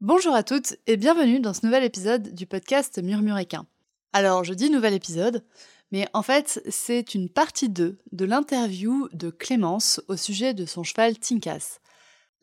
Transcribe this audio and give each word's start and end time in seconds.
Bonjour 0.00 0.32
à 0.32 0.44
toutes 0.44 0.76
et 0.86 0.96
bienvenue 0.96 1.40
dans 1.40 1.52
ce 1.52 1.66
nouvel 1.66 1.82
épisode 1.82 2.32
du 2.32 2.46
podcast 2.46 3.02
Murmuréquin. 3.02 3.66
Alors 4.12 4.44
je 4.44 4.54
dis 4.54 4.70
nouvel 4.70 4.94
épisode, 4.94 5.42
mais 5.90 6.06
en 6.12 6.22
fait 6.22 6.62
c'est 6.68 7.16
une 7.16 7.28
partie 7.28 7.68
2 7.68 7.98
de 8.12 8.24
l'interview 8.24 9.08
de 9.12 9.30
Clémence 9.30 10.00
au 10.06 10.16
sujet 10.16 10.54
de 10.54 10.66
son 10.66 10.84
cheval 10.84 11.18
Tinkas. 11.18 11.80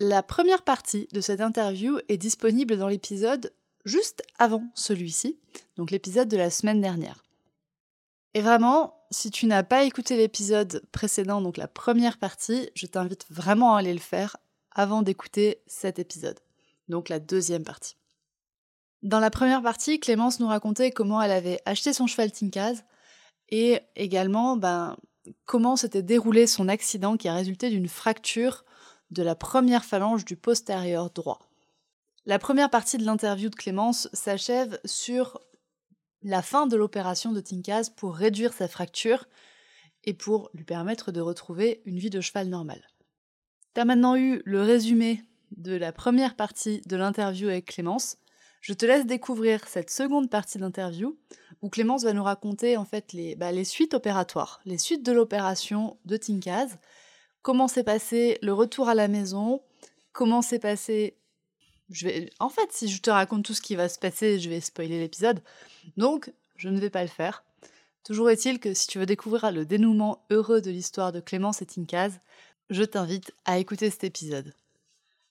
La 0.02 0.22
première 0.22 0.64
partie 0.64 1.08
de 1.14 1.22
cette 1.22 1.40
interview 1.40 1.98
est 2.10 2.18
disponible 2.18 2.76
dans 2.76 2.90
l'épisode 2.90 3.54
juste 3.86 4.22
avant 4.38 4.66
celui-ci, 4.74 5.40
donc 5.78 5.92
l'épisode 5.92 6.28
de 6.28 6.36
la 6.36 6.50
semaine 6.50 6.82
dernière. 6.82 7.24
Et 8.34 8.42
vraiment, 8.42 9.00
si 9.12 9.32
tu 9.32 9.46
n'as 9.46 9.64
pas 9.64 9.86
écouté 9.86 10.18
l'épisode 10.18 10.84
précédent, 10.92 11.42
donc 11.42 11.56
la 11.56 11.70
première 11.70 12.18
partie, 12.18 12.70
je 12.76 12.86
t'invite 12.86 13.26
vraiment 13.30 13.76
à 13.76 13.80
aller 13.80 13.94
le 13.94 14.00
faire 14.00 14.36
avant 14.72 15.04
d'écouter 15.04 15.62
cet 15.68 16.00
épisode, 16.00 16.42
donc 16.88 17.10
la 17.10 17.20
deuxième 17.20 17.64
partie. 17.64 17.98
Dans 19.04 19.20
la 19.20 19.30
première 19.30 19.62
partie, 19.62 20.00
Clémence 20.00 20.40
nous 20.40 20.48
racontait 20.48 20.92
comment 20.92 21.22
elle 21.22 21.32
avait 21.32 21.62
acheté 21.66 21.94
son 21.94 22.08
cheval 22.08 22.32
Tinkaz 22.32 22.84
et 23.50 23.80
également 23.96 24.58
ben, 24.58 24.98
comment 25.46 25.76
s'était 25.76 26.02
déroulé 26.02 26.48
son 26.48 26.68
accident 26.68 27.18
qui 27.18 27.28
a 27.28 27.36
résulté 27.36 27.70
d'une 27.70 27.88
fracture 27.88 28.66
de 29.12 29.22
la 29.22 29.36
première 29.36 29.86
phalange 29.86 30.26
du 30.26 30.36
postérieur 30.36 31.12
droit. 31.12 31.40
La 32.26 32.40
première 32.40 32.72
partie 32.72 32.98
de 32.98 33.06
l'interview 33.06 33.50
de 33.50 33.56
Clémence 33.56 34.10
s'achève 34.14 34.80
sur 34.84 35.40
la 36.24 36.42
fin 36.42 36.66
de 36.66 36.76
l'opération 36.76 37.32
de 37.32 37.40
Tinkaz 37.40 37.92
pour 37.96 38.16
réduire 38.16 38.54
sa 38.54 38.68
fracture 38.68 39.28
et 40.04 40.14
pour 40.14 40.50
lui 40.54 40.64
permettre 40.64 41.12
de 41.12 41.22
retrouver 41.22 41.84
une 41.86 42.00
vie 42.00 42.10
de 42.10 42.22
cheval 42.22 42.48
normale. 42.48 42.88
Tu 43.76 43.82
as 43.82 43.86
maintenant 43.86 44.16
eu 44.16 44.42
le 44.46 44.64
résumé 44.64 45.22
de 45.52 45.76
la 45.76 45.92
première 45.92 46.36
partie 46.36 46.82
de 46.86 46.96
l'interview 46.96 47.50
avec 47.50 47.66
Clémence. 47.66 48.18
Je 48.62 48.74
te 48.74 48.86
laisse 48.86 49.06
découvrir 49.06 49.68
cette 49.68 49.90
seconde 49.90 50.30
partie 50.30 50.58
d'interview 50.58 51.18
où 51.62 51.70
Clémence 51.70 52.04
va 52.04 52.14
nous 52.14 52.24
raconter 52.24 52.78
en 52.78 52.86
fait 52.86 53.14
les, 53.14 53.36
bah, 53.36 53.52
suites 53.64 53.94
opératoires, 53.94 54.60
les 54.66 54.78
suites 54.78 55.04
de 55.06 55.12
l'opération 55.12 55.98
de 56.06 56.18
Tinkaz, 56.18 56.78
comment 57.42 57.68
s'est 57.68 57.84
passé 57.84 58.40
le 58.42 58.54
retour 58.54 58.90
à 58.90 58.96
la 58.96 59.08
maison, 59.08 59.62
comment 60.14 60.42
s'est 60.42 60.60
passé... 60.60 61.16
Je 61.92 62.08
vais... 62.08 62.30
En 62.40 62.50
fait, 62.50 62.72
si 62.72 62.88
je 62.88 63.02
te 63.02 63.12
raconte 63.12 63.46
tout 63.46 63.54
ce 63.54 63.62
qui 63.62 63.76
va 63.76 63.88
se 63.88 64.00
passer, 64.00 64.40
je 64.40 64.50
vais 64.50 64.62
spoiler 64.62 65.00
l'épisode. 65.00 65.42
Donc, 65.98 66.34
je 66.56 66.70
ne 66.70 66.80
vais 66.80 66.90
pas 66.90 67.04
le 67.04 67.08
faire. 67.08 67.44
Toujours 68.04 68.30
est-il 68.32 68.60
que 68.60 68.74
si 68.74 68.88
tu 68.88 68.98
veux 68.98 69.06
découvrir 69.06 69.52
le 69.52 69.66
dénouement 69.66 70.26
heureux 70.32 70.62
de 70.62 70.72
l'histoire 70.72 71.12
de 71.12 71.20
Clémence 71.20 71.62
et 71.62 71.66
Tinkaz, 71.68 72.20
je 72.70 72.84
t'invite 72.84 73.32
à 73.46 73.60
écouter 73.60 73.90
cet 73.92 74.04
épisode. 74.04 74.54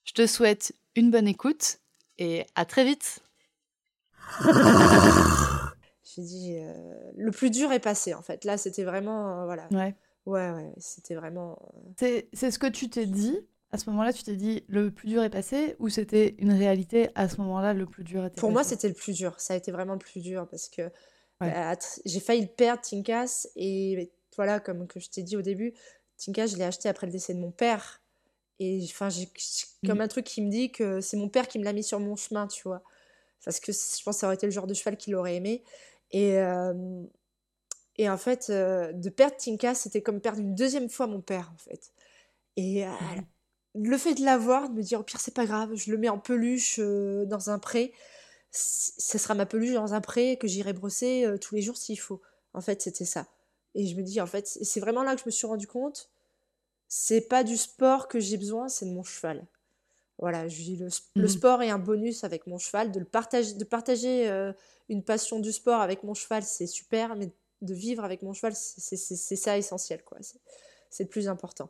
Je 0.05 0.13
te 0.13 0.25
souhaite 0.27 0.73
une 0.95 1.11
bonne 1.11 1.27
écoute 1.27 1.79
et 2.17 2.45
à 2.55 2.63
très 2.65 2.85
vite. 2.85 3.19
J'ai 6.03 6.21
dit, 6.21 6.55
euh, 6.59 7.11
le 7.15 7.31
plus 7.31 7.49
dur 7.49 7.71
est 7.71 7.79
passé 7.79 8.13
en 8.13 8.21
fait. 8.21 8.45
Là, 8.45 8.57
c'était 8.57 8.83
vraiment, 8.83 9.41
euh, 9.41 9.45
voilà. 9.45 9.67
Ouais. 9.71 9.95
Ouais, 10.25 10.51
ouais, 10.51 10.71
c'était 10.77 11.15
vraiment. 11.15 11.59
euh, 12.01 12.21
C'est 12.33 12.51
ce 12.51 12.57
que 12.59 12.67
tu 12.67 12.89
t'es 12.89 13.05
dit 13.05 13.37
à 13.71 13.77
ce 13.77 13.89
moment-là, 13.89 14.13
tu 14.13 14.23
t'es 14.23 14.35
dit 14.37 14.63
le 14.67 14.89
plus 14.89 15.09
dur 15.09 15.21
est 15.23 15.29
passé 15.29 15.75
ou 15.79 15.89
c'était 15.89 16.35
une 16.39 16.53
réalité 16.53 17.09
à 17.15 17.27
ce 17.27 17.37
moment-là 17.41 17.73
le 17.73 17.85
plus 17.85 18.03
dur 18.05 18.23
était 18.25 18.39
Pour 18.39 18.51
moi, 18.51 18.63
c'était 18.63 18.87
le 18.87 18.93
plus 18.93 19.13
dur. 19.13 19.37
Ça 19.39 19.53
a 19.53 19.57
été 19.57 19.71
vraiment 19.71 19.93
le 19.93 19.99
plus 19.99 20.21
dur 20.21 20.47
parce 20.49 20.69
que 20.69 20.83
Ouais. 21.41 21.51
bah, 21.51 21.75
j'ai 22.05 22.21
failli 22.21 22.47
perdre, 22.47 22.81
Tinkas. 22.81 23.47
Et 23.57 24.13
voilà, 24.37 24.61
comme 24.61 24.87
que 24.87 25.01
je 25.01 25.09
t'ai 25.09 25.21
dit 25.23 25.35
au 25.35 25.41
début, 25.41 25.73
Tinkas, 26.17 26.47
je 26.47 26.55
l'ai 26.55 26.63
acheté 26.63 26.87
après 26.87 27.07
le 27.07 27.11
décès 27.11 27.33
de 27.33 27.39
mon 27.39 27.51
père. 27.51 28.01
Et 28.59 28.81
enfin, 28.89 29.09
j'ai 29.09 29.29
j'ai 29.35 29.65
comme 29.85 30.01
un 30.01 30.07
truc 30.07 30.25
qui 30.25 30.41
me 30.41 30.49
dit 30.49 30.71
que 30.71 31.01
c'est 31.01 31.17
mon 31.17 31.29
père 31.29 31.47
qui 31.47 31.59
me 31.59 31.63
l'a 31.65 31.73
mis 31.73 31.83
sur 31.83 31.99
mon 31.99 32.15
chemin, 32.15 32.47
tu 32.47 32.63
vois. 32.63 32.83
Parce 33.45 33.59
que 33.59 33.71
je 33.73 34.03
pense 34.03 34.15
que 34.17 34.19
ça 34.21 34.27
aurait 34.27 34.35
été 34.35 34.47
le 34.47 34.51
genre 34.51 34.67
de 34.67 34.73
cheval 34.75 34.97
qu'il 34.97 35.15
aurait 35.15 35.35
aimé. 35.37 35.63
Et, 36.11 36.37
euh, 36.39 36.73
et 37.97 38.09
en 38.09 38.17
fait, 38.17 38.47
euh, 38.49 38.91
de 38.93 39.09
perdre 39.09 39.37
Tinkas, 39.37 39.75
c'était 39.75 40.01
comme 40.01 40.19
perdre 40.21 40.39
une 40.39 40.55
deuxième 40.55 40.89
fois 40.89 41.07
mon 41.07 41.21
père, 41.21 41.51
en 41.53 41.57
fait. 41.57 41.91
Et 42.57 42.85
euh, 42.87 42.91
Mhm. 42.99 43.27
le 43.75 43.97
fait 43.97 44.15
de 44.15 44.23
l'avoir, 44.25 44.69
de 44.69 44.75
me 44.75 44.81
dire 44.83 44.99
au 45.01 45.03
pire 45.03 45.19
c'est 45.19 45.33
pas 45.35 45.45
grave, 45.45 45.75
je 45.75 45.91
le 45.91 45.97
mets 45.97 46.09
en 46.09 46.19
peluche 46.19 46.79
dans 46.79 47.49
un 47.49 47.59
pré, 47.59 47.93
ce 48.51 49.17
sera 49.19 49.35
ma 49.35 49.45
peluche 49.45 49.73
dans 49.73 49.93
un 49.93 50.01
pré 50.01 50.37
que 50.37 50.47
j'irai 50.47 50.73
brosser 50.73 51.27
tous 51.41 51.55
les 51.55 51.61
jours 51.61 51.77
s'il 51.77 51.99
faut. 51.99 52.21
En 52.53 52.61
fait, 52.61 52.81
c'était 52.81 53.05
ça. 53.05 53.27
Et 53.75 53.87
je 53.87 53.95
me 53.97 54.03
dis 54.03 54.21
en 54.21 54.27
fait, 54.27 54.47
c'est 54.47 54.63
c'est 54.65 54.79
vraiment 54.81 55.03
là 55.03 55.15
que 55.15 55.21
je 55.21 55.27
me 55.27 55.31
suis 55.31 55.47
rendu 55.47 55.67
compte, 55.67 56.11
c'est 56.87 57.21
pas 57.27 57.43
du 57.43 57.57
sport 57.57 58.07
que 58.07 58.19
j'ai 58.19 58.37
besoin, 58.37 58.67
c'est 58.69 58.85
de 58.85 58.91
mon 58.91 59.03
cheval. 59.03 59.45
Voilà, 60.19 60.47
je 60.47 60.55
dis 60.61 60.77
le, 60.77 60.89
Mhm. 61.15 61.27
sport 61.27 61.61
est 61.63 61.69
un 61.69 61.79
bonus 61.79 62.23
avec 62.23 62.47
mon 62.47 62.57
cheval, 62.57 62.91
de 62.91 62.99
le 62.99 63.05
partager, 63.05 63.53
de 63.53 63.63
partager 63.65 64.29
euh, 64.29 64.53
une 64.89 65.03
passion 65.03 65.39
du 65.39 65.51
sport 65.51 65.81
avec 65.81 66.03
mon 66.03 66.13
cheval, 66.13 66.43
c'est 66.43 66.67
super, 66.67 67.15
mais 67.17 67.31
de 67.61 67.73
vivre 67.73 68.03
avec 68.05 68.21
mon 68.21 68.33
cheval, 68.33 68.53
c'est 68.55 68.97
ça 69.35 69.57
essentiel, 69.57 70.03
quoi. 70.03 70.19
C'est 70.89 71.03
le 71.03 71.09
plus 71.09 71.27
important. 71.27 71.69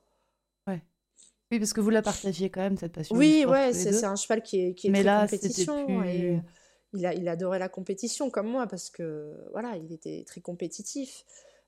Oui, 1.51 1.59
parce 1.59 1.73
que 1.73 1.81
vous 1.81 1.89
la 1.91 2.01
partagiez 2.01 2.49
quand 2.49 2.61
même 2.61 2.77
cette 2.77 2.93
passion. 2.93 3.17
du 3.17 3.23
Oui, 3.27 3.41
sport 3.41 3.51
ouais, 3.51 3.73
c'est 3.73 4.03
un 4.03 4.15
cheval 4.15 4.41
qui 4.41 4.61
est, 4.61 4.73
qui 4.73 4.87
est 4.87 4.91
Mais 4.91 4.99
très 4.99 5.05
là, 5.05 5.21
compétition 5.21 6.01
plus- 6.03 6.09
et 6.09 6.41
il, 6.93 7.05
a, 7.05 7.13
il 7.13 7.27
adorait 7.29 7.59
la 7.59 7.69
compétition 7.69 8.29
comme 8.29 8.47
moi 8.47 8.67
parce 8.67 8.89
que 8.89 9.33
voilà, 9.51 9.77
il 9.77 9.91
était 9.93 10.23
très 10.25 10.41
compétitif. 10.41 11.23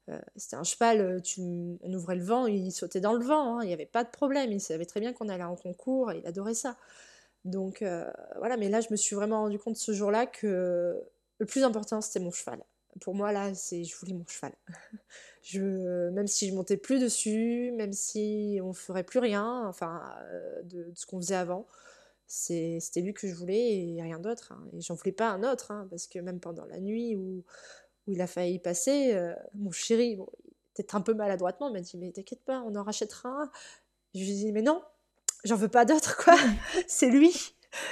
Euh, 0.10 0.20
c'était 0.36 0.56
un 0.56 0.64
cheval, 0.64 1.02
euh, 1.02 1.20
tu, 1.20 1.42
on 1.42 1.94
ouvrait 1.94 2.16
le 2.16 2.24
vent, 2.24 2.48
il 2.48 2.72
sautait 2.72 3.02
dans 3.02 3.14
le 3.14 3.24
vent, 3.26 3.58
hein, 3.60 3.64
il 3.64 3.68
n'y 3.68 3.74
avait 3.74 3.86
pas 3.86 4.04
de 4.04 4.10
problème, 4.10 4.52
il 4.52 4.62
savait 4.62 4.86
très 4.86 5.00
bien 5.02 5.12
qu'on 5.14 5.28
allait 5.30 5.44
en 5.44 5.56
concours 5.56 6.12
et 6.12 6.20
il 6.20 6.28
adorait 6.28 6.54
ça. 6.54 6.78
Donc 7.46 7.82
euh, 7.82 8.10
voilà, 8.38 8.58
mais 8.58 8.70
là 8.70 8.82
je 8.82 8.88
me 8.92 8.96
suis 8.98 9.16
vraiment 9.16 9.42
rendu 9.42 9.60
compte 9.60 9.78
ce 9.78 9.94
jour-là 9.94 10.26
que 10.26 11.02
le 11.40 11.46
plus 11.46 11.64
important 11.64 12.02
c'était 12.02 12.20
mon 12.20 12.32
cheval. 12.32 12.60
Pour 13.02 13.16
moi 13.16 13.32
là, 13.32 13.54
c'est 13.54 13.84
je 13.84 13.96
voulais 13.98 14.14
mon 14.14 14.26
cheval. 14.28 14.54
Je, 15.44 16.10
même 16.10 16.28
si 16.28 16.50
je 16.50 16.54
montais 16.54 16.76
plus 16.76 17.00
dessus, 17.00 17.72
même 17.78 17.94
si 17.94 18.60
on 18.62 18.74
ferait 18.74 19.06
plus 19.06 19.20
rien, 19.20 19.66
enfin 19.66 20.04
de, 20.66 20.92
ce 20.94 21.06
qu'on 21.06 21.22
faisait 21.22 21.36
avant, 21.36 21.66
c'était 22.28 23.00
lui 23.02 23.14
que 23.14 23.28
je 23.30 23.34
voulais 23.34 23.96
et 23.96 24.02
rien 24.02 24.20
d'autre. 24.20 24.52
hein. 24.52 24.68
Et 24.74 24.82
j'en 24.82 24.96
voulais 24.96 25.14
pas 25.14 25.30
un 25.30 25.44
autre, 25.50 25.72
hein, 25.72 25.88
parce 25.90 26.08
que 26.08 26.20
même 26.20 26.42
pendant 26.42 26.66
la 26.66 26.80
nuit 26.82 27.16
où, 27.16 27.44
où 28.08 28.12
il 28.12 28.22
a 28.22 28.28
failli 28.28 28.56
y 28.56 28.60
passer, 28.60 29.14
euh, 29.14 29.34
mon 29.54 29.72
chéri, 29.72 30.16
bon, 30.16 30.28
peut-être 30.74 30.96
un 30.96 31.02
peu 31.02 31.14
maladroitement, 31.14 31.72
m'a 31.72 31.82
dit 31.82 31.98
Mais 31.98 32.12
t'inquiète 32.12 32.44
pas, 32.44 32.62
on 32.66 32.76
en 32.76 32.84
rachètera 32.84 33.30
un. 33.30 33.52
Je 34.16 34.22
lui 34.22 34.32
ai 34.32 34.34
dit 34.36 34.52
Mais 34.52 34.62
non, 34.62 34.82
j'en 35.44 35.56
veux 35.56 35.68
pas 35.70 35.86
d'autre, 35.86 36.18
quoi. 36.24 36.36
c'est 36.88 37.10
lui. 37.10 37.34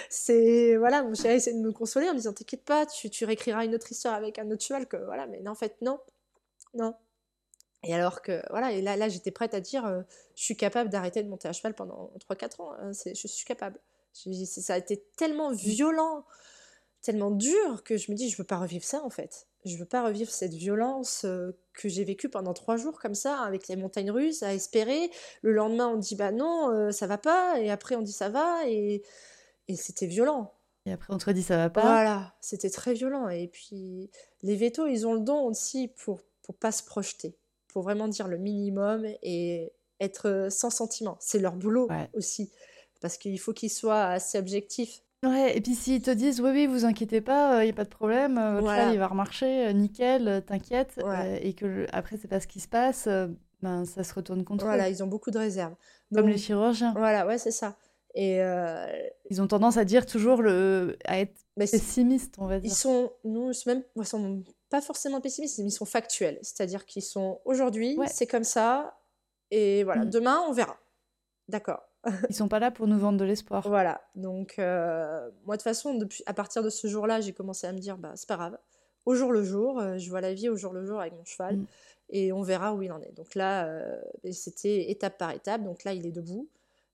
C'est 0.09 0.77
voilà, 0.77 1.03
mon 1.03 1.13
chéri 1.13 1.35
essaie 1.35 1.53
de 1.53 1.59
me 1.59 1.71
consoler 1.71 2.07
en 2.09 2.13
me 2.13 2.17
disant 2.17 2.33
T'inquiète 2.33 2.63
pas, 2.63 2.85
tu, 2.85 3.09
tu 3.09 3.25
réécriras 3.25 3.65
une 3.65 3.75
autre 3.75 3.91
histoire 3.91 4.13
avec 4.13 4.39
un 4.39 4.49
autre 4.51 4.63
cheval, 4.63 4.87
que 4.87 4.97
voilà, 4.97 5.27
mais 5.27 5.41
non, 5.41 5.51
en 5.51 5.55
fait, 5.55 5.75
non, 5.81 5.99
non. 6.73 6.95
Et 7.83 7.93
alors 7.93 8.21
que, 8.21 8.41
voilà, 8.49 8.71
et 8.71 8.81
là, 8.81 8.97
là 8.97 9.09
j'étais 9.09 9.31
prête 9.31 9.53
à 9.53 9.59
dire 9.59 9.85
euh, 9.85 10.01
Je 10.35 10.43
suis 10.43 10.57
capable 10.57 10.89
d'arrêter 10.89 11.21
de 11.21 11.29
monter 11.29 11.47
à 11.47 11.53
cheval 11.53 11.75
pendant 11.75 12.11
3-4 12.29 12.61
ans, 12.61 12.73
hein, 12.79 12.91
je 12.93 13.27
suis 13.27 13.45
capable. 13.45 13.79
Je 14.13 14.45
Ça 14.45 14.73
a 14.73 14.77
été 14.77 15.03
tellement 15.17 15.51
violent, 15.51 16.25
tellement 17.01 17.31
dur 17.31 17.83
que 17.83 17.97
je 17.97 18.11
me 18.11 18.17
dis, 18.17 18.29
je 18.29 18.37
veux 18.37 18.43
pas 18.43 18.57
revivre 18.57 18.85
ça 18.85 19.03
en 19.03 19.09
fait. 19.09 19.47
Je 19.65 19.75
veux 19.77 19.85
pas 19.85 20.03
revivre 20.05 20.29
cette 20.31 20.53
violence 20.53 21.23
euh, 21.25 21.51
que 21.73 21.89
j'ai 21.89 22.03
vécue 22.03 22.29
pendant 22.29 22.53
trois 22.53 22.77
jours 22.77 22.99
comme 22.99 23.15
ça, 23.15 23.39
avec 23.41 23.67
les 23.67 23.75
montagnes 23.75 24.11
russes, 24.11 24.43
à 24.43 24.53
espérer. 24.53 25.09
Le 25.41 25.51
lendemain, 25.53 25.87
on 25.87 25.97
dit, 25.97 26.15
bah 26.15 26.31
non, 26.31 26.71
euh, 26.71 26.91
ça 26.91 27.07
va 27.07 27.17
pas. 27.17 27.59
Et 27.59 27.69
après, 27.71 27.95
on 27.95 28.01
dit, 28.01 28.11
ça 28.11 28.29
va. 28.29 28.67
Et, 28.67 29.01
et 29.67 29.75
c'était 29.75 30.05
violent. 30.07 30.53
Et 30.85 30.91
après, 30.91 31.11
on 31.13 31.17
te 31.17 31.29
dit 31.31 31.41
ça 31.41 31.57
va 31.57 31.69
pas. 31.71 31.81
Voilà, 31.81 32.35
c'était 32.41 32.69
très 32.69 32.93
violent. 32.93 33.27
Et 33.29 33.47
puis, 33.47 34.11
les 34.43 34.55
vétos, 34.55 34.85
ils 34.85 35.07
ont 35.07 35.15
le 35.15 35.21
don 35.21 35.45
aussi 35.47 35.87
pour, 35.87 36.21
pour 36.43 36.53
pas 36.55 36.71
se 36.71 36.83
projeter, 36.83 37.35
pour 37.67 37.81
vraiment 37.81 38.07
dire 38.07 38.27
le 38.27 38.37
minimum 38.37 39.03
et 39.23 39.73
être 39.99 40.47
sans 40.51 40.69
sentiment. 40.69 41.17
C'est 41.19 41.39
leur 41.39 41.55
boulot 41.55 41.87
Ouais. 41.89 42.07
aussi, 42.13 42.51
parce 43.01 43.17
qu'il 43.17 43.39
faut 43.39 43.53
qu'ils 43.53 43.71
soient 43.71 44.03
assez 44.05 44.37
objectifs. 44.37 45.01
Ouais, 45.25 45.57
et 45.57 45.61
puis 45.61 45.75
s'ils 45.75 46.01
te 46.01 46.11
disent 46.11 46.39
oui, 46.41 46.49
oui, 46.51 46.67
vous 46.67 46.85
inquiétez 46.85 47.21
pas, 47.21 47.61
il 47.63 47.65
n'y 47.65 47.71
a 47.71 47.75
pas 47.75 47.83
de 47.83 47.89
problème, 47.89 48.37
euh, 48.37 48.51
votre 48.53 48.63
Voilà. 48.63 48.81
cheval 48.81 48.93
il 48.95 48.99
va 48.99 49.07
remarcher, 49.07 49.67
euh, 49.67 49.71
nickel, 49.73 50.27
euh, 50.27 50.41
t'inquiète, 50.41 50.93
Ouais. 50.97 51.03
euh, 51.05 51.39
et 51.41 51.53
que 51.53 51.65
le- 51.65 51.87
après 51.95 52.17
c'est 52.17 52.27
pas 52.27 52.39
ce 52.39 52.47
qui 52.47 52.59
se 52.59 52.67
passe, 52.67 53.07
euh, 53.07 53.27
ben 53.61 53.85
ça 53.85 54.03
se 54.03 54.13
retourne 54.13 54.43
contre 54.43 54.65
Voilà, 54.65 54.87
eux. 54.87 54.91
ils 54.91 55.03
ont 55.03 55.07
beaucoup 55.07 55.31
de 55.31 55.37
réserves. 55.37 55.75
Comme 56.13 56.27
les 56.27 56.37
chirurgiens. 56.37 56.93
Voilà, 56.95 57.25
ouais, 57.25 57.37
c'est 57.37 57.51
ça. 57.51 57.75
Et 58.13 58.41
euh, 58.41 58.85
Ils 59.29 59.41
ont 59.41 59.47
tendance 59.47 59.75
à 59.77 59.83
dire 59.83 60.05
toujours 60.05 60.41
le... 60.41 60.97
à 61.05 61.19
être 61.19 61.35
bah, 61.57 61.65
pessimistes, 61.69 62.35
on 62.37 62.45
va 62.47 62.59
dire. 62.59 62.71
ils 62.71 62.73
sont, 62.75 63.11
c'est 63.53 63.65
même, 63.67 63.83
ils 63.97 64.05
sont 64.05 64.43
pas 64.69 64.79
forcément 64.81 65.19
pessimistes, 65.19 65.57
mais 65.59 65.65
ils 65.65 65.71
sont 65.71 65.85
factuels. 65.85 66.39
C'est-à-dire 66.41 66.85
qu'ils 66.85 67.01
sont 67.03 67.41
aujourd'hui, 67.43 67.97
Ouais. 67.97 68.07
c'est 68.07 68.27
comme 68.27 68.43
ça, 68.45 68.97
et 69.51 69.83
voilà, 69.83 70.05
Mm. 70.05 70.09
demain, 70.11 70.41
on 70.47 70.53
verra. 70.53 70.77
D'accord. 71.49 71.84
Ils 72.29 72.35
sont 72.35 72.47
pas 72.47 72.59
là 72.59 72.71
pour 72.71 72.87
nous 72.87 72.99
vendre 72.99 73.17
de 73.19 73.25
l'espoir. 73.25 73.63
Voilà. 73.67 74.01
Donc, 74.15 74.55
euh, 74.59 75.29
moi, 75.45 75.55
de 75.55 75.59
toute 75.59 75.63
façon, 75.63 75.93
depuis, 75.95 76.23
à 76.25 76.33
partir 76.33 76.63
de 76.63 76.69
ce 76.69 76.87
jour-là, 76.87 77.21
j'ai 77.21 77.33
commencé 77.33 77.65
à 77.67 77.71
me 77.73 77.79
dire, 77.79 77.97
bah, 77.97 78.11
c'est 78.15 78.27
pas 78.27 78.35
grave. 78.37 78.57
Au 79.05 79.15
jour 79.15 79.31
le 79.31 79.43
jour, 79.43 79.79
euh, 79.79 79.97
je 79.97 80.09
vois 80.09 80.21
la 80.21 80.33
vie 80.33 80.49
au 80.49 80.55
jour 80.55 80.73
le 80.73 80.85
jour 80.85 80.99
avec 80.99 81.13
mon 81.13 81.23
cheval, 81.25 81.57
Mm. 81.57 81.65
et 82.09 82.33
on 82.33 82.41
verra 82.41 82.73
où 82.73 82.81
il 82.81 82.91
en 82.91 83.01
est. 83.01 83.11
Donc 83.15 83.35
là, 83.35 83.67
euh, 83.67 83.99
c'était 84.31 84.89
étape 84.91 85.17
par 85.17 85.31
étape. 85.31 85.63
Donc 85.63 85.83
là, 85.83 85.93
il 85.93 86.05
est 86.05 86.11
debout. 86.11 86.47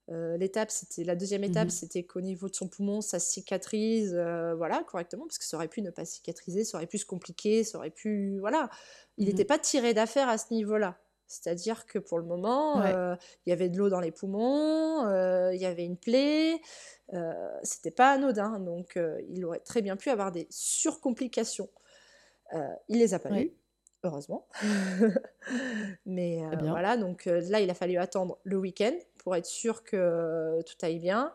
L'étape, 0.08 0.70
c'était 0.70 1.04
la 1.04 1.16
deuxième 1.16 1.42
étape, 1.42 1.66
Mhm. 1.68 1.70
c'était 1.70 2.02
qu'au 2.02 2.20
niveau 2.20 2.50
de 2.50 2.54
son 2.54 2.68
poumon, 2.68 3.00
ça 3.00 3.18
cicatrise, 3.18 4.12
voilà, 4.58 4.84
correctement, 4.86 5.24
parce 5.26 5.38
que 5.38 5.44
ça 5.44 5.56
aurait 5.56 5.68
pu 5.68 5.80
ne 5.80 5.88
pas 5.90 6.04
cicatriser, 6.04 6.64
ça 6.64 6.76
aurait 6.76 6.86
pu 6.86 6.98
se 6.98 7.06
compliquer, 7.06 7.64
ça 7.64 7.78
aurait 7.78 7.88
pu, 7.90 8.36
voilà. 8.40 8.68
Il 9.16 9.26
n'était 9.28 9.46
pas 9.46 9.58
tiré 9.58 9.94
d'affaire 9.94 10.28
à 10.28 10.36
ce 10.36 10.52
niveau-là. 10.52 10.98
C'est-à-dire 11.32 11.86
que 11.86 11.98
pour 11.98 12.18
le 12.18 12.24
moment, 12.24 12.80
Ouais. 12.80 12.92
euh, 12.94 13.16
il 13.46 13.50
y 13.50 13.52
avait 13.52 13.68
de 13.70 13.78
l'eau 13.78 13.88
dans 13.88 14.00
les 14.00 14.12
poumons, 14.12 15.06
euh, 15.06 15.54
il 15.54 15.60
y 15.60 15.66
avait 15.66 15.84
une 15.84 15.96
plaie, 15.96 16.60
euh, 17.14 17.32
c'était 17.62 17.90
pas 17.90 18.10
anodin, 18.12 18.58
donc 18.60 18.96
euh, 18.96 19.20
il 19.30 19.44
aurait 19.44 19.60
très 19.60 19.82
bien 19.82 19.96
pu 19.96 20.10
avoir 20.10 20.32
des 20.32 20.46
surcomplications. 20.50 21.68
Il 22.88 22.98
les 22.98 23.14
a 23.14 23.18
pas 23.18 23.30
Ouais. 23.30 23.44
eues, 23.46 23.52
heureusement. 24.02 24.46
Mais 26.06 26.38
Très 26.48 26.56
bien. 26.56 26.70
voilà, 26.70 26.96
donc 26.96 27.24
là, 27.24 27.60
il 27.60 27.70
a 27.70 27.74
fallu 27.74 27.96
attendre 27.96 28.38
le 28.44 28.56
week-end 28.58 28.92
pour 29.18 29.34
être 29.36 29.46
sûr 29.46 29.82
que 29.84 30.60
tout 30.62 30.76
aille 30.82 30.98
bien. 30.98 31.32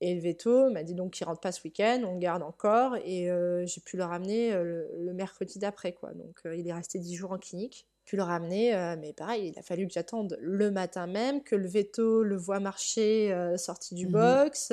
Et 0.00 0.14
le 0.14 0.20
veto 0.20 0.70
m'a 0.70 0.82
dit 0.82 0.94
donc 0.94 1.12
qu'il 1.12 1.26
rentre 1.26 1.40
pas 1.40 1.52
ce 1.52 1.62
week-end, 1.62 2.02
on 2.06 2.14
le 2.14 2.18
garde 2.18 2.42
encore, 2.42 2.96
et 3.04 3.28
j'ai 3.66 3.80
pu 3.82 3.96
le 3.96 4.04
ramener 4.04 4.52
le, 4.54 4.88
le 4.98 5.12
mercredi 5.12 5.58
d'après, 5.58 5.92
quoi. 5.92 6.12
Donc 6.14 6.40
il 6.46 6.66
est 6.66 6.72
resté 6.72 6.98
10 6.98 7.14
jours 7.14 7.32
en 7.32 7.38
clinique. 7.38 7.86
Pu 8.10 8.16
le 8.16 8.24
ramener, 8.24 8.74
euh, 8.74 8.96
mais 8.98 9.12
pareil, 9.12 9.52
il 9.54 9.58
a 9.60 9.62
fallu 9.62 9.86
que 9.86 9.92
j'attende 9.92 10.36
le 10.40 10.72
matin 10.72 11.06
même, 11.06 11.44
que 11.44 11.54
le 11.54 11.68
veto 11.68 12.24
le 12.24 12.34
voit 12.36 12.58
marcher 12.58 13.32
euh, 13.32 13.56
sorti 13.56 13.94
du 13.94 14.06
Mhm. 14.06 14.12
box. 14.12 14.72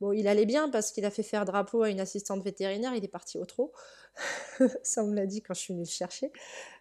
Bon, 0.00 0.12
il 0.12 0.26
allait 0.26 0.46
bien 0.46 0.70
parce 0.70 0.90
qu'il 0.90 1.04
a 1.04 1.10
fait 1.10 1.22
faire 1.22 1.44
drapeau 1.44 1.82
à 1.82 1.90
une 1.90 2.00
assistante 2.00 2.42
vétérinaire, 2.42 2.94
il 2.94 3.04
est 3.04 3.08
parti 3.08 3.36
au 3.36 3.44
trot. 3.44 3.72
Ça, 4.82 5.04
on 5.04 5.08
me 5.08 5.14
l'a 5.14 5.26
dit 5.26 5.42
quand 5.42 5.52
je 5.52 5.60
suis 5.60 5.74
venue 5.74 5.84
le 5.84 5.88
chercher, 5.90 6.32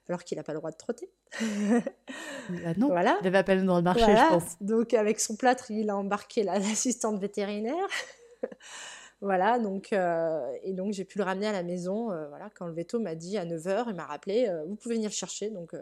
alors 0.08 0.24
qu'il 0.24 0.38
n'a 0.38 0.44
pas 0.44 0.54
le 0.54 0.60
droit 0.60 0.72
de 0.72 0.78
trotter. 0.78 1.10
Bah 1.42 2.74
non, 2.78 2.88
Voilà. 2.88 3.18
il 3.22 3.28
avait 3.28 3.44
pas 3.44 3.56
le 3.56 3.64
droit 3.64 3.80
de 3.80 3.84
marcher, 3.84 4.06
Voilà. 4.06 4.30
je 4.30 4.34
pense. 4.36 4.56
Donc 4.62 4.94
avec 4.94 5.20
son 5.20 5.36
plâtre, 5.36 5.72
il 5.72 5.90
a 5.90 5.98
embarqué 5.98 6.44
la- 6.44 6.58
l'assistante 6.60 7.20
vétérinaire. 7.20 7.88
Voilà, 9.22 9.60
donc, 9.60 9.94
euh, 9.94 10.52
et 10.64 10.74
donc 10.74 10.94
j'ai 10.94 11.06
pu 11.06 11.18
le 11.20 11.24
ramener 11.24 11.48
à 11.48 11.52
la 11.52 11.62
maison. 11.64 12.12
euh, 12.12 12.28
voilà, 12.30 12.50
quand 12.56 12.66
le 12.66 12.74
veto 12.74 13.00
m'a 13.00 13.14
dit 13.16 13.38
à 13.38 13.46
9h, 13.46 13.86
il 13.90 13.94
m'a 13.96 14.06
rappelé, 14.06 14.48
euh, 14.50 14.66
vous 14.66 14.76
pouvez 14.76 14.96
venir 14.96 15.10
le 15.10 15.14
chercher. 15.14 15.50
Donc 15.52 15.76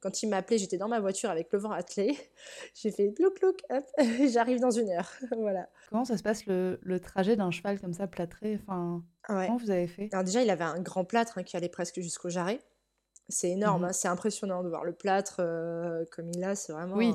quand 0.00 0.22
il 0.22 0.28
m'a 0.28 0.36
appelé, 0.36 0.58
j'étais 0.58 0.76
dans 0.76 0.88
ma 0.88 1.00
voiture 1.00 1.30
avec 1.30 1.50
le 1.52 1.58
vent 1.58 1.70
attelé. 1.72 2.16
J'ai 2.74 2.90
fait 2.90 3.14
look 3.18 3.40
look, 3.40 3.60
hop, 3.70 3.84
j'arrive 4.30 4.60
dans 4.60 4.70
une 4.70 4.90
heure. 4.90 5.10
voilà. 5.38 5.68
Comment 5.90 6.04
ça 6.04 6.16
se 6.18 6.22
passe 6.22 6.44
le, 6.46 6.78
le 6.82 7.00
trajet 7.00 7.34
d'un 7.36 7.50
cheval 7.50 7.80
comme 7.80 7.92
ça, 7.94 8.06
plâtré? 8.06 8.58
Enfin, 8.62 9.02
Ouais. 9.28 9.46
Comment 9.46 9.56
vous 9.58 9.70
avez 9.70 9.86
fait? 9.86 10.08
Alors 10.12 10.24
déjà, 10.24 10.42
il 10.42 10.50
avait 10.50 10.64
un 10.64 10.80
grand 10.80 11.04
plâtre 11.04 11.38
hein, 11.38 11.44
qui 11.44 11.56
allait 11.56 11.68
presque 11.68 12.00
jusqu'au 12.00 12.28
jarret. 12.28 12.60
C'est 13.28 13.50
énorme, 13.50 13.82
Mhm. 13.82 13.88
hein, 13.88 13.92
c'est 13.92 14.08
impressionnant 14.08 14.62
de 14.64 14.68
voir 14.68 14.84
le 14.84 14.92
plâtre 14.92 15.36
comme 16.10 16.28
il 16.28 16.42
a. 16.44 16.54
C'est 16.56 16.72
vraiment. 16.72 16.96
Oui. 16.96 17.12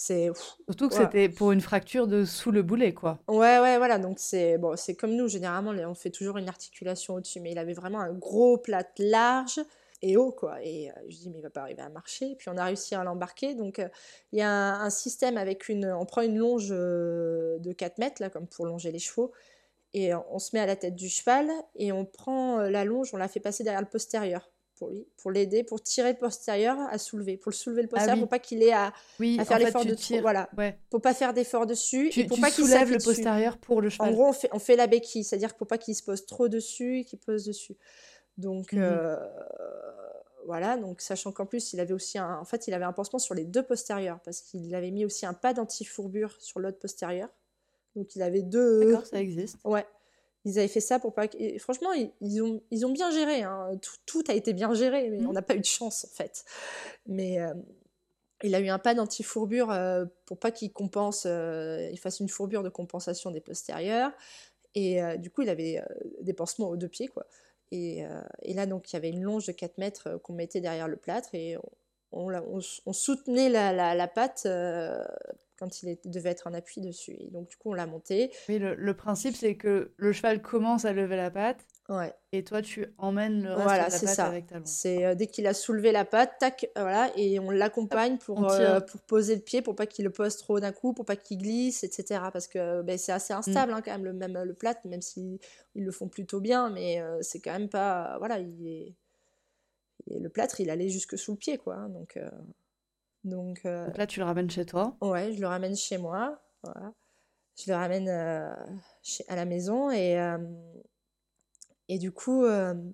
C'est 0.00 0.30
Surtout 0.68 0.88
que 0.88 0.94
c'était 0.94 1.28
pour 1.28 1.50
une 1.50 1.60
fracture 1.60 2.06
de 2.06 2.24
sous 2.24 2.52
le 2.52 2.62
boulet, 2.62 2.94
quoi. 2.94 3.18
Ouais, 3.26 3.58
ouais, 3.58 3.78
voilà. 3.78 3.98
Donc, 3.98 4.20
c'est 4.20 4.56
bon, 4.56 4.76
c'est 4.76 4.94
comme 4.94 5.16
nous, 5.16 5.26
généralement, 5.26 5.72
on 5.72 5.94
fait 5.94 6.10
toujours 6.10 6.38
une 6.38 6.48
articulation 6.48 7.14
au-dessus. 7.14 7.40
Mais 7.40 7.50
il 7.50 7.58
avait 7.58 7.72
vraiment 7.72 7.98
un 7.98 8.12
gros 8.12 8.58
plâtre 8.58 8.92
large 9.00 9.58
et 10.00 10.16
haut, 10.16 10.30
quoi. 10.30 10.62
Et 10.62 10.88
euh, 10.88 10.92
je 11.08 11.16
dis, 11.16 11.30
mais 11.30 11.38
il 11.38 11.42
va 11.42 11.50
pas 11.50 11.62
arriver 11.62 11.82
à 11.82 11.88
marcher. 11.88 12.36
Puis, 12.38 12.48
on 12.48 12.56
a 12.56 12.64
réussi 12.64 12.94
à 12.94 13.02
l'embarquer. 13.02 13.56
Donc, 13.56 13.80
euh, 13.80 13.88
il 14.30 14.38
y 14.38 14.42
a 14.42 14.48
un, 14.48 14.82
un 14.82 14.90
système 14.90 15.36
avec 15.36 15.68
une. 15.68 15.86
On 15.86 16.06
prend 16.06 16.22
une 16.22 16.38
longe 16.38 16.68
euh, 16.70 17.58
de 17.58 17.72
4 17.72 17.98
mètres, 17.98 18.22
là, 18.22 18.30
comme 18.30 18.46
pour 18.46 18.66
longer 18.66 18.92
les 18.92 19.00
chevaux. 19.00 19.32
Et 19.94 20.14
on 20.14 20.24
on 20.30 20.38
se 20.38 20.54
met 20.54 20.60
à 20.60 20.66
la 20.66 20.76
tête 20.76 20.94
du 20.94 21.08
cheval 21.08 21.50
et 21.74 21.90
on 21.90 22.04
prend 22.04 22.60
euh, 22.60 22.70
la 22.70 22.84
longe, 22.84 23.10
on 23.14 23.16
la 23.16 23.26
fait 23.26 23.40
passer 23.40 23.64
derrière 23.64 23.80
le 23.80 23.88
postérieur 23.88 24.48
pour 24.78 24.88
lui, 24.90 25.06
pour 25.16 25.30
l'aider, 25.30 25.64
pour 25.64 25.82
tirer 25.82 26.12
le 26.12 26.18
postérieur 26.18 26.78
à 26.90 26.98
soulever, 26.98 27.36
pour 27.36 27.50
le 27.50 27.56
soulever 27.56 27.82
le 27.82 27.88
postérieur, 27.88 28.14
oui. 28.16 28.20
pour 28.20 28.28
pas 28.28 28.38
qu'il 28.38 28.62
ait 28.62 28.72
à, 28.72 28.92
Oui, 29.18 29.36
à 29.38 29.42
en 29.42 29.44
faire 29.44 29.58
l'effort 29.58 29.84
de 29.84 29.94
tires. 29.94 30.22
voilà, 30.22 30.48
Ouais. 30.56 30.78
pour 30.90 31.00
pas 31.02 31.14
faire 31.14 31.34
d'effort 31.34 31.66
dessus 31.66 32.10
Tu, 32.12 32.20
et 32.20 32.24
pour 32.24 32.36
tu 32.36 32.40
pas 32.42 32.50
qu'il 32.50 32.64
s'appuie 32.66 32.90
le 32.92 32.96
dessus. 32.96 33.06
postérieur 33.08 33.58
pour 33.58 33.80
le 33.80 33.88
En 33.88 33.90
cheval. 33.90 34.12
gros, 34.14 34.26
on 34.28 34.32
fait, 34.32 34.48
on 34.52 34.58
fait 34.58 34.76
la 34.76 34.86
béquille, 34.86 35.24
c'est-à-dire 35.24 35.54
pour 35.54 35.66
pas 35.66 35.78
qu'il 35.78 35.94
se 35.94 36.02
pose 36.02 36.24
trop 36.26 36.48
dessus 36.48 37.04
qu'il 37.06 37.18
pose 37.18 37.44
dessus. 37.44 37.76
Donc 38.36 38.72
Mhm. 38.72 38.80
euh, 38.82 39.16
voilà, 40.46 40.76
donc 40.76 41.00
sachant 41.00 41.32
qu'en 41.32 41.44
plus 41.44 41.72
il 41.72 41.80
avait 41.80 41.92
aussi 41.92 42.16
un, 42.18 42.38
en 42.38 42.44
fait 42.44 42.68
il 42.68 42.74
avait 42.74 42.84
un 42.84 42.92
pansement 42.92 43.18
sur 43.18 43.34
les 43.34 43.44
deux 43.44 43.62
postérieurs 43.62 44.20
parce 44.24 44.40
qu'il 44.40 44.74
avait 44.74 44.90
mis 44.92 45.04
aussi 45.04 45.26
un 45.26 45.34
pad 45.34 45.58
anti-fourbure 45.58 46.36
sur 46.40 46.60
l'autre 46.60 46.78
postérieur. 46.78 47.28
Donc 47.96 48.14
il 48.14 48.22
avait 48.22 48.42
deux. 48.42 48.84
D'accord, 48.92 49.06
ça 49.06 49.20
existe. 49.20 49.56
Ouais. 49.64 49.84
Ils 50.44 50.58
avaient 50.58 50.68
fait 50.68 50.80
ça 50.80 50.98
pour 50.98 51.12
pas. 51.14 51.26
et 51.38 51.58
franchement, 51.58 51.92
ils, 51.92 52.10
ils 52.20 52.42
ont, 52.42 52.62
ils 52.70 52.86
ont 52.86 52.90
bien 52.92 53.10
géré. 53.10 53.42
hein. 53.42 53.70
Tout, 53.82 53.96
tout 54.06 54.24
a 54.28 54.34
été 54.34 54.52
bien 54.52 54.72
géré, 54.74 55.10
mais 55.10 55.18
Mhm. 55.18 55.26
on 55.28 55.32
n'a 55.32 55.42
pas 55.42 55.54
eu 55.54 55.60
de 55.60 55.64
chance 55.64 56.04
en 56.04 56.14
fait. 56.14 56.44
Mais 57.06 57.40
euh, 57.40 57.52
il 58.44 58.54
a 58.54 58.60
eu 58.60 58.68
un 58.68 58.78
pad 58.78 58.98
anti-fourbure 59.00 59.70
euh, 59.70 60.04
pour 60.26 60.38
pas 60.38 60.50
qu'il 60.52 60.72
compense, 60.72 61.24
euh, 61.26 61.88
il 61.90 61.98
fasse 61.98 62.20
une 62.20 62.28
fourbure 62.28 62.62
de 62.62 62.68
compensation 62.68 63.30
des 63.30 63.40
postérieurs. 63.40 64.12
Et 64.74 65.00
du 65.18 65.30
coup, 65.30 65.42
il 65.42 65.48
avait 65.48 65.82
des 66.20 66.34
pansements 66.34 66.68
aux 66.68 66.76
deux 66.76 66.88
pieds, 66.88 67.08
quoi. 67.08 67.26
Et, 67.72 68.04
et 68.42 68.54
là, 68.54 68.64
donc, 68.66 68.92
il 68.92 68.94
y 68.94 68.96
avait 68.96 69.08
une 69.10 69.22
longe 69.22 69.46
de 69.46 69.52
4 69.52 69.76
mètres 69.78 70.20
qu'on 70.22 70.34
mettait 70.34 70.60
derrière 70.60 70.86
le 70.86 70.96
plâtre 70.96 71.30
et 71.34 71.56
on, 72.12 72.30
on, 72.86 72.92
soutenait 72.92 73.48
la, 73.48 73.72
la, 73.72 73.96
la 73.96 74.06
patte 74.06 74.46
quand 75.58 75.82
il 75.82 75.88
est- 75.90 76.06
devait 76.06 76.30
être 76.30 76.46
un 76.46 76.54
appui 76.54 76.80
dessus. 76.80 77.16
Et 77.18 77.30
donc, 77.30 77.48
du 77.48 77.56
coup, 77.56 77.70
on 77.70 77.74
l'a 77.74 77.86
monté. 77.86 78.30
Oui, 78.48 78.58
le, 78.58 78.74
le 78.74 78.94
principe, 78.94 79.34
c'est 79.36 79.56
que 79.56 79.92
le 79.96 80.12
cheval 80.12 80.40
commence 80.40 80.84
à 80.84 80.92
lever 80.92 81.16
la 81.16 81.30
patte 81.30 81.66
Ouais. 81.88 82.12
et 82.32 82.44
toi, 82.44 82.60
tu 82.60 82.86
emmènes 82.98 83.42
le 83.42 83.48
reste 83.54 83.62
Voilà, 83.62 83.86
de 83.86 83.92
la 83.92 83.98
c'est 83.98 84.06
patte 84.06 84.14
ça. 84.16 84.26
avec 84.26 84.46
ta. 84.46 84.60
C'est 84.64 85.04
euh, 85.06 85.14
dès 85.14 85.26
qu'il 85.26 85.46
a 85.46 85.54
soulevé 85.54 85.90
la 85.90 86.04
patte, 86.04 86.32
tac, 86.38 86.70
voilà, 86.76 87.10
et 87.16 87.38
on 87.40 87.50
l'accompagne 87.50 88.18
pour, 88.18 88.36
on 88.38 88.44
euh, 88.50 88.80
pour 88.80 89.00
poser 89.00 89.34
le 89.34 89.40
pied, 89.40 89.62
pour 89.62 89.74
pas 89.74 89.86
qu'il 89.86 90.04
le 90.04 90.10
pose 90.10 90.36
trop 90.36 90.60
d'un 90.60 90.72
coup, 90.72 90.92
pour 90.92 91.06
pas 91.06 91.16
qu'il 91.16 91.38
glisse, 91.38 91.82
etc. 91.84 92.20
Parce 92.30 92.46
que 92.46 92.82
ben, 92.82 92.98
c'est 92.98 93.12
assez 93.12 93.32
instable 93.32 93.72
hein, 93.72 93.80
quand 93.82 93.92
même, 93.92 94.04
le, 94.04 94.12
même 94.12 94.36
le 94.42 94.52
plâtre, 94.54 94.80
même 94.86 95.00
s'ils 95.00 95.38
ils 95.74 95.84
le 95.84 95.90
font 95.90 96.08
plutôt 96.08 96.40
bien, 96.40 96.68
mais 96.68 97.00
euh, 97.00 97.18
c'est 97.22 97.40
quand 97.40 97.52
même 97.52 97.70
pas. 97.70 98.16
Voilà, 98.18 98.38
il 98.38 98.66
est, 98.68 98.94
et 100.10 100.18
le 100.20 100.28
plâtre, 100.28 100.60
il 100.60 100.70
allait 100.70 100.88
jusque 100.88 101.18
sous 101.18 101.32
le 101.32 101.38
pied, 101.38 101.58
quoi. 101.58 101.74
hein, 101.76 101.88
donc, 101.88 102.16
euh, 102.16 102.30
donc 103.24 103.60
euh, 103.64 103.86
Donc 103.86 103.98
là, 103.98 104.06
tu 104.06 104.20
le 104.20 104.26
ramènes 104.26 104.50
chez 104.50 104.64
toi. 104.66 104.96
Ouais, 105.00 105.32
je 105.32 105.40
le 105.40 105.46
ramène 105.46 105.76
chez 105.76 105.98
moi. 105.98 106.40
Voilà. 106.62 106.92
Je 107.56 107.70
le 107.70 107.76
ramène 107.76 108.08
euh, 108.08 108.54
chez- 109.02 109.24
à 109.28 109.36
la 109.36 109.44
maison 109.44 109.90
et, 109.90 110.18
euh, 110.18 110.38
et 111.88 111.98
du 111.98 112.12
coup, 112.12 112.44
alors 112.44 112.84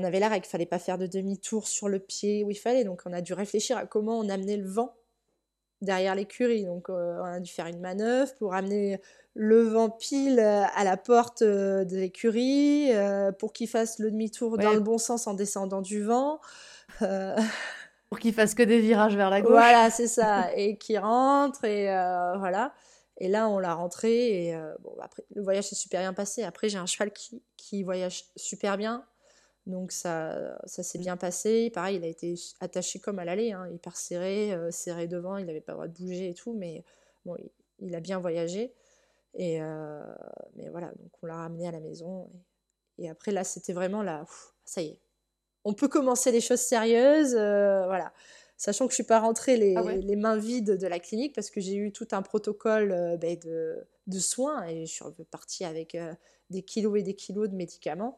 on 0.00 0.04
avait 0.04 0.20
la 0.20 0.28
règle, 0.28 0.42
qu'il 0.44 0.50
fallait 0.50 0.66
pas 0.66 0.78
faire 0.78 0.98
de 0.98 1.06
demi-tour 1.06 1.66
sur 1.66 1.88
le 1.88 1.98
pied 1.98 2.44
où 2.44 2.50
il 2.50 2.56
fallait. 2.58 2.84
Donc 2.84 3.02
on 3.06 3.12
a 3.12 3.20
dû 3.20 3.32
réfléchir 3.34 3.76
à 3.76 3.86
comment 3.86 4.18
on 4.18 4.28
amenait 4.28 4.56
le 4.56 4.68
vent 4.68 4.94
derrière 5.82 6.14
l'écurie. 6.14 6.64
Donc 6.64 6.88
euh, 6.90 7.18
on 7.20 7.24
a 7.24 7.40
dû 7.40 7.52
faire 7.52 7.66
une 7.66 7.80
manœuvre 7.80 8.32
pour 8.36 8.54
amener 8.54 9.00
le 9.34 9.62
vent 9.62 9.90
pile 9.90 10.38
à 10.40 10.84
la 10.84 10.96
porte 10.96 11.42
de 11.42 11.86
l'écurie 11.96 12.92
euh, 12.92 13.32
pour 13.32 13.52
qu'il 13.52 13.68
fasse 13.68 13.98
le 13.98 14.10
demi-tour 14.10 14.56
dans 14.58 14.72
le 14.74 14.80
bon 14.80 14.98
sens 14.98 15.26
en 15.26 15.34
descendant 15.34 15.82
du 15.82 16.02
vent. 16.02 16.40
Euh, 17.02 17.36
Qu'il 18.18 18.34
fasse 18.34 18.54
que 18.54 18.62
des 18.62 18.80
virages 18.80 19.16
vers 19.16 19.30
la 19.30 19.40
gauche. 19.40 19.50
voilà, 19.50 19.90
c'est 19.90 20.08
ça. 20.08 20.54
Et 20.56 20.76
qui 20.78 20.98
rentre, 20.98 21.64
et 21.64 21.90
euh, 21.90 22.36
voilà. 22.38 22.74
Et 23.18 23.28
là, 23.28 23.48
on 23.48 23.58
l'a 23.58 23.74
rentré, 23.74 24.46
et 24.46 24.56
euh, 24.56 24.74
bon, 24.80 24.96
après, 25.00 25.24
le 25.34 25.42
voyage 25.42 25.68
s'est 25.68 25.76
super 25.76 26.00
bien 26.00 26.12
passé. 26.12 26.42
Après, 26.42 26.68
j'ai 26.68 26.78
un 26.78 26.86
cheval 26.86 27.12
qui, 27.12 27.42
qui 27.56 27.82
voyage 27.82 28.24
super 28.36 28.76
bien, 28.76 29.04
donc 29.66 29.92
ça, 29.92 30.58
ça 30.66 30.82
s'est 30.82 30.98
bien 30.98 31.16
passé. 31.16 31.70
Pareil, 31.70 31.96
il 31.96 32.04
a 32.04 32.08
été 32.08 32.34
attaché 32.60 32.98
comme 32.98 33.18
à 33.18 33.24
l'aller, 33.24 33.52
hein, 33.52 33.68
hyper 33.68 33.96
serré, 33.96 34.52
euh, 34.52 34.70
serré 34.70 35.06
devant, 35.06 35.36
il 35.36 35.46
n'avait 35.46 35.60
pas 35.60 35.72
le 35.72 35.76
droit 35.76 35.88
de 35.88 35.96
bouger 35.96 36.30
et 36.30 36.34
tout, 36.34 36.54
mais 36.54 36.84
bon, 37.24 37.36
il, 37.78 37.94
a 37.94 38.00
bien 38.00 38.18
voyagé. 38.18 38.74
Et 39.34 39.60
mais 40.54 40.68
voilà, 40.70 40.88
donc 40.88 41.10
on 41.22 41.26
l'a 41.26 41.36
ramené 41.36 41.66
à 41.68 41.72
la 41.72 41.80
maison. 41.80 42.30
Et, 42.98 43.08
après, 43.08 43.32
là, 43.32 43.44
c'était 43.44 43.72
vraiment 43.72 44.02
là, 44.02 44.24
ça 44.64 44.82
y 44.82 44.86
est. 44.86 45.00
On 45.64 45.72
peut 45.72 45.88
commencer 45.88 46.30
les 46.30 46.40
choses 46.40 46.60
sérieuses, 46.60 47.34
euh, 47.34 47.84
voilà. 47.86 48.12
Sachant 48.56 48.86
que 48.86 48.92
je 48.92 48.96
suis 48.96 49.02
pas 49.04 49.18
rentrée 49.18 49.56
les, 49.56 49.74
Ah 49.76 49.82
ouais. 49.82 49.96
les 49.96 50.16
mains 50.16 50.36
vides 50.36 50.78
de 50.78 50.86
la 50.86 51.00
clinique 51.00 51.34
parce 51.34 51.50
que 51.50 51.60
j'ai 51.60 51.74
eu 51.74 51.90
tout 51.90 52.06
un 52.12 52.22
protocole 52.22 52.92
euh, 52.92 53.16
ben, 53.16 53.36
de, 53.38 53.84
de 54.06 54.18
soins 54.18 54.64
et 54.66 54.86
je 54.86 54.92
suis 54.92 55.04
partie 55.30 55.64
avec 55.64 55.94
euh, 55.94 56.14
des 56.50 56.62
kilos 56.62 56.98
et 57.00 57.02
des 57.02 57.14
kilos 57.14 57.48
de 57.48 57.54
médicaments. 57.56 58.16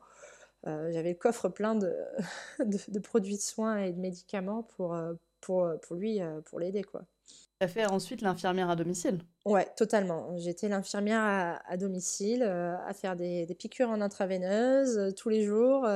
J'avais 0.64 1.10
le 1.10 1.14
coffre 1.16 1.48
plein 1.48 1.76
de, 1.76 1.94
de, 2.58 2.76
de 2.88 2.98
produits 2.98 3.36
de 3.36 3.40
soins 3.40 3.78
et 3.84 3.92
de 3.92 4.00
médicaments 4.00 4.64
pour, 4.64 4.98
pour, 5.40 5.70
pour 5.80 5.94
lui, 5.96 6.18
pour 6.46 6.58
l'aider. 6.58 6.82
quoi. 6.82 7.02
Tu 7.28 7.64
as 7.64 7.68
fait 7.68 7.86
ensuite 7.86 8.20
l'infirmière 8.20 8.68
à 8.68 8.74
domicile 8.74 9.20
Ouais, 9.44 9.68
totalement. 9.76 10.36
J'étais 10.38 10.68
l'infirmière 10.68 11.20
à, 11.64 11.76
domicile, 11.76 12.42
à 12.42 12.92
faire 12.94 13.14
des, 13.14 13.46
piqûres 13.56 13.90
en 13.90 14.00
intraveineuse 14.00 15.14
tous 15.14 15.28
les 15.28 15.44
jours, 15.44 15.86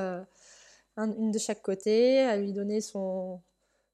une 0.96 1.30
de 1.30 1.38
chaque 1.38 1.62
côté, 1.62 2.20
à 2.20 2.36
lui 2.36 2.52
donner 2.52 2.80
son, 2.80 3.40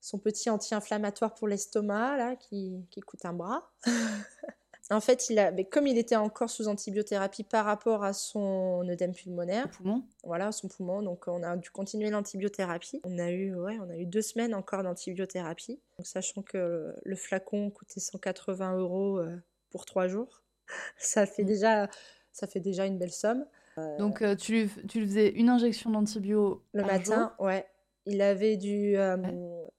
son 0.01 0.19
petit 0.19 0.51
anti-inflammatoire 0.51 1.35
pour 1.35 1.49
l'estomac, 1.49 2.17
là, 2.17 2.37
qui, 2.37 2.87
qui 2.91 3.01
coûte 3.01 3.25
un 3.25 3.33
bras. 3.33 3.71
en 4.91 5.01
fait, 5.01 5.29
il 5.31 5.39
a, 5.39 5.51
mais 5.51 5.65
comme 5.65 5.87
il 5.87 5.99
était 5.99 6.17
encore 6.17 6.49
sous 6.49 6.69
antibiothérapie 6.69 7.43
par 7.43 7.65
rapport 7.65 8.05
à 8.05 8.13
son 8.13 8.87
œdème 8.89 9.13
pulmonaire, 9.13 9.69
poumon. 9.71 10.05
voilà, 10.23 10.53
son 10.53 10.69
poumon, 10.69 11.03
donc 11.03 11.27
on 11.27 11.43
a 11.43 11.57
dû 11.57 11.71
continuer 11.71 12.11
l'antibiothérapie. 12.11 13.01
On 13.05 13.19
a 13.19 13.31
eu, 13.31 13.55
ouais, 13.55 13.79
on 13.81 13.91
a 13.91 13.97
eu 13.97 14.07
deux 14.07 14.23
semaines 14.23 14.55
encore 14.55 14.83
d'antibiothérapie, 14.83 15.81
donc 15.99 16.07
sachant 16.07 16.43
que 16.43 16.95
le 17.03 17.17
flacon 17.17 17.71
coûtait 17.71 18.01
180 18.01 18.77
euros 18.77 19.19
euh, 19.19 19.37
pour 19.71 19.87
trois 19.87 20.07
jours, 20.07 20.43
ça 20.99 21.27
fait 21.27 21.43
mmh. 21.43 21.47
déjà, 21.47 21.91
ça 22.33 22.47
fait 22.47 22.61
déjà 22.61 22.87
une 22.87 22.99
belle 22.99 23.13
somme. 23.13 23.45
Donc 23.99 24.23
euh, 24.23 24.35
tu, 24.35 24.69
tu 24.89 25.01
lui 25.01 25.07
faisais 25.07 25.31
une 25.31 25.49
injection 25.49 25.91
d'antibio 25.91 26.65
le 26.73 26.83
matin, 26.85 27.35
ouais, 27.39 27.67
il 28.07 28.23
avait 28.23 28.57
du 28.57 28.97
euh, 28.97 29.17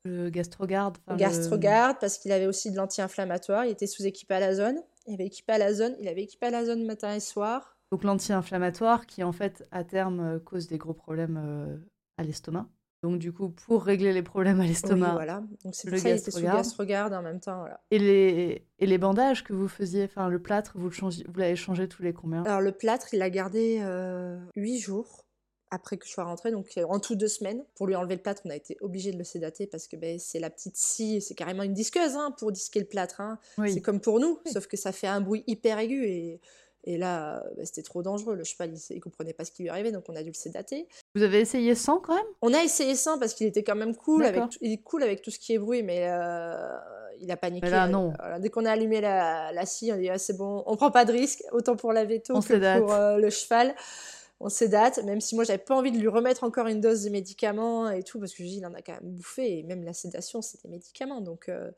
le 0.03 0.29
gastrogarde. 0.29 0.97
Gastrogarde 1.17 1.97
parce 1.99 2.17
qu'il 2.17 2.31
avait 2.31 2.45
aussi 2.45 2.71
de 2.71 2.77
l'anti-inflammatoire. 2.77 3.65
Il 3.65 3.71
était 3.71 3.87
sous 3.87 4.05
équipé 4.05 4.35
à 4.35 4.39
la 4.39 4.53
zone. 4.53 4.81
Il 5.07 5.13
avait 5.13 5.25
équipé 5.25 5.53
à 5.53 5.57
la 5.57 5.73
zone. 5.73 5.95
Il 5.99 6.07
avait 6.09 6.23
équipé 6.23 6.47
à 6.47 6.51
la 6.51 6.65
zone 6.65 6.85
matin 6.85 7.13
et 7.15 7.21
soir. 7.21 7.77
Donc 7.91 8.03
l'anti-inflammatoire 8.03 9.05
qui 9.05 9.23
en 9.23 9.31
fait 9.31 9.65
à 9.71 9.85
terme 9.85 10.19
euh, 10.19 10.39
cause 10.39 10.67
des 10.67 10.77
gros 10.77 10.93
problèmes 10.93 11.41
euh, 11.41 11.77
à 12.17 12.23
l'estomac. 12.23 12.67
Donc 13.07 13.19
du 13.19 13.31
coup 13.31 13.49
pour 13.49 13.83
régler 13.83 14.13
les 14.13 14.23
problèmes 14.23 14.59
à 14.59 14.65
l'estomac. 14.65 15.13
voilà. 15.13 15.43
Donc 15.63 15.75
c'est 15.75 15.89
sous 16.29 16.41
gastrogarde 16.41 17.13
en 17.13 17.21
même 17.21 17.39
temps. 17.39 17.59
Voilà. 17.59 17.79
Et 17.91 17.99
les 17.99 18.65
et 18.79 18.85
les 18.85 18.97
bandages 18.97 19.43
que 19.43 19.53
vous 19.53 19.67
faisiez, 19.67 20.05
enfin 20.05 20.29
le 20.29 20.39
plâtre, 20.39 20.73
vous 20.75 20.89
le 20.89 20.95
vous 21.27 21.39
l'avez 21.39 21.55
changé 21.55 21.87
tous 21.87 22.03
les 22.03 22.13
combien? 22.13 22.43
Alors 22.43 22.61
le 22.61 22.71
plâtre, 22.71 23.13
il 23.13 23.19
l'a 23.19 23.29
gardé 23.29 23.81
huit 24.55 24.79
jours 24.79 25.27
après 25.71 25.97
que 25.97 26.05
je 26.05 26.11
sois 26.11 26.23
rentrée, 26.23 26.51
donc 26.51 26.69
euh, 26.77 26.85
en 26.87 26.99
tout 26.99 27.15
deux 27.15 27.27
semaines. 27.27 27.63
Pour 27.75 27.87
lui 27.87 27.95
enlever 27.95 28.15
le 28.15 28.21
plâtre, 28.21 28.41
on 28.45 28.49
a 28.49 28.55
été 28.55 28.77
obligé 28.81 29.11
de 29.11 29.17
le 29.17 29.23
sédater 29.23 29.67
parce 29.67 29.87
que 29.87 29.95
ben, 29.95 30.17
c'est 30.19 30.39
la 30.39 30.49
petite 30.49 30.77
scie, 30.77 31.21
c'est 31.21 31.35
carrément 31.35 31.63
une 31.63 31.73
disqueuse 31.73 32.15
hein, 32.15 32.33
pour 32.37 32.51
disquer 32.51 32.79
le 32.79 32.85
plâtre. 32.85 33.21
Hein. 33.21 33.39
C'est 33.67 33.81
comme 33.81 33.99
pour 33.99 34.19
nous, 34.19 34.39
sauf 34.51 34.67
que 34.67 34.77
ça 34.77 34.91
fait 34.91 35.07
un 35.07 35.21
bruit 35.21 35.43
hyper 35.47 35.79
aigu 35.79 36.05
et, 36.05 36.39
et 36.87 36.97
là, 36.97 37.43
ben, 37.57 37.65
c'était 37.65 37.81
trop 37.81 38.01
dangereux. 38.01 38.35
Le 38.35 38.45
cheval, 38.45 38.73
il, 38.89 38.95
ne 38.95 39.01
comprenait 39.01 39.33
pas 39.33 39.43
ce 39.43 39.51
qui 39.51 39.63
lui 39.63 39.69
arrivait, 39.69 39.91
donc 39.91 40.05
on 40.07 40.15
a 40.15 40.23
dû 40.23 40.29
le 40.29 40.33
sédater. 40.33 40.87
Vous 41.15 41.21
avez 41.21 41.41
essayé 41.41 41.75
sans 41.75 41.99
quand 41.99 42.15
même? 42.15 42.25
On 42.41 42.53
a 42.53 42.63
essayé 42.63 42.95
sans 42.95 43.19
parce 43.19 43.33
qu'il 43.33 43.45
était 43.45 43.63
quand 43.63 43.75
même 43.75 43.93
cool 43.93 44.23
avec, 44.23 44.43
il 44.61 44.71
est 44.71 44.81
cool 44.83 45.03
avec 45.03 45.21
tout 45.21 45.29
ce 45.29 45.37
qui 45.37 45.53
est 45.53 45.57
bruit, 45.57 45.83
mais 45.83 46.09
euh, 46.09 46.55
il 47.19 47.29
a 47.29 47.35
paniqué. 47.35 47.69
là, 47.69 47.89
non. 47.89 48.13
dès 48.39 48.49
qu'on 48.49 48.63
a 48.63 48.71
allumé 48.71 49.01
la, 49.01 49.51
la 49.51 49.65
scie, 49.65 49.91
on 49.91 49.97
dit 49.97 50.09
ah, 50.09 50.17
c'est 50.17 50.37
bon, 50.37 50.63
on 50.65 50.77
prend 50.77 50.89
pas 50.89 51.03
de 51.03 51.11
risque, 51.11 51.43
autant 51.51 51.75
pour 51.75 51.91
la 51.91 52.05
veto 52.05 52.39
que 52.39 52.79
pour 52.79 52.93
euh, 52.93 53.17
le 53.17 53.29
cheval 53.29 53.75
on 54.39 54.49
sédate, 54.49 55.03
même 55.03 55.19
si 55.19 55.33
moi 55.33 55.43
j'avais 55.43 55.57
pas 55.57 55.75
envie 55.75 55.91
de 55.91 55.97
lui 55.97 56.07
remettre 56.07 56.43
encore 56.43 56.67
une 56.67 56.79
dose 56.79 57.03
de 57.03 57.09
médicaments 57.09 57.89
et 57.89 58.03
tout, 58.03 58.19
parce 58.19 58.33
que 58.33 58.43
je 58.43 58.47
dis, 58.47 58.57
il 58.57 58.65
en 58.65 58.73
a 58.75 58.81
quand 58.81 58.93
même 58.93 59.11
bouffé, 59.11 59.59
et 59.59 59.63
même 59.63 59.83
la 59.83 59.93
sédation, 59.93 60.43
c'est 60.43 60.61
des 60.61 60.69
médicaments. 60.69 61.21
Donc 61.21 61.49
euh, 61.49 61.71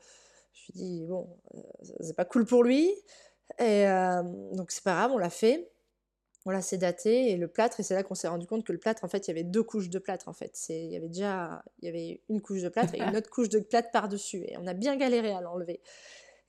je 0.52 0.66
lui 0.66 0.74
dis, 0.74 1.06
bon, 1.08 1.28
euh, 1.56 1.60
c'est 2.02 2.16
pas 2.16 2.26
cool 2.26 2.46
pour 2.46 2.64
lui. 2.64 2.94
Et 3.58 3.86
donc 4.54 4.72
c'est 4.72 4.84
pas 4.84 4.94
grave, 4.94 5.12
on 5.12 5.18
l'a 5.18 5.30
fait. 5.30 5.72
On 6.46 6.52
l'a 6.52 6.62
sédaté 6.62 7.32
et 7.32 7.38
le 7.38 7.50
plâtre, 7.50 7.82
et 7.82 7.84
c'est 7.84 7.94
là 7.94 8.02
qu'on 8.02 8.16
s'est 8.16 8.30
rendu 8.30 8.48
compte 8.48 8.64
que 8.66 8.72
le 8.72 8.78
plâtre, 8.78 9.04
en 9.04 9.10
fait, 9.10 9.28
il 9.28 9.32
y 9.32 9.32
avait 9.32 9.44
deux 9.44 9.62
couches 9.62 9.90
de 9.90 10.00
plâtre. 10.00 10.30
En 10.30 10.34
fait, 10.34 10.58
il 10.70 10.90
y 10.90 10.96
avait 10.96 11.10
déjà, 11.10 11.64
il 11.82 11.86
y 11.86 11.90
avait 11.90 12.22
une 12.30 12.42
couche 12.42 12.62
de 12.62 12.70
plâtre 12.70 12.96
et 12.96 13.00
une 13.00 13.16
autre 13.16 13.30
couche 13.30 13.50
de 13.50 13.60
plâtre 13.60 13.92
par 13.92 14.08
dessus, 14.08 14.46
et 14.48 14.58
on 14.58 14.66
a 14.66 14.74
bien 14.74 14.96
galéré 14.96 15.32
à 15.32 15.42
l'enlever. 15.42 15.82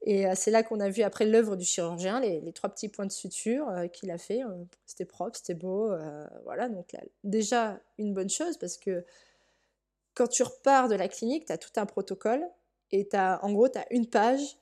Et 0.03 0.25
c'est 0.35 0.51
là 0.51 0.63
qu'on 0.63 0.81
a 0.81 0.89
vu 0.89 1.03
après 1.03 1.27
l'œuvre 1.27 1.57
du 1.57 1.65
chirurgien, 1.65 2.21
les, 2.21 2.53
trois 2.53 2.71
petits 2.71 2.89
points 2.89 3.05
de 3.05 3.13
suture 3.13 3.67
qu'il 3.93 4.11
a 4.11 4.17
fait. 4.17 4.41
C'était 4.87 5.05
propre, 5.05 5.37
c'était 5.37 5.55
beau. 5.55 5.93
voilà, 6.45 6.69
donc 6.69 6.93
là, 6.93 7.01
déjà 7.25 7.81
une 7.99 8.15
bonne 8.15 8.31
chose 8.31 8.57
parce 8.57 8.79
que 8.79 9.05
quand 10.15 10.29
tu 10.29 10.43
repars 10.43 10.89
de 10.89 10.95
la 10.95 11.09
clinique, 11.09 11.47
tu 11.47 11.53
as 11.53 11.59
tout 11.59 11.73
un 11.77 11.87
protocole 11.87 12.43
et 12.93 13.09
as, 13.13 13.45
en 13.45 13.53
gros, 13.53 13.69
tu 13.69 13.79
as 13.79 13.93
une 13.93 14.07
page, 14.07 14.59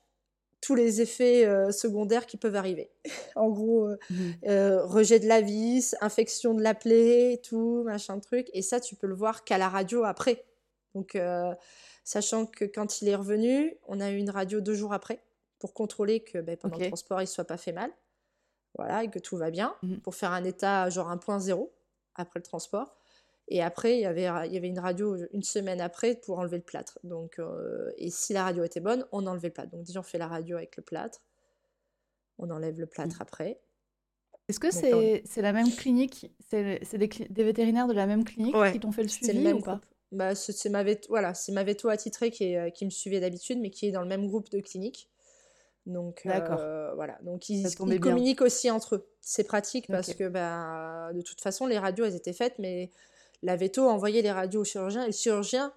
tous 0.61 0.75
les 0.75 1.01
effets 1.01 1.45
secondaires 1.71 2.25
qui 2.25 2.37
peuvent 2.37 2.55
arriver. 2.55 2.91
en 3.35 3.49
gros, 3.49 3.87
mmh. 4.09 4.15
rejet 4.83 5.19
de 5.19 5.27
la 5.27 5.41
vis, 5.41 5.95
infection 6.01 6.53
de 6.53 6.61
la 6.61 6.75
plaie, 6.75 7.39
tout, 7.43 7.83
machin 7.85 8.19
truc. 8.19 8.49
Et 8.53 8.61
ça, 8.61 8.79
tu 8.79 8.95
peux 8.95 9.07
le 9.07 9.15
voir 9.15 9.43
qu'à 9.43 9.57
la 9.57 9.69
radio 9.69 10.03
après. 10.03 10.43
Donc, 10.95 11.17
sachant 12.03 12.45
que 12.45 12.65
quand 12.65 13.01
il 13.01 13.07
est 13.07 13.15
revenu, 13.15 13.77
on 13.87 13.99
a 13.99 14.11
eu 14.11 14.17
une 14.17 14.29
radio 14.29 14.61
deux 14.61 14.73
jours 14.73 14.93
après 14.93 15.21
pour 15.59 15.73
contrôler 15.73 16.21
que 16.21 16.39
ben, 16.39 16.57
pendant 16.57 16.77
le 16.77 16.87
transport, 16.87 17.21
il 17.21 17.25
ne 17.25 17.29
soit 17.29 17.45
pas 17.45 17.57
fait 17.57 17.73
mal. 17.73 17.91
Voilà, 18.77 19.03
et 19.03 19.09
que 19.09 19.19
tout 19.19 19.37
va 19.37 19.51
bien, 19.51 19.75
mmh 19.81 19.97
pour 19.97 20.15
faire 20.15 20.31
un 20.31 20.43
état 20.43 20.89
genre 20.89 21.09
1.0 21.09 21.69
après 22.15 22.39
le 22.39 22.43
transport. 22.43 22.98
Et 23.51 23.61
après, 23.63 23.97
il 23.97 24.01
y, 24.01 24.05
avait, 24.05 24.29
il 24.47 24.53
y 24.53 24.57
avait 24.57 24.67
une 24.67 24.79
radio 24.79 25.17
une 25.33 25.41
semaine 25.41 25.81
après 25.81 26.15
pour 26.15 26.37
enlever 26.37 26.57
le 26.57 26.63
plâtre. 26.63 26.99
Donc, 27.03 27.39
euh, 27.39 27.91
et 27.97 28.11
si 28.11 28.31
la 28.31 28.43
radio 28.43 28.63
était 28.63 28.79
bonne, 28.79 29.05
on 29.11 29.25
enlevait 29.25 29.47
le 29.47 29.53
plâtre. 29.53 29.71
Donc, 29.71 29.83
déjà, 29.83 29.99
on 29.99 30.03
fait 30.03 30.19
la 30.19 30.27
radio 30.27 30.57
avec 30.57 30.77
le 30.77 30.83
plâtre. 30.83 31.19
On 32.37 32.51
enlève 32.51 32.79
le 32.79 32.85
plâtre 32.85 33.17
mmh. 33.17 33.21
après. 33.21 33.59
Est-ce 34.47 34.59
que 34.59 34.71
c'est 34.71 35.41
la 35.41 35.53
même 35.53 35.71
clinique? 35.71 36.31
C'est 36.49 36.97
des, 36.97 37.07
des, 37.07 37.43
vétérinaires 37.43 37.87
de 37.87 37.93
la 37.93 38.05
même 38.05 38.23
clinique 38.23 38.55
qui 38.71 38.79
t'ont 38.79 38.91
fait 38.91 39.03
le 39.03 39.09
suivi 39.09 39.33
le 39.33 39.41
même 39.41 39.57
ou 39.57 39.61
pas? 39.61 39.81
bah, 40.11 40.35
C'est 40.35 40.69
ma, 40.69 40.83
veto, 40.83 41.07
voilà, 41.09 41.33
ma 41.49 41.63
veto 41.63 41.89
attitrée 41.89 42.31
qui, 42.31 42.45
est, 42.45 42.71
qui 42.71 42.85
me 42.85 42.89
suivait 42.89 43.19
d'habitude, 43.19 43.59
mais 43.59 43.69
qui 43.69 43.87
est 43.87 43.91
dans 43.91 44.01
le 44.01 44.07
même 44.07 44.27
groupe 44.27 44.49
de 44.49 44.59
cliniques. 44.59 45.09
Donc 45.85 46.21
euh, 46.25 46.93
voilà, 46.93 47.17
donc 47.23 47.49
ils, 47.49 47.75
communiquent 47.75 48.41
aussi 48.41 48.69
entre 48.69 48.95
eux. 48.95 49.09
C'est 49.21 49.43
pratique 49.43 49.87
parce 49.87 50.13
que 50.13 50.27
bah, 50.27 51.11
de 51.13 51.21
toute 51.21 51.41
façon 51.41 51.65
les 51.65 51.79
radios 51.79 52.05
elles 52.05 52.15
étaient 52.15 52.33
faites, 52.33 52.59
mais 52.59 52.91
la 53.41 53.55
veto 53.55 53.87
envoyait 53.87 54.21
les 54.21 54.31
radios 54.31 54.61
au 54.61 54.65
chirurgien 54.65 55.03
et 55.03 55.07
le 55.07 55.11
chirurgien 55.11 55.73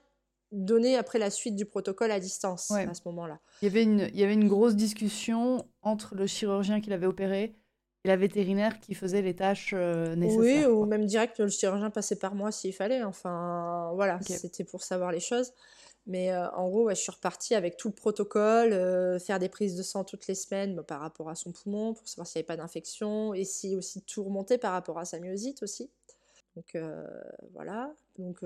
donnait 0.50 0.96
après 0.96 1.18
la 1.18 1.30
suite 1.30 1.56
du 1.56 1.64
protocole 1.64 2.10
à 2.10 2.20
distance 2.20 2.70
à 2.70 2.94
ce 2.94 3.00
moment-là. 3.06 3.40
Il 3.62 3.66
y 3.66 3.68
avait 3.68 3.82
une, 3.82 4.10
il 4.12 4.20
y 4.20 4.24
avait 4.24 4.34
une 4.34 4.48
grosse 4.48 4.76
discussion 4.76 5.66
entre 5.80 6.14
le 6.14 6.26
chirurgien 6.26 6.80
qui 6.80 6.90
l'avait 6.90 7.06
opéré 7.06 7.54
et 8.04 8.08
la 8.08 8.16
vétérinaire 8.16 8.78
qui 8.80 8.94
faisait 8.94 9.22
les 9.22 9.34
tâches 9.34 9.72
euh, 9.74 10.14
nécessaires. 10.14 10.68
Oui, 10.68 10.74
ou 10.74 10.84
même 10.84 11.06
direct 11.06 11.38
le 11.38 11.48
chirurgien 11.48 11.90
passait 11.90 12.16
par 12.16 12.34
moi 12.34 12.52
s'il 12.52 12.74
fallait. 12.74 13.02
Enfin 13.02 13.92
voilà, 13.94 14.20
c'était 14.20 14.64
pour 14.64 14.82
savoir 14.82 15.10
les 15.12 15.20
choses. 15.20 15.52
Mais 16.06 16.32
euh, 16.32 16.50
en 16.50 16.68
gros, 16.68 16.90
je 16.90 16.94
suis 16.96 17.12
repartie 17.12 17.54
avec 17.54 17.76
tout 17.76 17.88
le 17.88 17.94
protocole, 17.94 18.72
euh, 18.72 19.20
faire 19.20 19.38
des 19.38 19.48
prises 19.48 19.76
de 19.76 19.84
sang 19.84 20.02
toutes 20.02 20.26
les 20.26 20.34
semaines 20.34 20.74
bah, 20.74 20.82
par 20.82 21.00
rapport 21.00 21.28
à 21.28 21.36
son 21.36 21.52
poumon, 21.52 21.94
pour 21.94 22.08
savoir 22.08 22.26
s'il 22.26 22.40
n'y 22.40 22.40
avait 22.40 22.46
pas 22.46 22.56
d'infection, 22.56 23.34
et 23.34 23.44
si 23.44 23.76
aussi 23.76 24.02
tout 24.02 24.24
remonter 24.24 24.58
par 24.58 24.72
rapport 24.72 24.98
à 24.98 25.04
sa 25.04 25.20
myosite 25.20 25.62
aussi. 25.62 25.90
Donc 26.56 26.74
euh, 26.74 27.06
voilà, 27.52 27.94
donc 28.18 28.40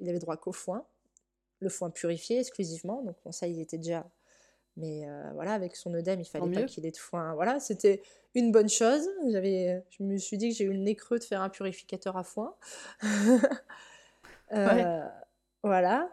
il 0.00 0.08
avait 0.08 0.18
droit 0.18 0.36
qu'au 0.36 0.52
foin, 0.52 0.86
le 1.60 1.68
foin 1.68 1.90
purifié 1.90 2.38
exclusivement, 2.38 3.02
donc 3.02 3.16
bon, 3.24 3.32
ça 3.32 3.46
il 3.46 3.60
était 3.60 3.78
déjà. 3.78 4.06
Mais 4.78 5.06
voilà, 5.32 5.54
avec 5.54 5.74
son 5.74 5.94
œdème, 5.94 6.20
il 6.20 6.26
fallait 6.26 6.52
pas 6.52 6.64
qu'il 6.64 6.84
ait 6.84 6.90
de 6.90 6.96
foin. 6.98 7.34
Voilà, 7.34 7.60
c'était 7.60 8.02
une 8.34 8.52
bonne 8.52 8.68
chose. 8.68 9.08
J'avais, 9.30 9.82
je 9.88 10.02
me 10.02 10.18
suis 10.18 10.36
dit 10.36 10.50
que 10.50 10.54
j'ai 10.54 10.64
eu 10.64 10.72
le 10.72 10.78
nez 10.78 10.94
creux 10.94 11.18
de 11.18 11.24
faire 11.24 11.40
un 11.40 11.48
purificateur 11.48 12.18
à 12.18 12.24
foin. 12.24 12.54
Voilà. 15.66 16.08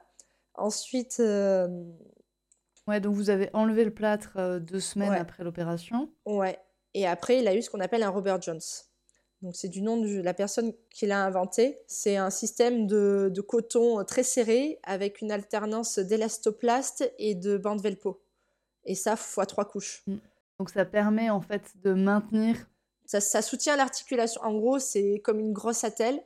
Ensuite. 0.55 1.19
Euh, 1.19 1.67
ouais, 2.87 2.99
donc 2.99 3.13
vous 3.13 3.29
avez 3.29 3.49
enlevé 3.53 3.85
le 3.85 3.93
plâtre 3.93 4.33
euh, 4.37 4.59
deux 4.59 4.79
semaines 4.79 5.13
après 5.13 5.43
l'opération. 5.43 6.09
Ouais. 6.25 6.57
Et 6.93 7.07
après, 7.07 7.39
il 7.39 7.47
a 7.47 7.55
eu 7.55 7.61
ce 7.61 7.69
qu'on 7.69 7.79
appelle 7.79 8.03
un 8.03 8.09
Robert 8.09 8.41
Jones. 8.41 8.61
Donc 9.43 9.55
c'est 9.55 9.67
du 9.67 9.81
nom 9.81 9.97
de 9.97 10.21
la 10.21 10.33
personne 10.33 10.73
qui 10.89 11.05
l'a 11.05 11.23
inventé. 11.23 11.79
C'est 11.85 12.17
un 12.17 12.31
système 12.31 12.88
de, 12.88 13.29
de, 13.31 13.41
coton 13.41 14.03
très 14.03 14.23
serré 14.23 14.79
avec 14.83 15.21
une 15.21 15.31
alternance 15.31 16.00
d'élastoplaste 16.00 17.13
et 17.19 17.35
de 17.35 17.57
bande 17.57 17.81
velpo. 17.81 18.23
Et 18.85 18.95
ça, 18.95 19.15
fois 19.15 19.45
trois 19.45 19.65
couches. 19.65 20.03
Mm. 20.07 20.15
Donc 20.59 20.69
ça 20.69 20.85
permet 20.85 21.29
en 21.29 21.41
fait 21.41 21.73
de 21.83 21.93
maintenir. 21.93 22.55
Ça, 23.05 23.19
ça 23.19 23.41
soutient 23.41 23.75
l'articulation. 23.75 24.41
En 24.41 24.53
gros, 24.53 24.79
c'est 24.79 25.21
comme 25.23 25.39
une 25.39 25.53
grosse 25.53 25.83
attelle, 25.83 26.23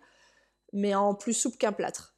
mais 0.71 0.95
en 0.95 1.13
plus 1.15 1.33
souple 1.33 1.57
qu'un 1.57 1.74
plâtre 1.74 2.17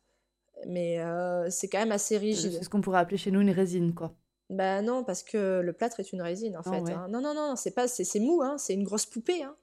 mais 0.67 0.99
euh, 0.99 1.49
c'est 1.49 1.67
quand 1.67 1.79
même 1.79 1.91
assez 1.91 2.17
rigide. 2.17 2.53
C'est 2.53 2.63
ce 2.63 2.69
qu'on 2.69 2.81
pourrait 2.81 2.99
appeler 2.99 3.17
chez 3.17 3.31
nous 3.31 3.41
une 3.41 3.51
résine, 3.51 3.93
quoi. 3.93 4.13
Ben 4.49 4.81
non, 4.81 5.03
parce 5.03 5.21
que 5.21 5.61
le 5.61 5.73
plâtre 5.73 5.99
est 5.99 6.11
une 6.11 6.21
résine, 6.21 6.57
en 6.57 6.61
ah 6.65 6.71
fait. 6.71 6.91
Hein. 6.91 7.07
Non, 7.09 7.21
non, 7.21 7.33
non, 7.33 7.55
c'est 7.55 7.71
pas, 7.71 7.87
c'est 7.87 8.19
mou, 8.19 8.41
hein, 8.41 8.57
c'est 8.57 8.73
une 8.73 8.83
grosse 8.83 9.05
poupée, 9.05 9.43
hein. 9.43 9.55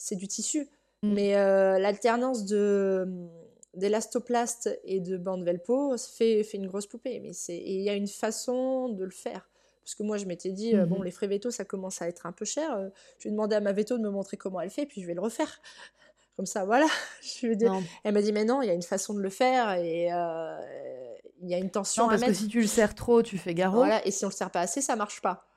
C'est 0.00 0.16
du 0.16 0.26
tissu. 0.26 0.68
Mm. 1.02 1.12
Mais 1.12 1.36
euh, 1.36 1.78
l'alternance 1.78 2.44
de 2.46 3.06
d'élastoplaste 3.74 4.80
et 4.82 4.98
de 4.98 5.16
bande 5.16 5.44
velpo 5.44 5.96
fait, 5.96 6.42
fait 6.42 6.56
une 6.56 6.66
grosse 6.66 6.88
poupée. 6.88 7.20
Mais 7.20 7.30
il 7.48 7.82
y 7.82 7.88
a 7.88 7.94
une 7.94 8.08
façon 8.08 8.88
de 8.88 9.04
le 9.04 9.12
faire. 9.12 9.48
Parce 9.84 9.94
que 9.94 10.02
moi, 10.02 10.16
je 10.16 10.24
m'étais 10.24 10.50
dit, 10.50 10.74
euh, 10.74 10.86
bon, 10.86 11.00
mm-hmm. 11.00 11.04
les 11.04 11.10
frais 11.12 11.28
veto, 11.28 11.50
ça 11.52 11.64
commence 11.64 12.02
à 12.02 12.08
être 12.08 12.26
un 12.26 12.32
peu 12.32 12.44
cher. 12.44 12.90
je 13.18 13.24
vais 13.28 13.30
demander 13.30 13.54
à 13.54 13.60
ma 13.60 13.72
veto 13.72 13.96
de 13.96 14.02
me 14.02 14.10
montrer 14.10 14.36
comment 14.36 14.60
elle 14.60 14.70
fait, 14.70 14.86
puis 14.86 15.00
je 15.02 15.06
vais 15.06 15.14
le 15.14 15.20
refaire 15.20 15.60
comme 16.36 16.46
ça, 16.46 16.64
voilà. 16.64 16.86
Je 17.22 17.46
veux 17.46 17.54
dire. 17.54 17.72
Elle 18.02 18.14
m'a 18.14 18.22
dit, 18.22 18.32
mais 18.32 18.44
non, 18.44 18.62
il 18.62 18.66
y 18.66 18.70
a 18.70 18.74
une 18.74 18.82
façon 18.82 19.14
de 19.14 19.20
le 19.20 19.30
faire 19.30 19.74
et 19.74 20.12
euh, 20.12 20.56
il 21.42 21.50
y 21.50 21.54
a 21.54 21.58
une 21.58 21.70
tension 21.70 22.04
Non, 22.04 22.08
à 22.08 22.12
parce 22.12 22.24
que 22.24 22.34
si 22.34 22.48
tu 22.48 22.60
le 22.60 22.66
serres 22.66 22.94
trop, 22.94 23.22
tu 23.22 23.38
fais 23.38 23.54
garrot. 23.54 23.76
Voilà, 23.76 24.04
et 24.06 24.10
si 24.10 24.24
on 24.24 24.28
le 24.28 24.34
serre 24.34 24.50
pas 24.50 24.60
assez, 24.60 24.80
ça 24.80 24.96
marche 24.96 25.20
pas. 25.20 25.49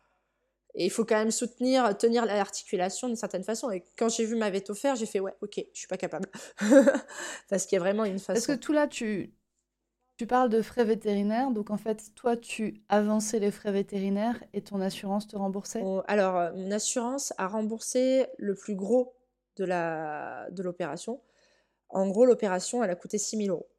Et 0.75 0.85
il 0.85 0.89
faut 0.89 1.05
quand 1.05 1.17
même 1.17 1.31
soutenir, 1.31 1.95
tenir 1.97 2.25
l'articulation 2.25 3.07
d'une 3.07 3.15
certaine 3.15 3.43
façon. 3.43 3.69
Et 3.69 3.83
quand 3.97 4.09
j'ai 4.09 4.25
vu 4.25 4.35
ma 4.35 4.49
veto 4.49 4.73
faire, 4.73 4.95
j'ai 4.95 5.05
fait 5.05 5.19
ouais, 5.19 5.35
ok, 5.41 5.63
je 5.73 5.77
suis 5.79 5.87
pas 5.87 5.97
capable. 5.97 6.27
Parce 7.49 7.65
qu'il 7.65 7.75
y 7.75 7.79
a 7.79 7.83
vraiment 7.83 8.05
une 8.05 8.19
Parce 8.19 8.47
que 8.47 8.53
façon. 8.53 8.57
tout 8.57 8.73
là, 8.73 8.87
tu, 8.87 9.35
tu 10.17 10.25
parles 10.25 10.49
de 10.49 10.61
frais 10.63 10.83
vétérinaires. 10.85 11.51
Donc 11.51 11.69
en 11.69 11.77
fait, 11.77 12.13
toi, 12.15 12.35
tu 12.37 12.81
avançais 12.89 13.37
les 13.39 13.51
frais 13.51 13.71
vétérinaires 13.71 14.43
et 14.53 14.61
ton 14.63 14.81
assurance 14.81 15.27
te 15.27 15.35
remboursait. 15.35 15.81
On- 15.83 16.01
alors, 16.07 16.37
euh, 16.37 16.51
mon 16.55 16.71
assurance 16.71 17.33
a 17.37 17.47
remboursé 17.47 18.25
le 18.39 18.55
plus 18.55 18.75
gros 18.75 19.15
de 19.57 19.65
la 19.65 20.47
de 20.49 20.63
l'opération. 20.63 21.21
En 21.89 22.07
gros, 22.07 22.25
l'opération, 22.25 22.83
elle 22.83 22.89
a 22.89 22.95
coûté 22.95 23.19
6 23.19 23.37
000 23.37 23.49
euros. 23.55 23.69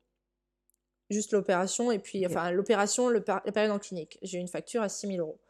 Juste 1.11 1.33
l'opération, 1.33 1.91
et 1.91 1.99
puis, 1.99 2.25
enfin, 2.27 2.51
l'opération, 2.53 3.09
la 3.11 3.21
période 3.21 3.73
en 3.73 3.79
clinique. 3.79 4.19
J'ai 4.23 4.39
eu 4.39 4.41
une 4.41 4.49
facture 4.49 4.81
à 4.83 4.89
6 4.89 5.07
000 5.09 5.19
euros. 5.19 5.41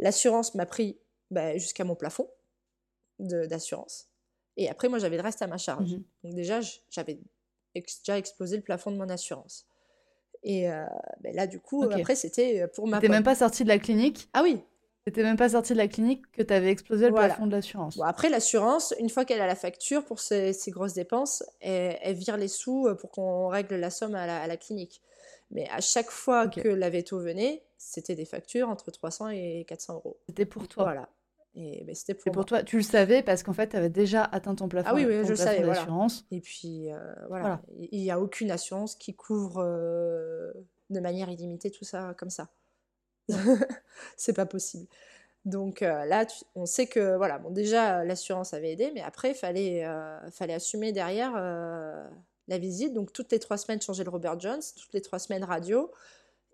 L'assurance 0.00 0.54
m'a 0.56 0.66
pris 0.66 0.98
bah, 1.30 1.56
jusqu'à 1.58 1.84
mon 1.84 1.94
plafond 1.94 2.28
d'assurance. 3.18 4.08
Et 4.56 4.68
après, 4.68 4.88
moi, 4.88 4.98
j'avais 4.98 5.16
le 5.16 5.22
reste 5.22 5.42
à 5.42 5.46
ma 5.46 5.58
charge. 5.58 5.90
Mhm. 5.90 6.04
Donc, 6.24 6.34
déjà, 6.34 6.60
j'avais 6.90 7.18
ex- 7.74 8.02
déjà 8.02 8.18
explosé 8.18 8.56
le 8.56 8.62
plafond 8.62 8.90
de 8.90 8.96
mon 8.96 9.08
assurance. 9.08 9.66
Et 10.42 10.70
euh, 10.70 10.84
ben 11.20 11.34
là, 11.34 11.46
du 11.46 11.60
coup, 11.60 11.82
après, 11.92 12.14
c'était 12.16 12.62
euh, 12.62 12.66
pour 12.68 12.86
ma 12.88 13.00
T'es 13.00 13.08
même 13.08 13.22
pas 13.22 13.34
sorti 13.34 13.62
de 13.62 13.68
la 13.68 13.78
clinique? 13.78 14.28
Ah 14.32 14.42
oui, 14.42 14.62
T'étais 15.04 15.22
même 15.22 15.36
pas 15.36 15.50
sorti 15.50 15.72
de 15.72 15.78
la 15.78 15.88
clinique 15.88 16.30
que 16.32 16.42
t'avais 16.42 16.70
explosé 16.70 17.06
le 17.06 17.12
Voilà. 17.12 17.34
plafond 17.34 17.46
de 17.46 17.52
l'assurance? 17.52 17.96
Bon, 17.96 18.04
après, 18.04 18.28
l'assurance, 18.28 18.94
une 18.98 19.10
fois 19.10 19.24
qu'elle 19.24 19.40
a 19.40 19.46
la 19.46 19.54
facture 19.56 20.04
pour 20.04 20.20
ces 20.20 20.54
grosses 20.68 20.94
dépenses, 20.94 21.42
elle, 21.60 21.98
elle 22.02 22.14
vire 22.16 22.36
les 22.36 22.48
sous 22.48 22.86
euh, 22.86 22.94
pour 22.94 23.10
qu'on 23.10 23.48
règle 23.48 23.76
la 23.76 23.90
somme 23.90 24.14
à 24.14 24.26
la, 24.26 24.42
à 24.42 24.46
la 24.46 24.56
clinique. 24.56 25.02
Mais 25.50 25.68
à 25.70 25.80
chaque 25.80 26.10
fois 26.10 26.46
que 26.48 26.68
la 26.68 26.90
veto 26.90 27.18
venait, 27.18 27.62
c'était 27.76 28.14
des 28.14 28.24
factures 28.24 28.68
entre 28.68 28.90
300 28.90 29.30
et 29.30 29.64
400 29.66 29.94
euros. 29.94 30.18
C'était 30.28 30.44
pour 30.46 30.68
toi. 30.68 30.84
Voilà. 30.84 31.08
Et 31.56 31.82
ben, 31.84 31.94
c'était 31.96 32.14
pour 32.14 32.30
pour 32.30 32.44
toi. 32.44 32.62
Tu 32.62 32.76
le 32.76 32.82
savais 32.84 33.22
parce 33.24 33.42
qu'en 33.42 33.52
fait, 33.52 33.68
t'avais 33.68 33.88
déjà 33.88 34.22
atteint 34.22 34.54
ton 34.54 34.68
plafond. 34.68 34.90
Ah 34.92 34.94
oui, 34.94 35.04
oui, 35.04 35.24
je 35.24 35.30
le 35.30 35.36
savais, 35.36 35.62
voilà. 35.64 35.80
Et 36.30 36.40
puis, 36.40 36.92
euh, 36.92 36.98
voilà. 37.28 37.42
Voilà. 37.42 37.62
Il 37.90 38.00
n'y 38.00 38.10
a 38.12 38.20
aucune 38.20 38.52
assurance 38.52 38.94
qui 38.94 39.14
couvre 39.16 39.60
euh, 39.64 40.52
de 40.90 41.00
manière 41.00 41.28
illimitée 41.28 41.72
tout 41.72 41.84
ça 41.84 42.14
comme 42.16 42.30
ça. 42.30 42.48
C'est 44.16 44.32
pas 44.34 44.46
possible. 44.46 44.86
Donc 45.44 45.82
euh, 45.82 46.04
là, 46.04 46.26
tu- 46.26 46.44
on 46.54 46.66
sait 46.66 46.86
que, 46.86 47.16
voilà, 47.16 47.38
bon, 47.38 47.50
déjà, 47.50 48.04
l'assurance 48.04 48.54
avait 48.54 48.72
aidé, 48.72 48.92
mais 48.94 49.00
après, 49.00 49.30
il 49.30 49.34
fallait, 49.34 49.84
fallait 50.30 50.54
assumer 50.54 50.92
derrière 50.92 51.32
la 52.48 52.58
visite. 52.58 52.92
Donc, 52.94 53.12
toutes 53.12 53.32
les 53.32 53.38
trois 53.38 53.56
semaines, 53.56 53.80
changer 53.80 54.04
le 54.04 54.10
Robert 54.10 54.38
Jones, 54.40 54.60
toutes 54.80 54.92
les 54.94 55.02
trois 55.02 55.18
semaines, 55.18 55.44
radio, 55.44 55.90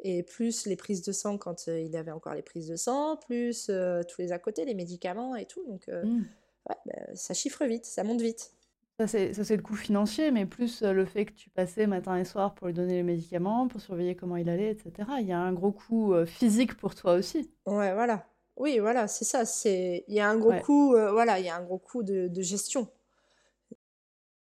et 0.00 0.22
plus 0.22 0.66
les 0.66 0.76
prises 0.76 1.02
de 1.02 1.12
sang 1.12 1.38
quand 1.38 1.68
euh, 1.68 1.80
il 1.80 1.96
avait 1.96 2.10
encore 2.10 2.34
les 2.34 2.42
prises 2.42 2.68
de 2.68 2.76
sang, 2.76 3.16
plus 3.16 3.68
euh, 3.70 4.02
tous 4.02 4.20
les 4.20 4.30
à 4.32 4.38
côté, 4.38 4.64
les 4.66 4.74
médicaments 4.74 5.36
et 5.36 5.46
tout. 5.46 5.64
Donc, 5.66 5.88
euh, 5.88 6.04
Mm. 6.04 6.24
ouais, 6.68 6.76
bah, 6.86 7.14
ça 7.14 7.32
chiffre 7.34 7.64
vite, 7.64 7.86
ça 7.86 8.04
monte 8.04 8.20
vite. 8.20 8.52
Ça, 8.98 9.06
c'est 9.06 9.56
le 9.56 9.62
coût 9.62 9.74
financier, 9.74 10.30
mais 10.30 10.46
plus 10.46 10.82
le 10.82 11.04
fait 11.04 11.26
que 11.26 11.32
tu 11.32 11.50
passais 11.50 11.86
matin 11.86 12.16
et 12.16 12.24
soir 12.24 12.54
pour 12.54 12.66
lui 12.66 12.72
donner 12.72 12.94
les 12.94 13.02
médicaments, 13.02 13.68
pour 13.68 13.80
surveiller 13.80 14.16
comment 14.16 14.36
il 14.36 14.48
allait, 14.48 14.70
etc. 14.70 15.08
Il 15.20 15.26
y 15.26 15.32
a 15.32 15.38
un 15.38 15.52
gros 15.52 15.70
coût 15.72 16.14
physique 16.24 16.74
pour 16.78 16.94
toi 16.94 17.12
aussi. 17.12 17.50
Ouais, 17.66 17.92
voilà. 17.92 18.26
Oui, 18.56 18.78
voilà, 18.78 19.06
c'est 19.06 19.26
ça. 19.26 19.44
C'est, 19.44 20.04
il 20.08 20.14
y 20.14 20.20
a 20.20 20.28
un 20.30 20.38
gros 20.38 20.48
Ouais. 20.48 20.62
coût, 20.62 20.92
voilà, 20.92 21.38
il 21.38 21.44
y 21.44 21.50
a 21.50 21.56
un 21.56 21.62
gros 21.62 21.76
coût 21.78 22.02
de, 22.02 22.28
de 22.28 22.40
gestion. 22.40 22.88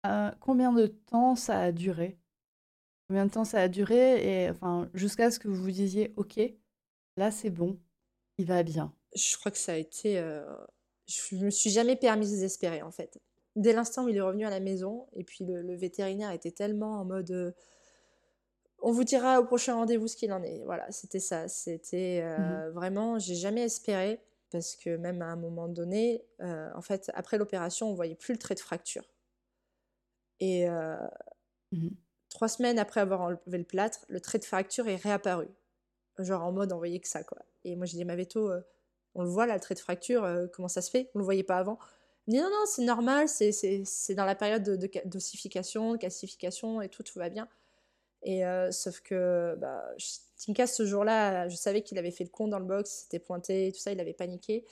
Euh, 0.09 0.31
combien 0.41 0.73
de 0.73 0.87
temps 0.87 1.37
ça 1.37 1.61
a 1.61 1.73
duré? 1.73 2.19
Combien 3.07 3.27
de 3.27 3.31
temps 3.31 3.45
ça 3.45 3.61
a 3.61 3.69
duré? 3.69 4.45
Et 4.45 4.51
enfin, 4.51 4.91
jusqu'à 4.95 5.31
ce 5.31 5.39
que 5.39 5.49
vous 5.49 5.63
vous 5.63 5.71
disiez, 5.71 6.13
OK, 6.17 6.41
là 7.17 7.31
c'est 7.31 7.51
bon, 7.51 7.79
il 8.39 8.47
va 8.47 8.63
bien? 8.63 8.95
Je 9.15 9.37
crois 9.37 9.53
que 9.53 9.59
ça 9.59 9.73
a 9.73 9.77
été, 9.77 10.19
euh, 10.19 10.45
je 11.07 11.37
me 11.37 11.51
suis 11.51 11.71
jamais 11.71 11.97
permis 11.97 12.27
de 12.27 12.31
désespérer 12.31 12.83
en 12.83 12.91
fait. 12.91 13.19
Dès 13.57 13.73
l'instant 13.73 14.05
où 14.05 14.09
il 14.09 14.17
est 14.17 14.21
revenu 14.21 14.47
à 14.47 14.51
la 14.51 14.61
maison, 14.61 15.09
et 15.15 15.25
puis 15.25 15.45
le, 15.45 15.63
le 15.63 15.75
vétérinaire 15.75 16.31
était 16.31 16.53
tellement 16.53 17.01
en 17.01 17.05
mode, 17.05 17.31
euh, 17.31 17.53
on 18.81 18.93
vous 18.93 19.05
dira 19.05 19.41
au 19.41 19.45
prochain 19.45 19.75
rendez-vous 19.75 20.07
ce 20.07 20.17
qu'il 20.17 20.33
en 20.33 20.43
est. 20.43 20.63
Voilà, 20.65 20.91
c'était 20.91 21.21
ça. 21.21 21.49
C'était 21.49 22.21
euh, 22.23 22.71
vraiment, 22.71 23.19
j'ai 23.19 23.35
jamais 23.35 23.63
espéré 23.63 24.21
parce 24.51 24.77
que 24.77 24.97
même 24.97 25.21
à 25.23 25.27
un 25.27 25.37
moment 25.37 25.69
donné, 25.69 26.25
euh, 26.41 26.71
en 26.75 26.81
fait, 26.81 27.11
après 27.15 27.39
l'opération, 27.39 27.91
on 27.91 27.95
voyait 27.95 28.15
plus 28.15 28.33
le 28.33 28.39
trait 28.39 28.55
de 28.55 28.61
fracture. 28.61 29.05
Et 30.41 30.69
euh, 30.69 30.97
Mhm. 31.73 31.91
trois 32.31 32.49
semaines 32.49 32.79
après 32.79 33.01
avoir 33.01 33.21
enlevé 33.23 33.59
le 33.59 33.65
plâtre, 33.65 34.01
le 34.09 34.21
trait 34.21 34.39
de 34.39 34.45
fracture 34.45 34.89
est 34.89 34.97
réapparu. 34.97 35.49
Genre 36.19 36.43
en 36.45 36.53
mode, 36.53 36.73
on 36.73 36.79
voyait 36.79 37.01
que 37.01 37.09
ça, 37.09 37.25
quoi. 37.25 37.39
Et 37.65 37.77
moi, 37.77 37.87
j'ai 37.87 37.97
dit, 37.99 38.05
ma 38.05 38.17
veto, 38.17 38.51
euh, 38.51 38.61
on 39.15 39.23
le 39.23 39.29
voit 39.31 39.47
là, 39.47 39.55
le 39.55 39.61
trait 39.61 39.75
de 39.75 39.81
fracture, 39.81 40.25
euh, 40.25 40.47
comment 40.53 40.69
ça 40.69 40.83
se 40.83 40.91
fait? 40.91 41.11
On 41.15 41.21
le 41.21 41.25
voyait 41.25 41.45
pas 41.45 41.59
avant. 41.59 41.79
Il 42.27 42.35
me 42.35 42.39
dit, 42.39 42.45
non, 42.45 42.51
non, 42.51 42.67
c'est 42.67 42.85
normal, 42.85 43.29
c'est, 43.29 43.53
dans 44.15 44.25
la 44.27 44.35
période 44.37 44.63
de, 44.63 44.77
de 44.77 44.91
ca- 44.93 45.05
d'ossification, 45.07 45.93
de 45.93 45.99
calcification 45.99 46.83
et 46.83 46.89
tout, 46.89 47.03
tout 47.03 47.19
va 47.19 47.31
bien. 47.31 47.49
Et 48.23 48.45
euh, 48.47 48.71
sauf 48.73 49.01
que 49.01 49.57
bah, 49.59 49.85
Tinka, 50.45 50.67
ce 50.67 50.85
jour-là, 50.87 51.49
je 51.49 51.57
savais 51.57 51.83
qu'il 51.83 51.99
avait 51.99 52.11
fait 52.11 52.25
le 52.25 52.31
con 52.31 52.49
dans 52.49 52.59
le 52.59 52.65
box, 52.65 52.93
il 52.93 53.03
s'était 53.05 53.19
pointé, 53.21 53.73
tout 53.73 53.81
ça, 53.81 53.93
il 53.93 54.01
avait 54.01 54.15
paniqué. 54.15 54.65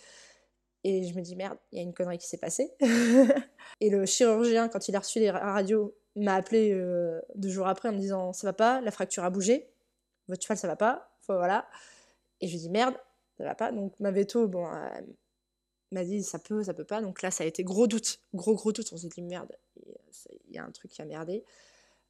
Et 0.84 1.04
je 1.04 1.14
me 1.14 1.20
dis, 1.20 1.34
merde, 1.36 1.58
il 1.72 1.78
y 1.78 1.80
a 1.80 1.82
une 1.82 1.92
connerie 1.94 2.18
qui 2.18 2.26
s'est 2.28 2.38
passée. 2.38 2.72
et 3.80 3.90
le 3.90 4.06
chirurgien, 4.06 4.68
quand 4.68 4.88
il 4.88 4.96
a 4.96 5.00
reçu 5.00 5.18
les 5.18 5.30
ra- 5.30 5.52
radios, 5.52 5.94
m'a 6.14 6.34
appelé 6.34 6.72
euh, 6.72 7.20
deux 7.34 7.48
jours 7.48 7.66
après 7.66 7.88
en 7.88 7.92
me 7.92 7.98
disant, 7.98 8.32
ça 8.32 8.46
va 8.46 8.52
pas, 8.52 8.80
la 8.80 8.90
fracture 8.90 9.24
a 9.24 9.30
bougé, 9.30 9.68
votre 10.28 10.42
cheval, 10.42 10.56
ça 10.56 10.66
va 10.68 10.76
pas, 10.76 11.10
voilà. 11.28 11.68
Et 12.40 12.46
je 12.46 12.52
lui 12.52 12.58
dis, 12.60 12.70
merde, 12.70 12.94
ça 13.38 13.44
va 13.44 13.54
pas. 13.54 13.72
Donc 13.72 13.92
ma 14.00 14.10
veto, 14.10 14.46
bon, 14.48 14.66
elle 14.94 15.06
m'a 15.90 16.04
dit, 16.04 16.22
ça 16.22 16.38
peut, 16.38 16.62
ça 16.62 16.72
peut 16.74 16.84
pas. 16.84 17.00
Donc 17.02 17.22
là, 17.22 17.30
ça 17.30 17.44
a 17.44 17.46
été 17.46 17.64
gros 17.64 17.86
doute, 17.86 18.20
gros, 18.34 18.54
gros 18.54 18.72
doute. 18.72 18.88
On 18.92 18.96
s'est 18.96 19.08
dit, 19.08 19.22
merde, 19.22 19.50
il 20.48 20.54
y 20.54 20.58
a 20.58 20.64
un 20.64 20.70
truc 20.70 20.90
qui 20.92 21.02
a 21.02 21.04
merdé. 21.04 21.44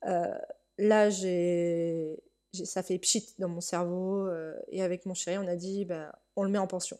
Euh, 0.06 0.38
là, 0.78 1.08
j'ai, 1.10 2.16
ça 2.52 2.82
fait 2.82 2.98
pchit 2.98 3.34
dans 3.38 3.48
mon 3.48 3.60
cerveau. 3.60 4.26
euh, 4.26 4.54
et 4.68 4.82
avec 4.82 5.06
mon 5.06 5.14
chéri, 5.14 5.38
on 5.38 5.46
a 5.48 5.56
dit, 5.56 5.84
bah, 5.84 6.12
on 6.36 6.42
le 6.42 6.50
met 6.50 6.58
en 6.58 6.66
pension. 6.66 6.98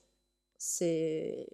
C'est, 0.59 1.49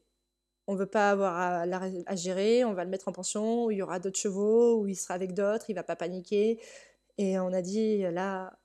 on 0.66 0.74
veut 0.74 0.86
pas 0.86 1.10
avoir 1.10 1.36
à, 1.36 2.16
gérer, 2.16 2.64
on 2.64 2.74
va 2.74 2.84
le 2.84 2.90
mettre 2.90 3.08
en 3.08 3.12
pension, 3.12 3.66
où 3.66 3.70
il 3.70 3.78
y 3.78 3.82
aura 3.82 3.98
d'autres 3.98 4.18
chevaux, 4.18 4.80
où 4.80 4.86
il 4.86 4.96
sera 4.96 5.14
avec 5.14 5.34
d'autres, 5.34 5.70
il 5.70 5.74
va 5.74 5.82
pas 5.82 5.96
paniquer. 5.96 6.60
Et 7.18 7.38
on 7.38 7.52
a 7.52 7.62
dit, 7.62 8.02
là, 8.02 8.58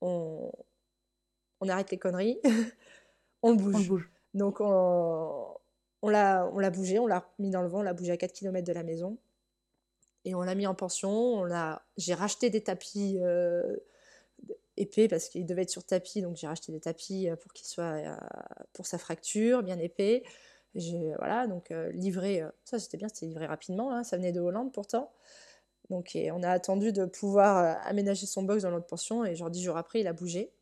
on, 0.00 0.52
on 1.60 1.68
arrête 1.68 1.90
les 1.90 1.98
conneries, 1.98 2.40
on 3.42 3.54
bouge. 3.54 4.10
Donc 4.34 4.60
on, 4.60 5.58
on 6.02 6.08
l'a, 6.08 6.70
bougé, 6.70 6.98
on 6.98 7.06
l'a 7.06 7.28
mis 7.38 7.50
dans 7.50 7.62
le 7.62 7.68
vent, 7.68 7.80
on 7.80 7.82
l'a 7.82 7.94
bougé 7.94 8.12
à 8.12 8.16
4 8.16 8.32
km 8.32 8.66
de 8.66 8.72
la 8.72 8.82
maison. 8.82 9.18
Et 10.24 10.34
on 10.34 10.42
l'a 10.42 10.54
mis 10.54 10.66
en 10.66 10.74
pension. 10.74 11.44
J'ai 11.96 12.14
racheté 12.14 12.50
des 12.50 12.62
tapis 12.62 13.18
euh, 13.20 13.76
épais 14.80 15.08
parce 15.08 15.28
qu'il 15.28 15.46
devait 15.46 15.62
être 15.62 15.70
sur 15.70 15.84
tapis. 15.84 16.22
Donc 16.22 16.36
j'ai 16.36 16.46
racheté 16.46 16.72
des 16.72 16.80
tapis 16.80 17.28
euh, 17.28 17.36
pour 17.36 17.52
qu'il 17.52 17.66
soit 17.66 17.84
euh, 17.84 18.16
pour 18.72 18.86
sa 18.86 18.98
fracture, 18.98 19.62
bien 19.62 19.78
épais. 19.78 20.22
J'ai, 20.74 21.14
voilà, 21.18 21.46
donc 21.46 21.70
euh, 21.70 21.90
livré, 21.92 22.42
euh, 22.42 22.50
ça 22.64 22.78
c'était 22.78 22.98
bien, 22.98 23.08
c'était 23.08 23.26
livré 23.26 23.46
rapidement. 23.46 23.92
hein, 23.92 24.04
ça 24.04 24.16
venait 24.16 24.32
de 24.32 24.40
Hollande 24.40 24.72
pourtant. 24.72 25.12
Donc 25.90 26.16
on 26.32 26.42
a 26.42 26.50
attendu 26.50 26.92
de 26.92 27.06
pouvoir 27.06 27.58
euh, 27.58 27.74
aménager 27.88 28.26
son 28.26 28.42
box 28.42 28.62
dans 28.62 28.70
notre 28.70 28.86
pension. 28.86 29.24
Et 29.24 29.34
genre 29.36 29.50
10 29.50 29.62
jours 29.62 29.76
après, 29.76 30.00
il 30.00 30.06
a 30.06 30.12
bougé. 30.12 30.52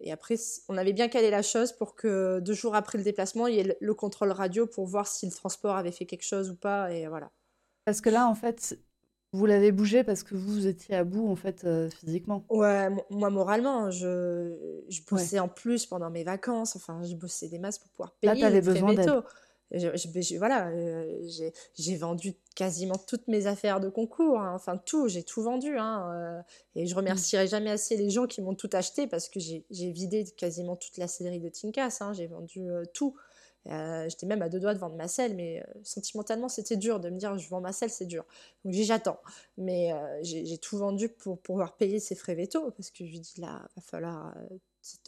Et 0.00 0.12
après, 0.12 0.36
on 0.68 0.76
avait 0.76 0.92
bien 0.92 1.08
calé 1.08 1.30
la 1.30 1.42
chose 1.42 1.72
pour 1.72 1.96
que 1.96 2.38
deux 2.40 2.54
jours 2.54 2.76
après 2.76 2.98
le 2.98 3.04
déplacement, 3.04 3.48
il 3.48 3.54
y 3.56 3.60
ait 3.60 3.76
le 3.80 3.94
contrôle 3.94 4.30
radio 4.30 4.66
pour 4.66 4.86
voir 4.86 5.08
si 5.08 5.26
le 5.26 5.32
transport 5.32 5.76
avait 5.76 5.90
fait 5.90 6.06
quelque 6.06 6.24
chose 6.24 6.50
ou 6.50 6.54
pas. 6.56 6.92
Et 6.92 7.08
voilà. 7.08 7.32
Parce 7.84 8.00
que 8.00 8.10
là, 8.10 8.28
en 8.28 8.34
fait, 8.36 8.78
vous 9.32 9.46
l'avez 9.46 9.72
bougé 9.72 10.04
parce 10.04 10.22
que 10.22 10.34
vous, 10.34 10.66
étiez 10.66 10.94
à 10.94 11.04
bout, 11.04 11.28
en 11.28 11.36
fait, 11.36 11.64
euh, 11.64 11.90
physiquement. 11.90 12.44
Ouais, 12.48 12.88
mo- 12.90 13.04
moi 13.10 13.30
moralement, 13.30 13.90
je, 13.90 14.54
je 14.88 15.00
bossais 15.10 15.38
en 15.38 15.48
plus 15.48 15.86
pendant 15.86 16.10
mes 16.10 16.24
vacances. 16.24 16.76
Enfin, 16.76 17.02
je 17.04 17.14
bossais 17.14 17.48
des 17.48 17.58
masses 17.58 17.78
pour 17.78 17.90
pouvoir 17.90 18.14
Là, 18.22 18.32
payer 18.32 18.42
t'avais 18.42 18.56
les 18.56 18.62
frais 18.62 18.74
besoin 18.74 18.94
d'aide. 18.94 19.22
Je- 19.70 19.94
je- 19.96 20.20
je- 20.22 20.38
voilà, 20.38 20.68
euh, 20.68 21.20
j'ai 21.76 21.96
vendu 21.96 22.32
quasiment 22.54 22.96
toutes 22.96 23.28
mes 23.28 23.46
affaires 23.46 23.80
de 23.80 23.90
concours. 23.90 24.40
hein. 24.40 24.52
Enfin, 24.54 24.78
tout, 24.78 25.08
j'ai 25.08 25.22
tout 25.24 25.42
vendu. 25.42 25.76
hein, 25.76 26.10
euh, 26.14 26.40
et 26.74 26.86
je 26.86 26.94
remercierai 26.94 27.46
jamais 27.46 27.70
assez 27.70 27.98
les 27.98 28.08
gens 28.08 28.26
qui 28.26 28.40
m'ont 28.40 28.54
tout 28.54 28.70
acheté 28.72 29.06
parce 29.06 29.28
que 29.28 29.38
j'ai 29.40 29.90
vidé 29.92 30.24
quasiment 30.38 30.74
toute 30.74 30.96
la 30.96 31.06
sellerie 31.06 31.40
de 31.40 31.50
Tinkas. 31.50 31.98
hein. 32.00 32.14
J'ai 32.14 32.28
vendu 32.28 32.66
euh, 32.70 32.84
tout. 32.94 33.14
Euh, 33.68 34.08
J'étais 34.08 34.26
même 34.26 34.42
à 34.42 34.48
deux 34.48 34.60
doigts 34.60 34.74
de 34.74 34.78
vendre 34.78 34.96
ma 34.96 35.08
selle, 35.08 35.34
mais 35.36 35.60
euh, 35.60 35.80
sentimentalement, 35.82 36.48
c'était 36.48 36.76
dur 36.76 37.00
de 37.00 37.10
me 37.10 37.18
dire 37.18 37.36
je 37.38 37.48
vends 37.48 37.60
ma 37.60 37.72
selle, 37.72 37.90
c'est 37.90 38.06
dur. 38.06 38.24
Donc 38.64 38.74
j'ai 38.74 38.84
j'attends. 38.84 39.20
Mais 39.56 39.92
euh, 39.92 40.18
j'ai 40.22 40.58
tout 40.58 40.78
vendu 40.78 41.08
pour 41.08 41.38
pouvoir 41.38 41.76
payer 41.76 42.00
ses 42.00 42.14
frais 42.14 42.34
veto 42.34 42.70
parce 42.72 42.90
que 42.90 43.04
je 43.04 43.10
lui 43.10 43.20
dis 43.20 43.40
là, 43.40 43.68
va 43.76 43.82
falloir 43.82 44.34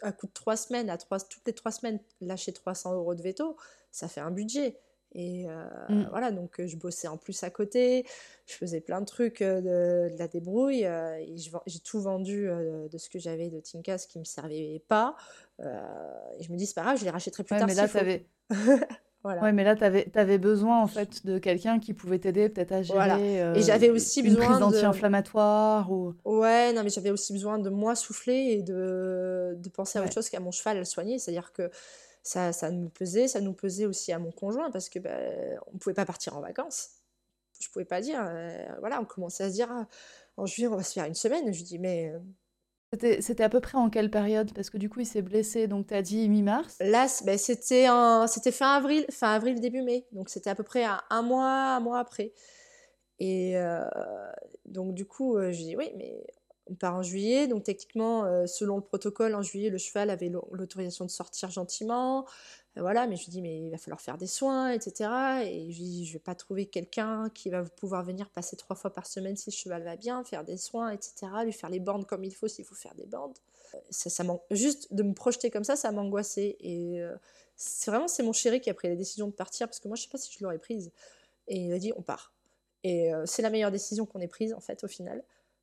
à 0.03 0.13
coup 0.13 0.27
de 0.27 0.33
trois 0.33 0.57
semaines, 0.57 0.91
à 0.91 0.99
trois, 0.99 1.21
toutes 1.21 1.47
les 1.47 1.53
trois 1.55 1.73
semaines, 1.73 2.01
lâcher 2.21 2.53
300 2.53 2.95
euros 2.95 3.15
de 3.15 3.23
veto, 3.23 3.57
ça 3.91 4.09
fait 4.09 4.21
un 4.21 4.31
budget. 4.31 4.77
Et 5.13 5.47
euh, 5.49 5.65
Mm. 5.89 6.07
voilà, 6.11 6.31
donc 6.31 6.61
euh, 6.61 6.67
je 6.69 6.77
bossais 6.77 7.09
en 7.09 7.17
plus 7.17 7.43
à 7.43 7.51
côté, 7.51 8.07
je 8.47 8.55
faisais 8.55 8.81
plein 8.81 9.01
de 9.01 9.07
trucs 9.07 9.43
euh, 9.43 9.61
de, 9.61 10.13
de 10.15 10.19
la 10.19 10.29
débrouille, 10.29 10.87
euh, 10.87 11.17
et 11.17 11.35
j'ai 11.67 11.81
tout 11.81 12.01
vendu 12.01 12.49
euh, 12.49 12.89
de 12.89 12.97
ce 12.99 13.09
que 13.11 13.19
j'avais 13.19 13.51
de 13.51 13.59
Tinka, 13.61 13.99
ce 13.99 14.07
qui 14.07 14.19
me 14.21 14.25
servait 14.25 14.83
pas. 14.89 15.17
Et 15.59 16.43
je 16.43 16.51
me 16.53 16.57
dis, 16.57 16.67
c'est 16.67 16.75
pas 16.75 16.83
grave, 16.83 16.99
je 16.99 17.05
les 17.05 17.11
rachèterai 17.11 17.45
plus 17.45 17.55
Ouais, 17.55 17.59
tard 17.59 17.69
mais 17.69 17.75
là. 17.75 17.87
Voilà. 19.23 19.43
Ouais, 19.43 19.53
mais 19.53 19.65
là, 19.65 19.77
t'avais, 19.77 20.05
t'avais 20.05 20.39
besoin 20.39 20.81
en 20.83 20.87
fait 20.87 21.27
de 21.27 21.39
quelqu'un 21.39 21.79
qui 21.79 21.93
pouvait 21.93 22.19
t'aider 22.19 22.49
peut-être 22.49 22.73
à 22.73 22.81
Voilà. 22.81 23.17
gérer 23.19 23.35
Et 23.35 23.43
euh, 23.43 23.55
j'avais 23.61 23.91
aussi 23.91 24.21
une 24.21 24.35
prise 24.35 24.49
besoin 24.49 24.61
de... 24.61 24.65
d'anti-inflammatoire 24.73 25.93
ou. 25.93 26.15
Ouais, 26.25 26.73
non, 26.73 26.83
mais 26.83 26.89
j'avais 26.89 27.11
aussi 27.11 27.35
besoin 27.35 27.59
de 27.59 27.69
moi 27.69 27.95
souffler 27.95 28.53
et 28.53 28.63
de, 28.63 29.57
de 29.59 29.69
penser 29.69 29.99
à 29.99 30.03
autre 30.03 30.15
chose 30.15 30.31
qu'à 30.31 30.41
mon 30.41 30.53
cheval 30.53 30.77
à 30.77 30.81
le 30.81 30.87
soigner. 30.87 31.19
C'est-à-dire 31.19 31.53
que 31.53 31.71
ça, 32.23 32.53
ça 32.53 32.71
me 32.71 32.89
pesait, 32.89 33.29
ça 33.29 33.41
nous 33.41 33.55
pesait 33.55 33.87
aussi 33.87 34.13
à 34.13 34.19
mon 34.19 34.33
conjoint 34.33 34.71
parce 34.71 34.89
que 34.89 34.99
bah, 34.99 35.11
on 35.69 35.75
ne 35.75 35.79
pouvait 35.79 35.95
pas 35.95 36.07
partir 36.07 36.37
en 36.37 36.41
vacances. 36.41 36.91
Je 37.61 37.69
pouvais 37.71 37.85
pas 37.85 38.01
dire. 38.01 38.23
euh, 38.25 38.67
voilà, 38.81 39.01
on 39.01 39.05
commençait 39.05 39.45
à 39.45 39.49
se 39.51 39.55
dire 39.55 39.69
ah, 39.71 39.87
en 40.37 40.47
juillet, 40.47 40.69
on 40.69 40.77
va 40.77 40.83
se 40.83 40.93
faire 40.95 41.05
une 41.07 41.15
semaine. 41.15 41.53
Je 41.53 41.63
dis, 41.65 41.79
mais 41.79 42.11
euh, 42.11 42.19
C'était, 42.93 43.43
à 43.43 43.49
peu 43.49 43.61
près 43.61 43.79
en 43.79 43.91
quelle 43.91 44.11
période? 44.13 44.53
Parce 44.55 44.71
que 44.71 44.79
du 44.79 44.89
coup, 44.89 45.01
il 45.01 45.07
s'est 45.07 45.23
blessé, 45.23 45.67
donc 45.67 45.89
t'as 45.89 46.03
dit 46.03 46.29
mi-mars? 46.29 46.79
là, 46.81 47.07
ben, 47.25 47.39
c'était 47.39 48.53
fin 48.53 48.77
avril, 48.77 49.07
fin 49.11 49.33
avril, 49.35 49.61
début 49.61 49.83
mai. 49.83 50.07
Donc 50.13 50.29
c'était 50.29 50.51
à 50.51 50.55
peu 50.55 50.63
près 50.65 50.85
à 50.85 51.03
un 51.11 51.23
mois, 51.23 51.77
un 51.77 51.81
mois 51.81 51.99
après. 51.99 52.33
Et 53.19 53.57
euh, 53.59 53.85
donc, 54.67 54.95
du 54.95 55.07
coup, 55.07 55.39
je 55.41 55.51
dis 55.57 55.77
oui, 55.77 55.93
mais 55.97 56.27
on 56.71 56.75
part 56.75 56.95
en 56.97 57.03
juillet. 57.03 57.49
Donc, 57.49 57.65
techniquement, 57.65 58.25
euh, 58.25 58.47
selon 58.47 58.77
le 58.77 58.83
protocole, 58.83 59.35
en 59.35 59.43
juillet, 59.43 59.71
le 59.71 59.79
cheval 59.79 60.11
avait 60.11 60.29
l'au- 60.29 60.49
l'autorisation 60.53 61.05
de 61.05 61.11
sortir 61.11 61.51
gentiment. 61.51 62.27
Euh, 62.77 62.83
voilà, 62.83 63.07
mais 63.07 63.17
je 63.17 63.25
lui 63.25 63.31
dis, 63.33 63.43
mais 63.43 63.59
il 63.61 63.71
va 63.71 63.79
falloir 63.79 64.01
faire 64.01 64.17
des 64.19 64.27
soins, 64.27 64.71
etc. 64.73 65.45
Et 65.45 65.71
je 65.73 65.79
lui 65.79 65.85
dis, 65.85 66.07
je 66.07 66.13
vais 66.15 66.19
pas 66.21 66.35
trouver 66.35 66.67
quelqu'un 66.67 67.29
qui 67.35 67.51
va 67.51 67.65
pouvoir 67.65 68.05
venir 68.05 68.31
passer 68.31 68.57
trois 68.57 68.77
fois 68.77 68.93
par 68.93 69.07
semaine 69.07 69.37
si 69.37 69.51
le 69.51 69.55
cheval 69.55 69.83
va 69.83 69.97
bien, 69.97 70.23
faire 70.25 70.45
des 70.45 70.57
soins, 70.57 70.91
etc. 70.93 71.45
Lui 71.45 71.53
faire 71.53 71.71
les 71.71 71.81
bandes 71.81 72.07
comme 72.07 72.25
il 72.25 72.35
faut 72.35 72.49
s'il 72.49 72.65
faut 72.65 72.75
faire 72.77 72.95
des 72.95 73.07
bandes. 73.07 73.37
Euh, 73.75 73.79
Ça, 73.91 74.11
ça 74.11 74.25
Juste 74.51 74.93
de 74.95 75.03
me 75.03 75.15
projeter 75.15 75.51
comme 75.51 75.65
ça, 75.65 75.77
ça 75.77 75.91
m'angoissait. 75.93 76.57
Et 76.61 77.03
c'est 77.57 77.91
vraiment, 77.91 78.09
c'est 78.09 78.23
mon 78.23 78.33
chéri 78.33 78.61
qui 78.61 78.71
a 78.71 78.75
pris 78.75 78.89
la 78.89 78.97
décision 78.97 79.27
de 79.27 79.33
partir 79.33 79.67
parce 79.69 79.81
que 79.81 79.89
moi, 79.89 79.97
je 79.97 80.03
sais 80.03 80.09
pas 80.09 80.19
si 80.19 80.33
je 80.37 80.43
l'aurais 80.45 80.59
prise. 80.59 80.93
Et 81.49 81.59
il 81.67 81.73
a 81.73 81.79
dit, 81.79 81.93
on 81.97 82.03
part. 82.03 82.33
Et 82.85 83.13
c'est 83.27 83.43
la 83.43 83.51
meilleure 83.51 83.71
décision 83.73 84.07
qu'on 84.07 84.21
ait 84.21 84.29
prise, 84.29 84.55
en 84.55 84.61
fait, 84.61 84.85
au 84.85 84.89
final. 84.89 85.23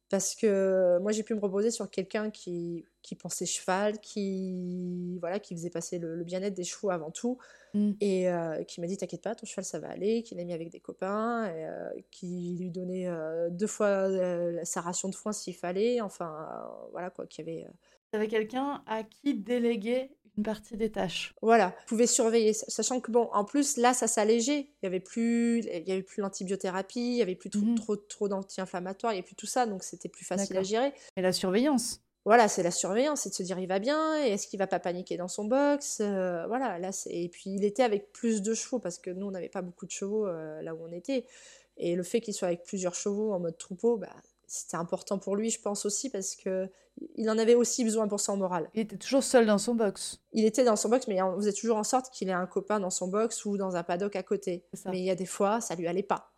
Parce 0.09 0.35
que 0.35 0.99
moi, 1.01 1.11
j'ai 1.11 1.23
pu 1.23 1.35
me 1.35 1.39
reposer 1.39 1.69
sur 1.69 1.89
quelqu'un 1.89 2.29
qui, 2.29 2.85
qui 3.01 3.15
pensait 3.15 3.45
cheval, 3.45 3.99
qui, 3.99 5.17
voilà, 5.19 5.39
qui 5.39 5.53
faisait 5.55 5.69
passer 5.69 5.99
le, 5.99 6.15
le 6.15 6.23
bien-être 6.23 6.53
des 6.53 6.63
chevaux 6.63 6.91
avant 6.91 7.11
tout, 7.11 7.37
Mm. 7.73 7.91
et 8.01 8.29
euh, 8.29 8.63
qui 8.63 8.81
m'a 8.81 8.87
dit 8.87 8.97
T'inquiète 8.97 9.21
pas, 9.21 9.35
ton 9.35 9.45
cheval, 9.45 9.65
ça 9.65 9.79
va 9.79 9.89
aller, 9.89 10.23
qui 10.23 10.35
l'a 10.35 10.43
mis 10.43 10.53
avec 10.53 10.69
des 10.69 10.79
copains, 10.79 11.45
et, 11.45 11.65
euh, 11.65 11.89
qui 12.11 12.55
lui 12.59 12.71
donnait 12.71 13.07
euh, 13.07 13.49
deux 13.49 13.67
fois 13.67 14.09
sa 14.63 14.81
ration 14.81 15.09
de 15.09 15.15
foin 15.15 15.31
s'il 15.31 15.55
fallait, 15.55 16.01
enfin, 16.01 16.47
voilà 16.91 17.09
quoi, 17.09 17.27
qui 17.27 17.41
avait. 17.41 17.67
T'avais 18.11 18.27
quelqu'un 18.27 18.83
à 18.87 19.03
qui 19.03 19.33
déléguer 19.35 20.09
une 20.37 20.43
partie 20.43 20.77
des 20.77 20.91
tâches. 20.91 21.33
Voilà, 21.41 21.75
pouvait 21.87 22.07
surveiller, 22.07 22.53
sachant 22.53 22.99
que 23.01 23.11
bon, 23.11 23.29
en 23.33 23.43
plus 23.43 23.77
là, 23.77 23.93
ça 23.93 24.07
s'allégeait. 24.07 24.67
Il 24.81 24.83
y 24.83 24.85
avait 24.85 24.99
plus, 24.99 25.59
il 25.59 25.87
y 25.87 25.91
avait 25.91 26.03
plus 26.03 26.21
l'antibiothérapie, 26.21 26.99
il 26.99 27.15
y 27.17 27.21
avait 27.21 27.35
plus 27.35 27.49
trop, 27.49 27.61
Mhm. 27.65 27.75
trop, 27.75 27.95
trop 27.95 28.27
d'anti-inflammatoires, 28.29 29.13
il 29.13 29.15
y 29.15 29.19
avait 29.19 29.25
plus 29.25 29.35
tout 29.35 29.47
ça, 29.47 29.65
donc 29.65 29.83
c'était 29.83 30.09
plus 30.09 30.25
facile 30.25 30.55
à 30.57 30.63
gérer. 30.63 30.93
Et 31.15 31.21
la 31.21 31.33
surveillance. 31.33 32.01
Voilà, 32.25 32.49
c'est 32.49 32.61
la 32.61 32.71
surveillance, 32.71 33.21
c'est 33.21 33.29
de 33.29 33.35
se 33.35 33.43
dire 33.43 33.57
il 33.57 33.67
va 33.67 33.79
bien, 33.79 34.21
et 34.23 34.31
est-ce 34.31 34.47
qu'il 34.47 34.59
va 34.59 34.67
pas 34.67 34.79
paniquer 34.79 35.15
dans 35.15 35.29
son 35.29 35.45
box, 35.45 35.99
euh, 36.01 36.45
voilà, 36.47 36.77
là 36.77 36.91
c'est 36.91 37.09
et 37.13 37.29
puis 37.29 37.51
il 37.51 37.63
était 37.63 37.83
avec 37.83 38.11
plus 38.11 38.41
de 38.41 38.53
chevaux 38.53 38.79
parce 38.79 38.97
que 38.99 39.09
nous 39.09 39.27
on 39.27 39.31
n'avait 39.31 39.47
pas 39.47 39.61
beaucoup 39.61 39.85
de 39.85 39.91
chevaux 39.91 40.27
euh, 40.27 40.61
là 40.61 40.75
où 40.75 40.79
on 40.85 40.91
était, 40.91 41.25
et 41.77 41.95
le 41.95 42.03
fait 42.03 42.19
qu'il 42.19 42.33
soit 42.33 42.49
avec 42.49 42.63
plusieurs 42.63 42.95
chevaux 42.95 43.31
en 43.31 43.39
mode 43.39 43.57
troupeau, 43.57 43.95
bah 43.95 44.13
c'était 44.47 44.77
important 44.77 45.19
pour 45.19 45.35
lui, 45.35 45.49
je 45.49 45.61
pense 45.61 45.85
aussi 45.85 46.09
parce 46.09 46.35
que 46.35 46.69
il 47.15 47.29
en 47.29 47.37
avait 47.37 47.53
aussi 47.53 47.83
besoin 47.83 48.07
pour 48.07 48.19
son 48.19 48.37
moral. 48.37 48.69
Il 48.73 48.81
était 48.81 48.97
toujours 48.97 49.23
seul 49.23 49.45
dans 49.45 49.59
son 49.59 49.75
box. 49.75 50.19
Il 50.33 50.45
était 50.45 50.63
dans 50.63 50.75
son 50.75 50.89
box, 50.89 51.07
mais 51.07 51.21
on 51.21 51.35
faisait 51.35 51.53
toujours 51.53 51.77
en 51.77 51.83
sorte 51.83 52.09
qu'il 52.11 52.27
ait 52.29 52.33
un 52.33 52.47
copain 52.47 52.79
dans 52.79 52.89
son 52.89 53.07
box 53.07 53.45
ou 53.45 53.55
dans 53.55 53.75
un 53.75 53.83
paddock 53.83 54.15
à 54.15 54.23
côté. 54.23 54.65
Mais 54.85 54.99
il 54.99 55.05
y 55.05 55.11
a 55.11 55.15
des 55.15 55.27
fois, 55.27 55.61
ça 55.61 55.75
lui 55.75 55.87
allait 55.87 56.01
pas. 56.01 56.31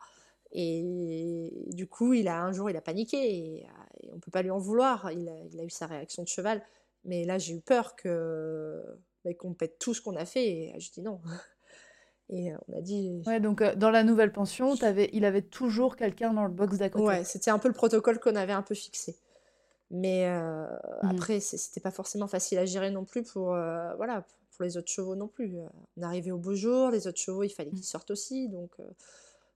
Et 0.52 1.68
du 1.68 1.88
coup, 1.88 2.14
il 2.14 2.28
a 2.28 2.42
un 2.42 2.52
jour, 2.52 2.70
il 2.70 2.76
a 2.76 2.82
paniqué 2.82 3.18
et, 3.18 3.68
et 4.02 4.12
on 4.14 4.20
peut 4.20 4.32
pas 4.32 4.42
lui 4.42 4.52
en 4.52 4.58
vouloir. 4.58 5.12
Il 5.12 5.30
a, 5.30 5.44
il 5.52 5.60
a 5.60 5.64
eu 5.64 5.70
sa 5.70 5.86
réaction 5.86 6.24
de 6.24 6.28
cheval. 6.28 6.62
Mais 7.06 7.24
là, 7.24 7.38
j'ai 7.38 7.54
eu 7.54 7.62
peur 7.62 7.96
que 7.96 8.84
bah, 9.24 9.34
qu'on 9.34 9.54
pète 9.54 9.80
tout 9.80 9.94
ce 9.94 10.02
qu'on 10.02 10.16
a 10.16 10.26
fait. 10.26 10.48
Et 10.48 10.80
je 10.80 10.92
dis 10.92 11.02
non. 11.02 11.22
Et 12.30 12.52
euh, 12.52 12.58
on 12.68 12.78
a 12.78 12.82
dit. 12.82 13.24
Ouais, 13.26 13.40
donc 13.40 13.62
euh, 13.62 13.76
dans 13.76 13.90
la 13.90 14.04
nouvelle 14.04 14.32
pension, 14.32 14.76
t'avais, 14.76 15.10
il 15.14 15.26
avait 15.26 15.42
toujours 15.42 15.96
quelqu'un 15.96 16.34
dans 16.34 16.44
le 16.46 16.52
box 16.52 16.78
d'à 16.78 16.90
côté. 16.90 17.06
Ouais, 17.06 17.24
c'était 17.24 17.52
un 17.52 17.60
peu 17.60 17.68
le 17.68 17.74
protocole 17.74 18.20
qu'on 18.20 18.36
avait 18.36 18.54
un 18.54 18.62
peu 18.62 18.76
fixé. 18.76 19.18
Mais 19.92 20.28
euh, 20.28 20.68
Mhm. 21.04 21.16
après, 21.16 21.40
c'était 21.40 21.80
pas 21.80 21.92
forcément 21.92 22.28
facile 22.28 22.60
à 22.60 22.66
gérer 22.66 22.92
non 22.92 23.06
plus 23.06 23.24
pour, 23.24 23.54
euh, 23.56 23.96
voilà, 23.96 24.26
pour 24.56 24.64
les 24.64 24.78
autres 24.78 24.92
chevaux 24.92 25.16
non 25.16 25.28
plus. 25.28 25.56
On 25.98 26.04
arrivait 26.04 26.32
au 26.32 26.38
beau 26.38 26.54
jour, 26.54 26.92
les 26.92 27.08
autres 27.08 27.20
chevaux, 27.20 27.44
il 27.44 27.50
fallait 27.50 27.72
qu'ils 27.72 27.84
sortent 27.84 28.12
aussi, 28.12 28.50
donc 28.50 28.72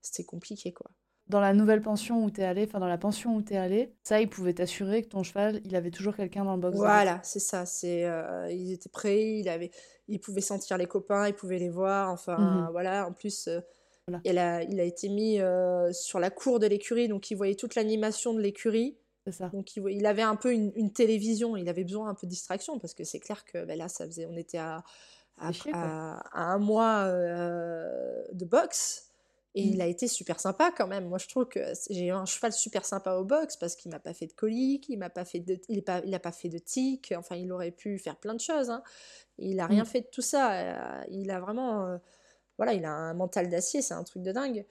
c'était 0.02 0.24
compliqué, 0.24 0.74
quoi. 0.74 0.90
Dans 1.28 1.40
la 1.40 1.54
nouvelle 1.54 1.82
pension 1.82 2.24
où 2.24 2.30
t'es 2.30 2.44
allé, 2.44 2.66
enfin 2.68 2.80
dans 2.80 2.88
la 2.88 2.98
pension 2.98 3.36
où 3.36 3.42
t'es 3.42 3.56
allé, 3.56 3.94
ça, 4.04 4.20
il 4.20 4.30
pouvait 4.30 4.54
t'assurer 4.54 5.02
que 5.04 5.08
ton 5.08 5.24
cheval, 5.24 5.62
il 5.64 5.76
avait 5.76 5.90
toujours 5.90 6.16
quelqu'un 6.16 6.44
dans 6.44 6.56
le 6.56 6.60
box. 6.62 6.76
Voilà, 6.76 7.22
c'est 7.24 7.40
ça. 7.40 7.66
C'est, 7.66 8.06
euh, 8.06 8.52
il 8.52 8.74
était 8.74 8.90
prêt, 8.90 9.40
il 9.40 9.48
avait, 9.48 9.72
il 10.10 10.20
pouvait 10.20 10.42
sentir 10.42 10.78
les 10.78 10.86
copains, 10.86 11.28
il 11.28 11.34
pouvait 11.34 11.60
les 11.60 11.70
voir. 11.70 12.12
Enfin, 12.12 12.38
Mhm. 12.38 12.72
voilà. 12.72 13.08
En 13.08 13.14
plus, 13.14 13.48
euh, 13.48 13.62
Voilà. 14.08 14.20
il 14.26 14.38
a, 14.38 14.64
il 14.64 14.80
a 14.82 14.84
été 14.84 15.08
mis 15.08 15.40
euh, 15.40 15.94
sur 15.94 16.20
la 16.20 16.30
cour 16.30 16.60
de 16.60 16.68
l'écurie, 16.68 17.08
donc 17.08 17.32
il 17.32 17.36
voyait 17.36 17.56
toute 17.56 17.76
l'animation 17.76 18.34
de 18.34 18.42
l'écurie. 18.42 18.98
C'est 19.26 19.32
ça. 19.32 19.48
Donc 19.54 19.78
il, 19.78 20.06
avait 20.06 20.22
un 20.24 20.36
peu 20.36 20.52
une, 20.52 20.74
une 20.76 20.92
télévision, 20.92 21.56
il 21.56 21.70
avait 21.70 21.86
besoin 21.86 22.10
un 22.10 22.14
peu 22.16 22.28
de 22.28 22.32
distraction 22.32 22.78
parce 22.80 22.94
que 22.94 23.06
c'est 23.06 23.20
clair 23.22 23.46
que 23.46 23.64
ben 23.64 23.78
là, 23.78 23.88
ça 23.88 24.06
faisait, 24.06 24.26
on 24.26 24.36
était 24.36 24.58
à, 24.58 24.84
à, 25.40 25.48
Fait 25.48 25.54
chier, 25.54 25.72
quoi. 25.72 25.82
à- 25.82 26.24
à 26.34 26.42
un 26.54 26.58
mois 26.60 27.06
euh, 27.06 28.24
de 28.34 28.44
boxe. 28.44 29.13
Et 29.56 29.64
il 29.64 29.82
a 29.82 29.88
été 29.88 30.08
super 30.08 30.40
sympa 30.40 30.72
quand 30.76 30.88
même. 30.88 31.08
Moi, 31.08 31.20
je 31.20 31.28
trouve 31.28 31.46
que 31.48 31.60
j'ai 31.90 32.08
eu 32.08 32.12
un 32.12 32.26
cheval 32.26 32.52
super 32.54 32.86
sympa 32.86 33.14
au 33.16 33.24
box 33.24 33.56
parce 33.58 33.76
qu'il 33.76 33.92
m'a 33.92 34.00
pas 34.00 34.14
fait 34.16 34.26
de 34.28 34.34
colique, 34.34 34.90
il 34.90 34.98
m'a 34.98 35.12
pas 35.12 35.26
fait 35.26 35.40
de, 35.42 35.60
il 35.70 35.78
est 35.78 35.82
pas, 35.84 36.02
il 36.06 36.14
a 36.16 36.20
pas 36.20 36.32
fait 36.32 36.50
de 36.50 36.58
tic. 36.58 37.14
Enfin, 37.18 37.36
il 37.36 37.52
aurait 37.52 37.72
pu 37.72 38.00
faire 38.00 38.18
plein 38.20 38.34
de 38.34 38.40
choses. 38.40 38.70
hein. 38.72 38.82
Il 39.40 39.60
a 39.60 39.68
rien 39.68 39.86
Mm. 39.86 39.88
fait 39.88 40.02
de 40.02 40.08
tout 40.12 40.22
ça. 40.24 41.02
Euh, 41.02 41.04
Il 41.10 41.32
a 41.32 41.40
vraiment, 41.42 41.86
euh, 41.88 41.98
voilà, 42.58 42.74
il 42.74 42.86
a 42.86 42.92
un 42.92 43.14
mental 43.16 43.50
d'acier, 43.50 43.82
c'est 43.84 43.96
un 43.96 44.04
truc 44.06 44.24
de 44.24 44.32
dingue. 44.34 44.66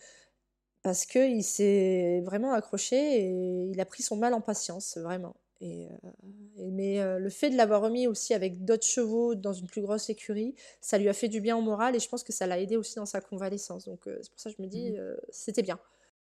Parce 0.82 1.06
que 1.06 1.18
il 1.28 1.42
s'est 1.44 2.22
vraiment 2.24 2.52
accroché 2.54 2.96
et 2.96 3.70
il 3.72 3.80
a 3.80 3.86
pris 3.86 4.02
son 4.04 4.16
mal 4.16 4.34
en 4.34 4.40
patience, 4.40 4.98
vraiment. 4.98 5.36
Et, 5.62 5.88
euh, 5.88 6.10
et- 6.58 6.70
mais 6.72 7.00
euh, 7.00 7.18
le 7.20 7.30
fait 7.30 7.50
de 7.50 7.56
l'avoir 7.56 7.82
remis 7.82 8.08
aussi 8.08 8.34
avec 8.34 8.64
d'autres 8.66 8.86
chevaux 8.86 9.36
dans 9.36 9.54
une 9.54 9.68
plus 9.68 9.82
grosse 9.82 10.10
écurie, 10.10 10.56
ça 10.82 10.98
lui 10.98 11.08
a 11.08 11.14
fait 11.14 11.28
du 11.28 11.40
bien 11.40 11.56
au 11.56 11.62
moral 11.62 11.96
et 11.96 12.00
je 12.00 12.08
pense 12.08 12.24
que 12.24 12.32
ça 12.34 12.46
l'a 12.48 12.60
aidé 12.60 12.76
aussi 12.76 12.96
dans 12.96 13.06
sa 13.06 13.20
convalescence. 13.22 13.86
Donc 13.86 14.08
euh, 14.08 14.18
c'est 14.22 14.30
pour 14.32 14.40
ça 14.40 14.50
que 14.50 14.56
je 14.58 14.62
me 14.62 14.68
dis, 14.68 14.94
euh, 14.98 15.16
c'était 15.30 15.62
bien. 15.62 15.80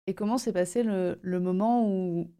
Et 0.07 0.15
comment 0.15 0.39
s'est 0.39 0.53
passé 0.53 0.83
le, 0.83 1.19
le 1.23 1.41
moment 1.41 1.89
où, 1.89 2.31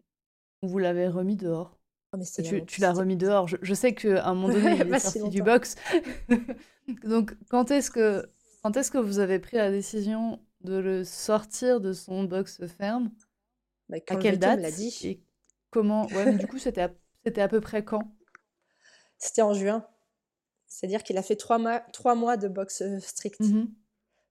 vous 0.63 0.79
l'avez 0.79 1.09
remis 1.09 1.37
dehors? 1.37 1.79
Oh, 2.13 2.17
mais 2.19 2.25
Tu, 2.41 2.65
l'as 2.79 2.93
remis 2.93 3.17
dehors. 3.17 3.49
Je, 3.49 3.57
je 3.63 3.75
sais 3.75 3.95
qu'à 3.95 4.27
un 4.27 4.35
moment 4.35 4.51
donné, 4.51 4.73
il 4.81 4.89
est 4.91 4.95
sorti 4.97 5.29
du 5.31 5.43
box. 5.43 5.77
Donc, 7.05 7.37
quand 7.49 7.71
est-ce 7.71 7.91
que, 7.91 8.31
quand 8.63 8.77
est-ce 8.77 8.91
que 8.91 8.99
vous 8.99 9.19
avez 9.21 9.39
pris 9.39 9.57
la 9.57 9.71
décision 9.71 10.41
de 10.63 10.77
le 10.77 11.05
sortir 11.05 11.81
de 11.81 11.93
son 11.93 12.25
box 12.25 12.65
ferme? 12.67 13.11
Bah, 13.89 14.01
À 14.09 14.17
quand 14.17 14.17
quelle 14.17 14.39
date? 14.39 14.61
l'a 14.61 14.71
dit, 14.73 14.91
Et 15.03 15.21
comment? 15.73 16.07
Ouais, 16.07 16.27
mais 16.27 16.37
du 16.39 16.47
coup, 16.47 16.59
c'était 16.59 16.83
à, 16.83 16.91
c'était 17.25 17.41
à 17.41 17.49
peu 17.49 17.61
près 17.61 17.85
quand? 17.85 18.03
c'était 19.19 19.43
en 19.43 19.55
juin. 19.55 19.85
C'est-à-dire 20.67 21.03
qu'il 21.05 21.17
a 21.19 21.23
fait 21.23 21.37
trois 21.37 21.59
mois, 21.59 21.81
trois 21.93 22.15
mois 22.15 22.37
de 22.37 22.49
boxe 22.49 22.83
euh, 22.83 22.99
strict. 23.01 23.41
Mhm. 23.41 23.69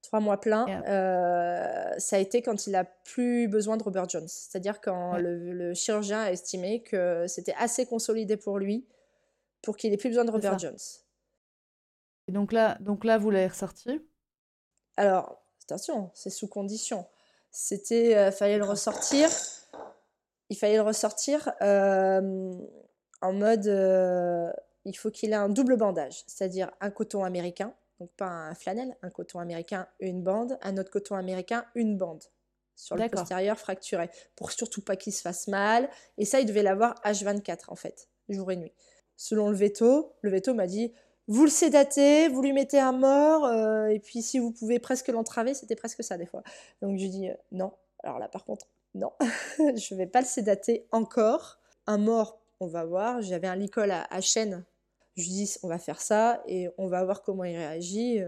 trois 0.01 0.19
mois 0.19 0.39
pleins, 0.41 0.65
euh, 0.87 1.93
ça 1.99 2.15
a 2.15 2.19
été 2.19 2.41
quand 2.41 2.65
il 2.67 2.75
a 2.75 2.83
plus 2.83 3.47
besoin 3.47 3.77
de 3.77 3.83
Robert 3.83 4.09
Jones. 4.09 4.27
C'est-à-dire 4.27 4.81
quand 4.81 5.13
Ouais. 5.13 5.21
le, 5.21 5.53
le 5.53 5.73
chirurgien 5.73 6.21
a 6.23 6.31
estimé 6.31 6.81
que 6.83 7.25
c'était 7.27 7.53
assez 7.57 7.85
consolidé 7.85 8.35
pour 8.37 8.57
lui 8.59 8.85
pour 9.61 9.77
qu'il 9.77 9.93
ait 9.93 9.97
plus 9.97 10.09
besoin 10.09 10.25
de 10.25 10.31
Robert. 10.31 10.57
Jones. 10.59 10.77
Et 12.27 12.31
donc 12.31 12.51
là, 12.51 12.77
donc 12.81 13.05
là, 13.05 13.17
vous 13.17 13.29
l'avez 13.29 13.47
ressorti? 13.47 14.01
Alors, 14.97 15.41
attention, 15.63 16.09
c'est 16.15 16.29
sous 16.31 16.47
condition. 16.47 17.07
C'était, 17.51 18.17
euh, 18.17 18.31
fallait 18.31 18.57
le 18.57 18.65
ressortir. 18.65 19.29
Il 20.51 20.57
fallait 20.57 20.75
le 20.75 20.81
ressortir 20.81 21.49
euh, 21.61 22.53
en 23.21 23.31
mode, 23.31 23.67
euh, 23.67 24.51
il 24.83 24.97
faut 24.97 25.09
qu'il 25.09 25.31
ait 25.31 25.35
un 25.35 25.47
double 25.47 25.77
bandage, 25.77 26.23
c'est-à-dire 26.27 26.69
un 26.81 26.91
coton 26.91 27.23
américain, 27.23 27.73
donc 28.01 28.11
pas 28.17 28.27
un 28.27 28.53
flanelle, 28.53 28.93
un 29.01 29.09
coton 29.09 29.39
américain, 29.39 29.87
une 30.01 30.21
bande, 30.21 30.59
un 30.61 30.75
autre 30.77 30.91
coton 30.91 31.15
américain, 31.15 31.63
une 31.73 31.97
bande 31.97 32.25
sur 32.75 32.97
le 32.97 33.07
postérieur 33.07 33.57
fracturé, 33.57 34.09
pour 34.35 34.51
surtout 34.51 34.81
pas 34.81 34.97
qu'il 34.97 35.13
se 35.13 35.21
fasse 35.21 35.47
mal. 35.47 35.89
Et 36.17 36.25
ça, 36.25 36.41
il 36.41 36.45
devait 36.45 36.63
l'avoir 36.63 36.95
H24 37.05 37.69
en 37.69 37.75
fait, 37.75 38.09
jour 38.27 38.51
et 38.51 38.57
nuit. 38.57 38.73
Selon 39.15 39.49
le 39.49 39.55
veto, 39.55 40.11
le 40.19 40.31
veto 40.31 40.53
m'a 40.53 40.67
dit, 40.67 40.91
vous 41.27 41.45
le 41.45 41.49
sédatez, 41.49 42.27
vous 42.27 42.41
lui 42.41 42.51
mettez 42.51 42.79
un 42.79 42.91
mort, 42.91 43.45
euh, 43.45 43.87
et 43.87 43.99
puis 44.01 44.21
si 44.21 44.37
vous 44.37 44.51
pouvez 44.51 44.79
presque 44.79 45.07
l'entraver, 45.07 45.53
c'était 45.53 45.77
presque 45.77 46.03
ça 46.03 46.17
des 46.17 46.25
fois. 46.25 46.43
Donc 46.81 46.99
je 46.99 47.07
dis 47.07 47.29
non. 47.53 47.71
Alors 48.03 48.19
là, 48.19 48.27
par 48.27 48.43
contre, 48.43 48.67
non, 48.95 49.11
je 49.59 49.95
vais 49.95 50.07
pas 50.07 50.21
le 50.21 50.27
sédater 50.27 50.87
encore. 50.91 51.59
Un 51.87 51.97
mort, 51.97 52.39
on 52.59 52.67
va 52.67 52.85
voir. 52.85 53.21
J'avais 53.21 53.47
un 53.47 53.55
licol 53.55 53.91
à, 53.91 54.05
à 54.09 54.21
chêne. 54.21 54.63
Je 55.15 55.23
lui 55.23 55.31
dis 55.31 55.55
on 55.63 55.67
va 55.67 55.77
faire 55.77 55.99
ça 55.99 56.41
et 56.47 56.69
on 56.77 56.87
va 56.87 57.03
voir 57.03 57.21
comment 57.21 57.43
il 57.43 57.55
réagit. 57.55 58.21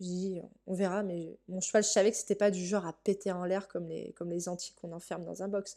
Je 0.00 0.04
dis, 0.04 0.42
on 0.66 0.74
verra, 0.74 1.02
mais 1.02 1.38
mon 1.48 1.60
cheval, 1.60 1.82
je 1.82 1.88
savais 1.88 2.10
que 2.10 2.16
c'était 2.16 2.34
pas 2.34 2.50
du 2.50 2.64
genre 2.64 2.86
à 2.86 2.92
péter 2.92 3.32
en 3.32 3.44
l'air 3.44 3.66
comme 3.66 3.88
les, 3.88 4.12
comme 4.12 4.30
les 4.30 4.48
antiques 4.48 4.74
qu'on 4.80 4.92
enferme 4.92 5.24
dans 5.24 5.42
un 5.42 5.48
box. 5.48 5.74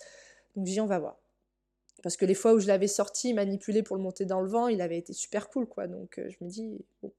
Donc 0.55 0.65
je 0.65 0.73
dis, 0.73 0.81
on 0.81 0.87
va 0.87 0.99
voir. 0.99 1.17
Parce 2.03 2.17
que 2.17 2.25
les 2.25 2.33
fois 2.33 2.53
où 2.53 2.59
je 2.59 2.67
l'avais 2.67 2.87
sorti, 2.87 3.33
manipulé 3.33 3.81
pour 3.81 3.95
le 3.95 4.01
monter 4.01 4.25
dans 4.25 4.41
le 4.41 4.49
vent, 4.49 4.67
il 4.67 4.81
avait 4.81 4.97
été 4.97 5.13
super 5.13 5.49
cool, 5.49 5.67
quoi. 5.67 5.87
Donc 5.87 6.17
euh, 6.17 6.29
je 6.29 6.43
me 6.43 6.49
dis, 6.49 6.85
bon. 7.01 7.11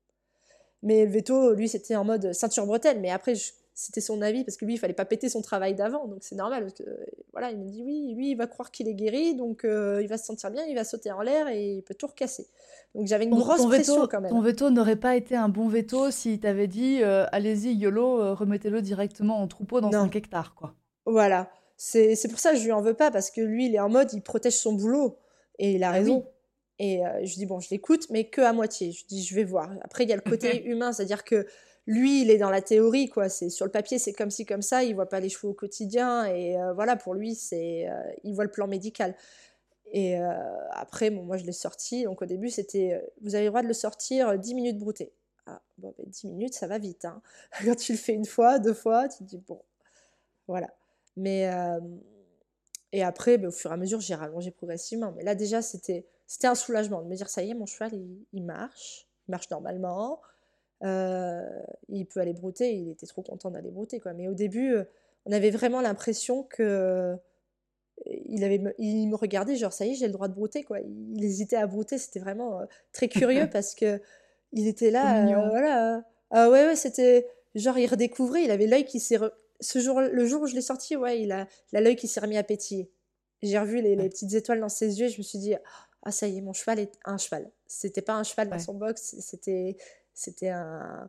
Mais 0.82 1.04
le 1.04 1.10
veto, 1.10 1.54
lui, 1.54 1.68
c'était 1.68 1.96
en 1.96 2.04
mode 2.04 2.32
ceinture 2.32 2.66
bretelle. 2.66 3.00
Mais 3.00 3.10
après, 3.10 3.34
je, 3.34 3.52
c'était 3.80 4.02
son 4.02 4.20
avis 4.20 4.44
parce 4.44 4.58
que 4.58 4.66
lui 4.66 4.74
il 4.74 4.78
fallait 4.78 4.92
pas 4.92 5.06
péter 5.06 5.30
son 5.30 5.40
travail 5.40 5.74
d'avant 5.74 6.06
donc 6.06 6.18
c'est 6.20 6.34
normal 6.34 6.64
parce 6.64 6.74
que 6.74 6.84
voilà 7.32 7.50
il 7.50 7.58
me 7.58 7.64
dit 7.64 7.82
oui 7.82 8.12
lui 8.14 8.32
il 8.32 8.34
va 8.34 8.46
croire 8.46 8.70
qu'il 8.70 8.88
est 8.88 8.94
guéri 8.94 9.34
donc 9.34 9.64
euh, 9.64 10.02
il 10.02 10.08
va 10.08 10.18
se 10.18 10.26
sentir 10.26 10.50
bien 10.50 10.64
il 10.66 10.74
va 10.74 10.84
sauter 10.84 11.10
en 11.10 11.22
l'air 11.22 11.48
et 11.48 11.76
il 11.76 11.82
peut 11.82 11.94
tout 11.94 12.06
recasser. 12.06 12.46
Donc 12.94 13.06
j'avais 13.06 13.24
une 13.24 13.30
grosse 13.30 13.64
pression 13.64 14.06
quand 14.06 14.20
même. 14.20 14.30
ton 14.30 14.42
veto 14.42 14.68
n'aurait 14.68 14.96
pas 14.96 15.16
été 15.16 15.34
un 15.34 15.48
bon 15.48 15.68
veto 15.68 16.10
si 16.10 16.38
t'avait 16.38 16.66
dit 16.66 17.02
euh, 17.02 17.24
allez-y 17.32 17.72
yolo 17.72 18.20
euh, 18.20 18.34
remettez-le 18.34 18.82
directement 18.82 19.40
en 19.40 19.48
troupeau 19.48 19.80
dans 19.80 19.90
5 19.90 20.14
hectares 20.14 20.54
quoi. 20.54 20.74
Voilà. 21.06 21.50
C'est 21.78 22.28
pour 22.28 22.38
ça 22.38 22.52
que 22.52 22.58
je 22.58 22.64
lui 22.64 22.72
en 22.72 22.82
veux 22.82 22.92
pas 22.92 23.10
parce 23.10 23.30
que 23.30 23.40
lui 23.40 23.66
il 23.66 23.74
est 23.74 23.80
en 23.80 23.88
mode 23.88 24.12
il 24.12 24.20
protège 24.20 24.58
son 24.58 24.74
boulot. 24.74 25.16
Et 25.58 25.72
il 25.72 25.84
a 25.84 25.88
ah 25.88 25.92
raison. 25.92 26.26
et 26.78 27.00
je 27.22 27.34
dis 27.34 27.46
bon 27.46 27.60
je 27.60 27.70
l'écoute 27.70 28.08
mais 28.10 28.24
que 28.24 28.42
à 28.42 28.52
moitié. 28.52 28.92
Je 28.92 29.06
dis 29.06 29.24
je 29.24 29.34
vais 29.34 29.44
voir. 29.44 29.70
Après 29.82 30.04
il 30.04 30.10
y 30.10 30.12
a 30.12 30.16
le 30.16 30.22
côté 30.22 30.64
humain 30.68 30.92
c'est 30.92 31.04
à 31.04 31.06
dire 31.06 31.24
que 31.24 31.46
lui, 31.90 32.22
il 32.22 32.30
est 32.30 32.38
dans 32.38 32.50
la 32.50 32.62
théorie, 32.62 33.08
quoi. 33.08 33.28
C'est 33.28 33.50
sur 33.50 33.66
le 33.66 33.72
papier, 33.72 33.98
c'est 33.98 34.12
comme 34.12 34.30
si 34.30 34.46
comme 34.46 34.62
ça. 34.62 34.84
Il 34.84 34.94
voit 34.94 35.08
pas 35.08 35.18
les 35.18 35.28
chevaux 35.28 35.50
au 35.50 35.54
quotidien 35.54 36.24
et 36.24 36.56
euh, 36.56 36.72
voilà, 36.72 36.94
pour 36.94 37.14
lui, 37.14 37.34
c'est, 37.34 37.88
euh, 37.88 38.12
il 38.22 38.32
voit 38.32 38.44
le 38.44 38.50
plan 38.50 38.68
médical. 38.68 39.16
Et 39.92 40.16
euh, 40.20 40.30
après, 40.70 41.10
bon, 41.10 41.24
moi, 41.24 41.36
je 41.36 41.44
l'ai 41.44 41.52
sorti. 41.52 42.04
Donc 42.04 42.22
au 42.22 42.26
début, 42.26 42.48
c'était, 42.48 43.04
vous 43.22 43.34
avez 43.34 43.44
le 43.44 43.50
droit 43.50 43.62
de 43.62 43.66
le 43.66 43.74
sortir 43.74 44.38
10 44.38 44.54
minutes 44.54 44.78
brouté. 44.78 45.12
Ah, 45.46 45.60
bon, 45.78 45.92
10 46.06 46.26
ben, 46.26 46.30
minutes, 46.30 46.54
ça 46.54 46.68
va 46.68 46.78
vite. 46.78 47.04
Hein. 47.04 47.20
Quand 47.64 47.74
tu 47.74 47.92
le 47.92 47.98
fais 47.98 48.12
une 48.14 48.26
fois, 48.26 48.60
deux 48.60 48.74
fois, 48.74 49.08
tu 49.08 49.18
te 49.18 49.24
dis 49.24 49.38
bon, 49.38 49.60
voilà. 50.46 50.72
Mais 51.16 51.50
et 52.92 53.02
après, 53.02 53.36
ben, 53.36 53.48
au 53.48 53.52
fur 53.52 53.72
et 53.72 53.74
à 53.74 53.76
mesure, 53.76 54.00
j'ai 54.00 54.14
rallongé 54.14 54.52
progressivement. 54.52 55.12
Mais 55.16 55.24
là, 55.24 55.34
déjà, 55.34 55.60
c'était, 55.60 56.06
c'était 56.28 56.46
un 56.46 56.54
soulagement 56.54 57.02
de 57.02 57.08
me 57.08 57.16
dire 57.16 57.28
ça 57.28 57.42
y 57.42 57.50
est, 57.50 57.54
mon 57.54 57.66
cheval, 57.66 57.90
il 58.32 58.44
marche, 58.44 59.08
il 59.26 59.32
marche 59.32 59.50
normalement. 59.50 60.20
Euh, 60.82 61.46
il 61.88 62.06
peut 62.06 62.20
aller 62.20 62.32
brouter, 62.32 62.74
il 62.74 62.90
était 62.90 63.06
trop 63.06 63.22
content 63.22 63.50
d'aller 63.50 63.70
brouter. 63.70 64.00
Quoi. 64.00 64.12
Mais 64.14 64.28
au 64.28 64.34
début, 64.34 64.72
euh, 64.72 64.84
on 65.26 65.32
avait 65.32 65.50
vraiment 65.50 65.80
l'impression 65.80 66.42
que 66.44 66.62
euh, 66.62 67.16
il, 68.06 68.44
avait, 68.44 68.62
il 68.78 69.06
me 69.08 69.16
regardait, 69.16 69.56
genre 69.56 69.72
ça 69.72 69.84
y 69.84 69.92
est, 69.92 69.94
j'ai 69.94 70.06
le 70.06 70.12
droit 70.12 70.28
de 70.28 70.34
brouter. 70.34 70.64
Quoi. 70.64 70.80
Il 70.80 71.22
hésitait 71.22 71.56
à 71.56 71.66
brouter, 71.66 71.98
c'était 71.98 72.20
vraiment 72.20 72.62
très 72.92 73.08
curieux 73.08 73.48
parce 73.52 73.74
que 73.74 74.00
il 74.52 74.66
était 74.66 74.90
là, 74.90 75.26
voilà. 75.50 76.04
Ah 76.30 76.48
ouais, 76.48 76.66
ouais, 76.66 76.76
c'était 76.76 77.28
genre 77.54 77.78
il 77.78 77.86
redécouvrait, 77.86 78.44
il 78.44 78.50
avait 78.50 78.66
l'œil 78.66 78.84
qui 78.84 79.00
s'est. 79.00 79.18
Ce 79.60 79.78
jour, 79.78 80.00
le 80.00 80.24
jour 80.24 80.42
où 80.42 80.46
je 80.46 80.54
l'ai 80.54 80.62
sorti, 80.62 80.96
ouais, 80.96 81.20
il 81.20 81.32
a 81.32 81.46
l'œil 81.72 81.96
qui 81.96 82.08
s'est 82.08 82.20
remis 82.20 82.38
à 82.38 82.42
pétiller. 82.42 82.90
J'ai 83.42 83.58
revu 83.58 83.80
les, 83.80 83.96
les, 83.96 84.08
petites 84.08 84.32
étoiles 84.34 84.60
dans 84.60 84.68
ses 84.68 85.00
yeux, 85.00 85.06
et 85.06 85.08
je 85.10 85.18
me 85.18 85.22
suis 85.22 85.38
dit, 85.38 85.54
ah 86.02 86.10
ça 86.10 86.26
y 86.26 86.38
est, 86.38 86.40
mon 86.40 86.52
cheval 86.52 86.78
est 86.78 86.98
un 87.04 87.18
cheval. 87.18 87.50
C'était 87.66 88.02
pas 88.02 88.14
un 88.14 88.22
cheval 88.22 88.48
dans 88.48 88.58
son 88.58 88.74
box, 88.74 89.16
c'était 89.20 89.76
c'était 90.14 90.50
un, 90.50 91.08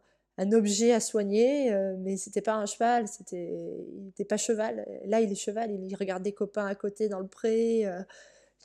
objet 0.54 0.92
à 0.92 1.00
soigner, 1.00 1.72
euh, 1.72 1.96
mais 2.00 2.18
c'était 2.18 2.42
pas 2.42 2.56
un 2.56 2.66
cheval, 2.66 3.08
c'était, 3.08 3.54
il 3.94 4.06
n'était 4.06 4.26
pas 4.26 4.38
cheval. 4.38 4.88
Là, 5.06 5.22
il 5.22 5.32
est 5.32 5.36
cheval, 5.36 5.70
il 5.72 5.96
regarde 5.96 6.24
des 6.24 6.32
copains 6.32 6.66
à 6.66 6.74
côté 6.74 7.10
dans 7.10 7.20
le 7.20 7.28
pré, 7.28 7.86
euh, 7.86 8.02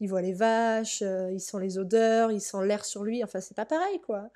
il 0.00 0.08
voit 0.08 0.22
les 0.22 0.32
vaches, 0.32 1.02
euh, 1.02 1.30
il 1.32 1.40
sent 1.40 1.58
les 1.60 1.76
odeurs, 1.76 2.32
il 2.32 2.40
sent 2.40 2.64
l'air 2.64 2.84
sur 2.84 3.04
lui. 3.04 3.22
Enfin, 3.22 3.40
c'est 3.40 3.56
pas 3.56 3.66
pareil, 3.66 4.00
quoi. 4.00 4.30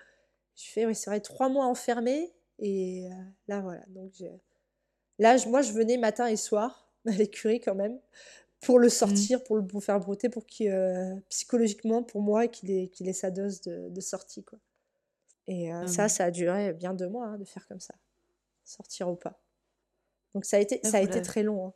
Je 0.54 0.64
fais, 0.70 0.84
oui, 0.84 0.94
c'est 0.94 1.08
vrai, 1.08 1.20
trois 1.20 1.48
mois 1.48 1.64
enfermé, 1.64 2.30
et 2.58 3.08
là, 3.48 3.60
voilà. 3.60 3.82
Donc, 3.88 4.12
là, 5.18 5.36
moi, 5.46 5.62
je 5.62 5.72
venais 5.72 5.96
matin 5.96 6.26
et 6.26 6.36
soir 6.36 6.92
à 7.06 7.12
l'écurie 7.12 7.60
quand 7.60 7.74
même 7.74 7.98
pour 8.60 8.78
le 8.78 8.88
mmh. 8.88 8.90
sortir, 8.90 9.44
pour 9.44 9.56
le 9.56 9.80
faire 9.80 9.98
brouter, 10.00 10.28
pour 10.28 10.44
qu'il, 10.44 10.70
psychologiquement, 11.30 12.02
pour 12.02 12.20
moi, 12.20 12.48
qu'il 12.48 12.70
ait, 12.70 12.88
qu'il 12.88 13.08
ait 13.08 13.14
sa 13.14 13.30
dose 13.30 13.62
de, 13.62 13.88
de 13.88 14.00
sortie, 14.02 14.44
quoi. 14.44 14.58
Et 15.46 15.70
ça, 15.87 16.09
ça 16.09 16.24
a 16.24 16.31
duré 16.31 16.72
bien 16.72 16.94
deux 16.94 17.09
mois 17.09 17.26
hein, 17.26 17.38
de 17.38 17.44
faire 17.44 17.66
comme 17.66 17.81
ça, 17.81 17.94
sortir 18.64 19.09
ou 19.09 19.16
pas. 19.16 19.40
Donc 20.35 20.44
ça 20.44 20.59
a 20.59 20.61
été, 20.61 20.81
ça 20.85 20.98
a 20.98 21.00
été 21.00 21.22
très 21.22 21.42
long. 21.42 21.74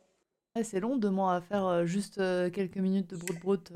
Hein. 0.55 0.63
c'est 0.63 0.79
long, 0.79 0.95
deux 0.95 1.09
mois 1.09 1.35
à 1.35 1.41
faire 1.41 1.85
juste 1.85 2.15
quelques 2.51 2.77
minutes 2.77 3.09
de 3.09 3.17
broute-broute, 3.17 3.73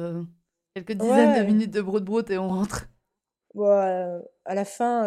quelques 0.73 0.93
dizaines 0.93 1.41
de 1.41 1.45
minutes 1.45 1.71
de 1.71 1.81
broute-broute 1.81 2.29
et 2.29 2.37
on 2.37 2.47
rentre. 2.47 2.87
Bon, 3.53 3.67
à 4.45 4.55
la 4.55 4.65
fin, 4.65 5.03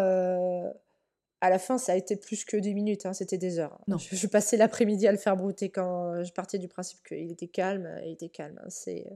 à 1.41 1.51
la 1.51 1.59
fin, 1.59 1.77
ça 1.77 1.93
a 1.93 1.97
été 1.97 2.17
plus 2.17 2.45
que 2.45 2.57
dix 2.57 2.75
minutes, 2.75 3.05
hein, 3.05 3.13
c'était 3.13 3.39
des 3.39 3.59
heures. 3.59 3.81
Non. 3.89 3.99
Je, 3.99 4.27
passais 4.29 4.57
l'après-midi 4.57 5.09
à 5.09 5.13
le 5.13 5.19
faire 5.19 5.37
brouter 5.37 5.71
quand 5.71 6.23
je 6.23 6.33
partais 6.33 6.59
du 6.59 6.69
principe 6.69 7.03
qu'il 7.03 7.33
était 7.33 7.49
calme, 7.49 7.99
il 8.05 8.13
était 8.13 8.29
calme. 8.29 8.61
c'est 8.69 9.07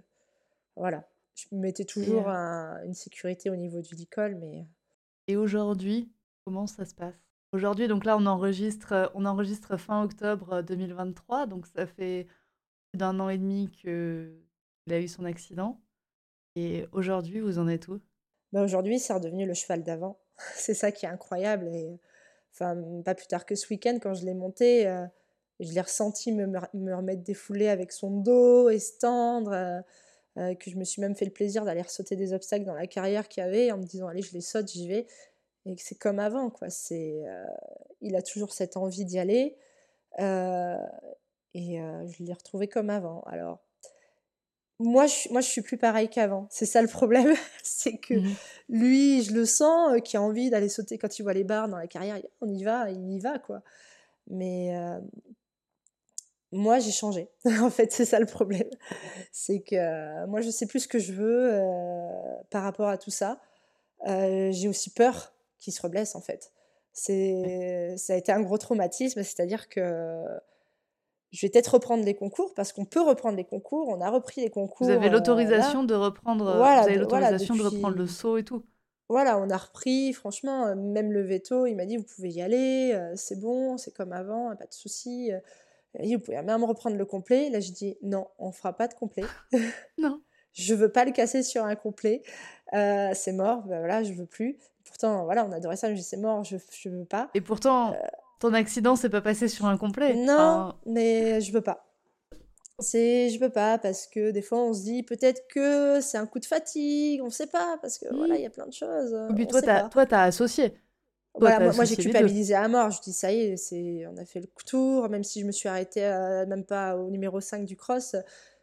voilà, 0.75 1.09
je 1.35 1.47
mettais 1.53 1.85
toujours 1.85 2.29
une 2.29 2.95
sécurité 2.95 3.49
au 3.49 3.57
niveau 3.57 3.81
du 3.81 3.95
licol, 3.95 4.35
mais 4.37 4.67
et 5.29 5.37
aujourd'hui, 5.37 6.11
comment 6.45 6.67
ça 6.67 6.85
se 6.85 6.95
passe? 6.95 7.15
Aujourd'hui, 7.53 7.89
donc 7.89 8.05
là, 8.05 8.17
on 8.19 8.27
enregistre, 8.27 9.77
fin 9.79 10.03
octobre 10.03 10.63
2023, 10.63 11.43
euh, 11.43 11.47
donc 11.47 11.67
ça 11.67 11.87
fait 11.87 12.27
plus 12.91 12.99
d'un 12.99 13.19
an 13.21 13.29
et 13.29 13.39
demi 13.39 13.71
qu'il 13.71 14.43
a 14.91 14.99
eu 14.99 15.09
son 15.09 15.25
accident. 15.25 15.81
Et 16.55 16.87
aujourd'hui, 16.93 17.41
vous 17.41 17.59
en 17.59 17.69
êtes 17.69 17.89
où? 17.89 18.01
Bah 18.53 18.63
Aujourd'hui, 18.63 18.99
c'est 18.99 19.13
redevenu 19.13 19.47
le 19.47 19.55
cheval 19.55 19.83
d'avant. 19.83 20.19
c'est 20.55 20.75
ça 20.75 20.93
qui 20.93 21.07
est 21.07 21.09
incroyable. 21.09 21.69
Et 21.69 21.99
enfin, 22.53 22.77
pas 23.05 23.15
plus 23.15 23.27
tard 23.27 23.47
que 23.47 23.55
ce 23.55 23.69
week-end, 23.71 23.99
quand 24.03 24.15
je 24.15 24.25
l'ai 24.25 24.35
monté, 24.35 24.87
euh, 24.87 25.07
je 25.61 25.73
l'ai 25.73 25.81
ressenti 25.81 26.33
me, 26.33 26.47
me, 26.47 26.95
remettre 26.95 27.23
des 27.23 27.35
foulées 27.35 27.69
avec 27.69 27.93
son 27.93 28.11
dos 28.11 28.69
et 28.69 28.79
se 28.79 28.99
tendre. 28.99 29.53
Euh, 29.53 29.81
que 30.37 30.71
je 30.71 30.77
me 30.77 30.85
suis 30.85 31.01
même 31.01 31.15
fait 31.15 31.25
le 31.25 31.31
plaisir 31.31 31.65
d'aller 31.65 31.83
sauter 31.89 32.17
des 32.17 32.33
obstacles 32.33 32.65
dans 32.65 32.75
la 32.75 32.87
carrière 32.87 33.29
qu'il 33.29 33.43
y 33.43 33.47
avait 33.47 33.73
en 33.73 33.79
me 33.79 33.85
disant 33.85 34.09
allez 34.09 34.23
je 34.23 34.33
les 34.33 34.41
saute 34.41 34.71
j'y 34.71 34.89
vais. 34.89 35.07
Et 35.65 35.75
que 35.75 35.83
c'est 35.83 35.99
comme 35.99 36.19
avant 36.19 36.51
quoi. 36.51 36.71
C'est 36.71 37.25
euh, 37.27 37.45
il 38.01 38.15
a 38.17 38.23
toujours 38.23 38.53
cette 38.53 38.77
envie 38.77 39.05
d'y 39.05 39.19
aller. 39.19 39.57
Euh, 40.21 40.77
et 41.55 41.79
je 41.79 42.23
l'ai 42.23 42.33
retrouvé 42.33 42.69
comme 42.69 42.91
avant. 42.91 43.23
Alors 43.23 43.61
moi 44.79 45.07
je, 45.07 45.31
moi 45.31 45.41
je 45.41 45.49
suis 45.49 45.63
plus 45.63 45.79
pareil 45.79 46.09
qu'avant. 46.09 46.47
C'est 46.51 46.67
ça 46.67 46.83
le 46.83 46.89
problème. 46.89 47.35
C'est 47.63 47.97
que 47.97 48.15
mmh. 48.15 48.35
lui 48.69 49.23
je 49.23 49.33
le 49.33 49.47
sens 49.47 50.01
qui 50.05 50.17
a 50.17 50.23
envie 50.23 50.51
d'aller 50.51 50.69
sauter 50.69 50.99
quand 50.99 51.19
il 51.19 51.23
voit 51.23 51.33
les 51.33 51.45
barres 51.45 51.69
dans 51.69 51.79
la 51.79 51.87
carrière. 51.87 52.21
On 52.41 52.53
y 52.53 52.63
va 52.63 52.91
il 52.91 53.11
y 53.11 53.19
va 53.19 53.39
quoi. 53.39 53.63
Mais 54.29 54.77
moi, 56.53 56.79
j'ai 56.79 56.93
changé. 56.93 57.29
en 57.61 57.71
fait, 57.71 57.93
c'est 57.93 58.05
ça 58.05 58.21
le 58.21 58.27
problème. 58.27 58.69
C'est 59.33 59.61
que 59.61 59.75
euh, 59.75 60.27
moi, 60.27 60.41
je 60.41 60.51
sais 60.51 60.67
plus 60.67 60.81
ce 60.81 60.89
que 60.89 60.99
je 60.99 61.13
veux 61.13 61.55
euh, 61.55 62.09
par 62.51 62.63
rapport 62.63 62.89
à 62.89 62.99
tout 62.99 63.11
ça. 63.11 63.41
Euh, 64.07 64.51
j'ai 64.53 64.69
aussi 64.69 64.91
peur 64.91 65.33
qu'il 65.59 65.73
se 65.73 65.83
reblesse, 65.83 66.15
en 66.15 66.21
fait. 66.21 66.53
C'est, 66.93 67.95
ça 67.99 68.15
a 68.15 68.17
été 68.17 68.33
un 68.33 68.41
gros 68.41 68.57
traumatisme, 68.57 69.23
c'est-à-dire 69.23 69.69
que 69.69 70.25
je 71.31 71.45
vais 71.45 71.51
peut-être 71.51 71.75
reprendre 71.75 72.05
les 72.05 72.15
concours 72.15 72.55
parce 72.55 72.73
qu'on 72.73 72.87
peut 72.87 73.03
reprendre 73.03 73.37
les 73.37 73.45
concours. 73.45 73.89
On 73.89 74.01
a 74.01 74.09
repris 74.09 74.41
les 74.41 74.49
concours. 74.49 74.87
Vous 74.87 74.93
avez 74.93 75.11
l'autorisation 75.11 75.85
de 75.85 75.95
reprendre. 75.95 76.57
Voilà, 76.57 76.83
vous 76.83 76.89
avez 76.89 76.97
l'autorisation 76.97 77.55
de 77.55 77.63
reprendre 77.63 77.97
le 77.97 78.07
saut 78.07 78.39
et 78.39 78.45
tout. 78.45 78.65
Voilà, 79.11 79.39
on 79.39 79.51
a 79.51 79.57
repris. 79.59 80.15
Franchement, 80.15 80.75
même 80.75 81.13
le 81.13 81.21
veto, 81.21 81.67
il 81.67 81.75
m'a 81.75 81.85
dit 81.85 81.99
vous 81.99 82.05
pouvez 82.05 82.31
y 82.31 82.41
aller, 82.41 82.99
c'est 83.15 83.39
bon, 83.39 83.77
c'est 83.77 83.93
comme 83.93 84.13
avant, 84.13 84.57
pas 84.57 84.67
de 84.67 84.73
souci. 84.73 85.33
Il 86.03 86.17
vous 86.17 86.23
pouvez 86.23 86.41
même 86.43 86.65
reprendre 86.65 86.97
le 86.97 87.05
complet. 87.05 87.51
Là, 87.51 87.61
je 87.61 87.73
dis 87.73 87.97
non, 88.03 88.27
on 88.39 88.53
fera 88.53 88.73
pas 88.73 88.89
de 88.89 88.95
complet. 88.95 89.25
non. 89.99 90.21
je 90.53 90.75
veux 90.75 90.91
pas 90.91 91.05
le 91.05 91.13
casser 91.13 91.43
sur 91.43 91.65
un 91.65 91.75
complet. 91.77 92.23
Euh, 92.75 93.11
c'est 93.15 93.33
mort, 93.33 93.63
ben 93.63 93.79
voilà, 93.79 94.03
je 94.03 94.13
veux 94.13 94.27
plus. 94.27 94.59
Pourtant, 94.85 95.25
voilà, 95.25 95.45
on 95.45 95.53
adorait 95.53 95.77
ça, 95.77 95.89
mais 95.89 95.97
je 95.97 96.01
dis 96.01 96.07
c'est 96.07 96.17
mort, 96.17 96.45
je, 96.45 96.57
je 96.81 96.89
veux 96.89 97.05
pas. 97.05 97.31
Et 97.35 97.41
pourtant, 97.41 97.93
euh, 97.93 97.97
ton 98.41 98.53
accident 98.55 98.97
s'est 98.97 99.11
pas 99.11 99.21
passé 99.21 99.49
sur 99.49 99.67
un 99.67 99.77
complet. 99.77 100.15
Non, 100.15 100.75
mais 100.87 101.41
je 101.41 101.53
veux 101.53 101.61
pas. 101.61 101.83
C'est, 102.79 103.31
je 103.31 103.41
veux 103.41 103.49
pas 103.49 103.79
parce 103.79 104.07
que 104.07 104.33
des 104.33 104.43
fois 104.43 104.59
on 104.59 104.75
se 104.75 104.83
dit 104.83 105.03
peut-être 105.03 105.49
que 105.49 106.03
c'est 106.03 106.19
un 106.19 106.27
coup 106.27 106.39
de 106.39 106.45
fatigue, 106.45 107.23
on 107.23 107.31
sait 107.31 107.47
pas 107.47 107.79
parce 107.81 107.97
que 107.97 108.15
voilà, 108.15 108.37
il 108.37 108.43
y 108.43 108.47
a 108.47 108.51
plein 108.51 108.67
de 108.67 108.73
choses. 108.73 109.17
Et 109.31 109.35
puis 109.35 109.47
toi, 109.47 109.63
t'as, 109.63 109.89
toi, 109.89 110.05
t'as 110.05 110.25
associé 110.25 110.75
moi, 111.41 111.85
j'ai 111.85 111.97
culpabilisé 111.97 112.55
à 112.55 112.69
mort. 112.69 112.91
Je 112.91 113.01
dis, 113.01 113.13
ça 113.13 113.33
y 113.33 113.41
est, 113.41 113.57
c'est, 113.57 114.07
on 114.07 114.17
a 114.17 114.25
fait 114.25 114.41
le 114.41 114.49
tour, 114.65 115.09
même 115.09 115.25
si 115.25 115.41
je 115.41 115.47
me 115.47 115.53
suis 115.53 115.69
arrêtée 115.69 116.03
même 116.47 116.65
pas 116.65 116.97
au 116.97 117.11
numéro 117.11 117.41
5 117.41 117.65
du 117.65 117.77
cross. 117.77 118.13
Je 118.13 118.19
me 118.19 118.23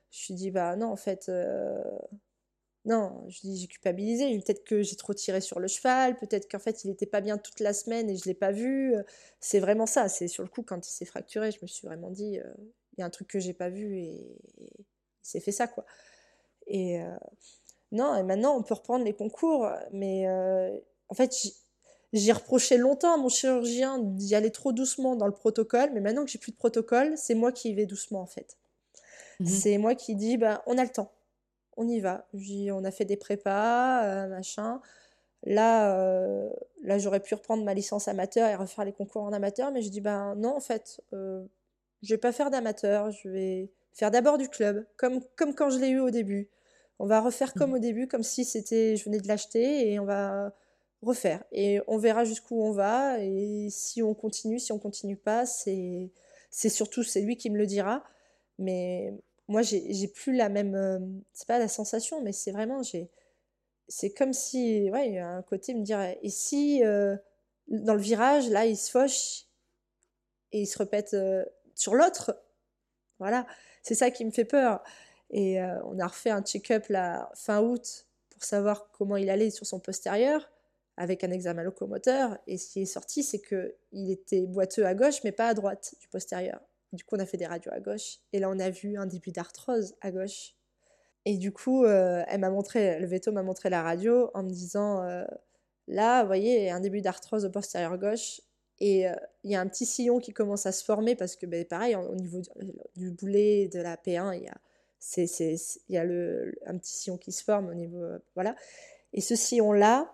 suis 0.10 0.34
dit, 0.34 0.52
bah 0.52 0.76
non, 0.76 0.88
en 0.88 0.96
fait, 0.96 1.28
euh, 1.30 1.82
non, 2.86 3.26
je 3.30 3.40
dis 3.42 3.58
j'ai 3.58 3.68
culpabilisé, 3.68 4.38
peut-être 4.40 4.66
que 4.66 4.84
j'ai 4.84 4.98
trop 4.98 5.14
tiré 5.14 5.40
sur 5.40 5.60
le 5.62 5.68
cheval, 5.70 6.18
peut-être 6.18 6.52
qu'en 6.52 6.60
fait 6.60 6.84
il 6.84 6.90
n'était 6.90 7.06
pas 7.06 7.22
bien 7.22 7.38
toute 7.38 7.62
la 7.62 7.72
semaine 7.72 8.10
et 8.10 8.18
je 8.18 8.26
l'ai 8.26 8.34
pas 8.34 8.52
vu. 8.52 8.94
C'est 9.40 9.60
vraiment 9.60 9.86
ça, 9.86 10.10
c'est 10.10 10.28
sur 10.28 10.44
le 10.44 10.50
coup 10.50 10.64
quand 10.64 10.86
il 10.86 10.92
s'est 10.92 11.06
fracturé, 11.06 11.52
je 11.52 11.60
me 11.62 11.68
suis 11.68 11.88
vraiment 11.88 12.10
dit 12.10 12.40
euh, 12.40 12.54
il 12.98 13.00
y 13.00 13.04
a 13.04 13.06
un 13.06 13.10
truc 13.10 13.30
que 13.30 13.40
j'ai 13.40 13.54
pas 13.54 13.70
vu 13.70 13.98
et, 13.98 14.38
il 14.60 14.86
s'est 15.22 15.40
fait 15.40 15.54
ça 15.54 15.68
quoi. 15.68 15.86
Et 16.68 17.02
euh, 17.02 17.16
non, 17.94 18.16
et 18.18 18.24
maintenant 18.24 18.58
on 18.58 18.64
peut 18.64 18.74
reprendre 18.74 19.06
les 19.06 19.14
concours, 19.14 19.70
mais 19.94 20.28
euh, 20.28 20.78
en 21.08 21.16
fait 21.16 21.34
j'ai 22.14 22.32
reproché 22.32 22.78
longtemps 22.78 23.14
à 23.14 23.18
mon 23.18 23.30
chirurgien 23.30 24.00
d'y 24.00 24.36
aller 24.36 24.52
trop 24.52 24.72
doucement 24.72 25.16
dans 25.16 25.26
le 25.26 25.34
protocole, 25.34 25.90
mais 25.94 26.00
maintenant 26.00 26.24
que 26.24 26.32
j'ai 26.32 26.40
plus 26.40 26.52
de 26.52 26.58
protocole, 26.58 27.14
c'est 27.18 27.36
moi 27.36 27.52
qui 27.52 27.72
y 27.72 27.74
vais 27.74 27.86
doucement 27.86 28.22
en 28.22 28.28
fait. 28.28 28.58
Mmh 29.40 29.46
c'est 29.48 29.78
moi 29.80 29.96
qui 29.96 30.16
dis 30.16 30.38
bah 30.38 30.62
on 30.68 30.78
a 30.78 30.84
le 30.84 30.90
temps 30.90 31.12
on 31.78 31.88
y 31.88 32.00
va. 32.00 32.28
on 32.34 32.84
a 32.84 32.92
fait 32.92 33.06
des 33.06 33.18
prépas, 33.18 34.04
euh, 34.04 34.28
machin. 34.28 34.82
Là, 35.44 35.98
euh, 35.98 36.50
là 36.84 36.98
j'aurais 36.98 37.20
pu 37.20 37.36
reprendre 37.36 37.64
ma 37.64 37.74
licence 37.74 38.08
amateur 38.08 38.50
et 38.50 38.56
refaire 38.56 38.86
les 38.86 38.94
concours 38.94 39.24
en 39.24 39.34
amateur, 39.34 39.72
mais 39.72 39.82
je 39.82 39.90
dis, 39.90 40.02
ben 40.02 40.36
non, 40.36 40.56
en 40.56 40.62
fait, 40.62 41.02
euh, 41.14 41.44
je 42.02 42.14
vais 42.14 42.20
pas 42.20 42.32
faire 42.32 42.50
d'amateur, 42.50 43.12
je 43.12 43.30
vais 43.30 43.72
faire 43.94 44.12
d'abord 44.12 44.38
du 44.38 44.50
club, 44.50 44.86
comme, 44.98 45.22
comme 45.36 45.54
quand 45.54 45.70
je 45.70 45.80
l'ai 45.80 45.90
eu 45.90 46.00
au 46.00 46.10
début. 46.10 46.50
On 47.00 47.06
va 47.06 47.22
refaire 47.22 47.54
comme 47.54 47.72
mmh. 47.72 47.76
au 47.76 47.80
début, 47.80 48.08
comme 48.08 48.24
si 48.24 48.46
c'était, 48.46 48.96
je 48.96 49.06
venais 49.06 49.20
de 49.20 49.28
l'acheter, 49.28 49.92
et 49.92 50.00
on 50.00 50.06
va 50.06 50.54
refaire. 51.04 51.44
Et 51.52 51.80
on 51.88 51.98
verra 51.98 52.24
jusqu'où 52.26 52.62
on 52.62 52.72
va, 52.72 53.20
et 53.20 53.68
si 53.70 54.02
on 54.02 54.14
continue, 54.14 54.60
si 54.60 54.72
on 54.72 54.80
continue 54.80 55.18
pas, 55.18 55.46
c'est, 55.46 56.12
surtout, 56.52 57.04
c'est 57.04 57.22
lui 57.22 57.38
qui 57.38 57.50
me 57.50 57.58
le 57.58 57.66
dira. 57.66 58.04
Mais 58.60 59.14
moi, 59.48 59.62
j'ai 59.62 60.08
plus 60.08 60.36
la 60.36 60.50
même. 60.50 60.76
Euh, 60.76 61.00
c'est 61.34 61.48
pas 61.48 61.60
la 61.60 61.68
sensation, 61.68 62.22
mais 62.22 62.32
c'est 62.32 62.52
vraiment. 62.52 62.82
C'est 63.88 64.14
comme 64.14 64.34
si. 64.34 64.90
Ouais, 64.92 65.08
il 65.10 65.16
y 65.16 65.20
a 65.20 65.30
un 65.30 65.42
côté 65.42 65.74
me 65.74 65.84
dirait. 65.84 66.20
Et 66.22 66.30
si, 66.30 66.84
euh, 66.84 67.16
dans 67.68 67.94
le 67.96 68.02
virage, 68.02 68.50
là, 68.50 68.66
il 68.66 68.78
se 68.78 68.92
fauche 68.92 69.46
et 70.52 70.62
il 70.62 70.68
se 70.68 70.78
répète 70.78 71.14
euh, 71.14 71.46
sur 71.76 71.96
l'autre 71.96 72.38
Voilà. 73.20 73.46
C'est 73.84 73.96
ça 73.96 74.12
qui 74.12 74.26
me 74.26 74.32
fait 74.32 74.46
peur. 74.46 74.84
Et 75.30 75.60
on 75.62 76.00
a 76.00 76.08
refait 76.08 76.30
un 76.30 76.44
check-up 76.44 76.86
fin 77.36 77.60
août 77.62 78.08
pour 78.30 78.44
savoir 78.44 78.92
comment 78.92 79.18
il 79.18 79.30
allait 79.32 79.50
sur 79.50 79.66
son 79.66 79.80
postérieur 79.80 80.53
avec 80.98 81.24
un 81.24 81.32
examen 81.32 81.64
locomoteur. 81.64 82.38
Et 82.48 82.58
ce 82.58 82.70
qui 82.70 82.82
est 82.82 82.86
sorti, 82.86 83.24
c'est 83.24 83.42
qu'il 83.42 84.12
était 84.12 84.46
boiteux 84.46 84.86
à 84.86 84.94
gauche, 84.94 85.24
mais 85.24 85.32
pas 85.32 85.48
à 85.48 85.54
droite 85.54 85.96
du 86.00 86.08
postérieur. 86.08 86.62
Du 86.92 87.04
coup, 87.04 87.16
on 87.16 87.20
a 87.20 87.26
fait 87.26 87.38
des 87.38 87.48
radios 87.48 87.72
à 87.74 87.80
gauche. 87.80 88.20
Et 88.32 88.40
là, 88.40 88.50
on 88.50 88.60
a 88.60 88.70
vu 88.70 88.98
un 88.98 89.08
début 89.08 89.32
d'arthrose 89.32 89.96
à 90.02 90.12
gauche. 90.12 90.56
Et 91.26 91.38
du 91.38 91.52
coup, 91.52 91.86
euh, 91.86 92.24
elle 92.28 92.42
m'a 92.42 92.50
montré, 92.50 93.00
le 93.00 93.08
veto 93.08 93.32
m'a 93.32 93.44
montré 93.44 93.70
la 93.70 93.82
radio 93.82 94.30
en 94.34 94.44
me 94.44 94.50
disant 94.50 95.04
euh, 95.04 95.24
là, 95.88 96.22
vous 96.22 96.28
voyez, 96.28 96.70
un 96.70 96.80
début 96.80 97.02
d'arthrose 97.02 97.46
au 97.46 97.50
postérieur 97.50 97.98
gauche. 97.98 98.42
Et 98.80 99.08
euh, 99.08 99.16
il 99.44 99.52
y 99.52 99.56
a 99.56 99.62
un 99.62 99.68
petit 99.68 99.86
sillon 99.86 100.20
qui 100.20 100.34
commence 100.34 100.66
à 100.66 100.72
se 100.72 100.84
former 100.84 101.16
parce 101.16 101.36
que, 101.36 101.46
ben, 101.46 101.66
pareil, 101.66 101.96
au 101.96 102.16
niveau 102.16 102.42
du, 102.96 103.12
boulet 103.12 103.70
de 103.70 103.80
la 103.80 103.96
P1, 103.96 104.36
il 104.38 104.44
y 104.44 104.48
a, 104.48 104.58
un 106.68 106.78
petit 106.78 106.94
sillon 106.94 107.18
qui 107.18 107.32
se 107.32 107.44
forme 107.44 107.70
au 107.70 107.74
niveau. 107.74 108.04
voilà. 108.36 108.56
Et 109.14 109.22
ce 109.22 109.36
sillon-là 109.36 110.14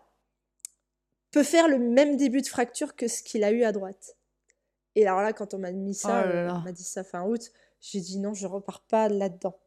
peut 1.32 1.44
faire 1.44 1.68
le 1.68 1.78
même 1.78 2.18
début 2.18 2.42
de 2.42 2.48
fracture 2.48 2.96
que 2.96 3.08
ce 3.08 3.24
qu'il 3.24 3.44
a 3.44 3.52
eu 3.52 3.63
à 3.63 3.72
droite. 3.72 4.15
Et 4.96 5.08
alors 5.08 5.22
là, 5.22 5.34
quand 5.34 5.54
on 5.54 5.60
m'a 5.60 5.72
mis 5.72 5.94
ça, 5.94 6.24
oh 6.26 6.28
euh, 6.28 6.50
on 6.50 6.60
m'a 6.60 6.72
dit 6.72 6.84
ça 6.84 7.04
fin 7.04 7.26
août, 7.26 7.52
j'ai 7.80 8.00
dit 8.00 8.20
non, 8.20 8.34
je 8.34 8.48
repars 8.48 8.82
pas 8.82 9.08
là-dedans. 9.08 9.58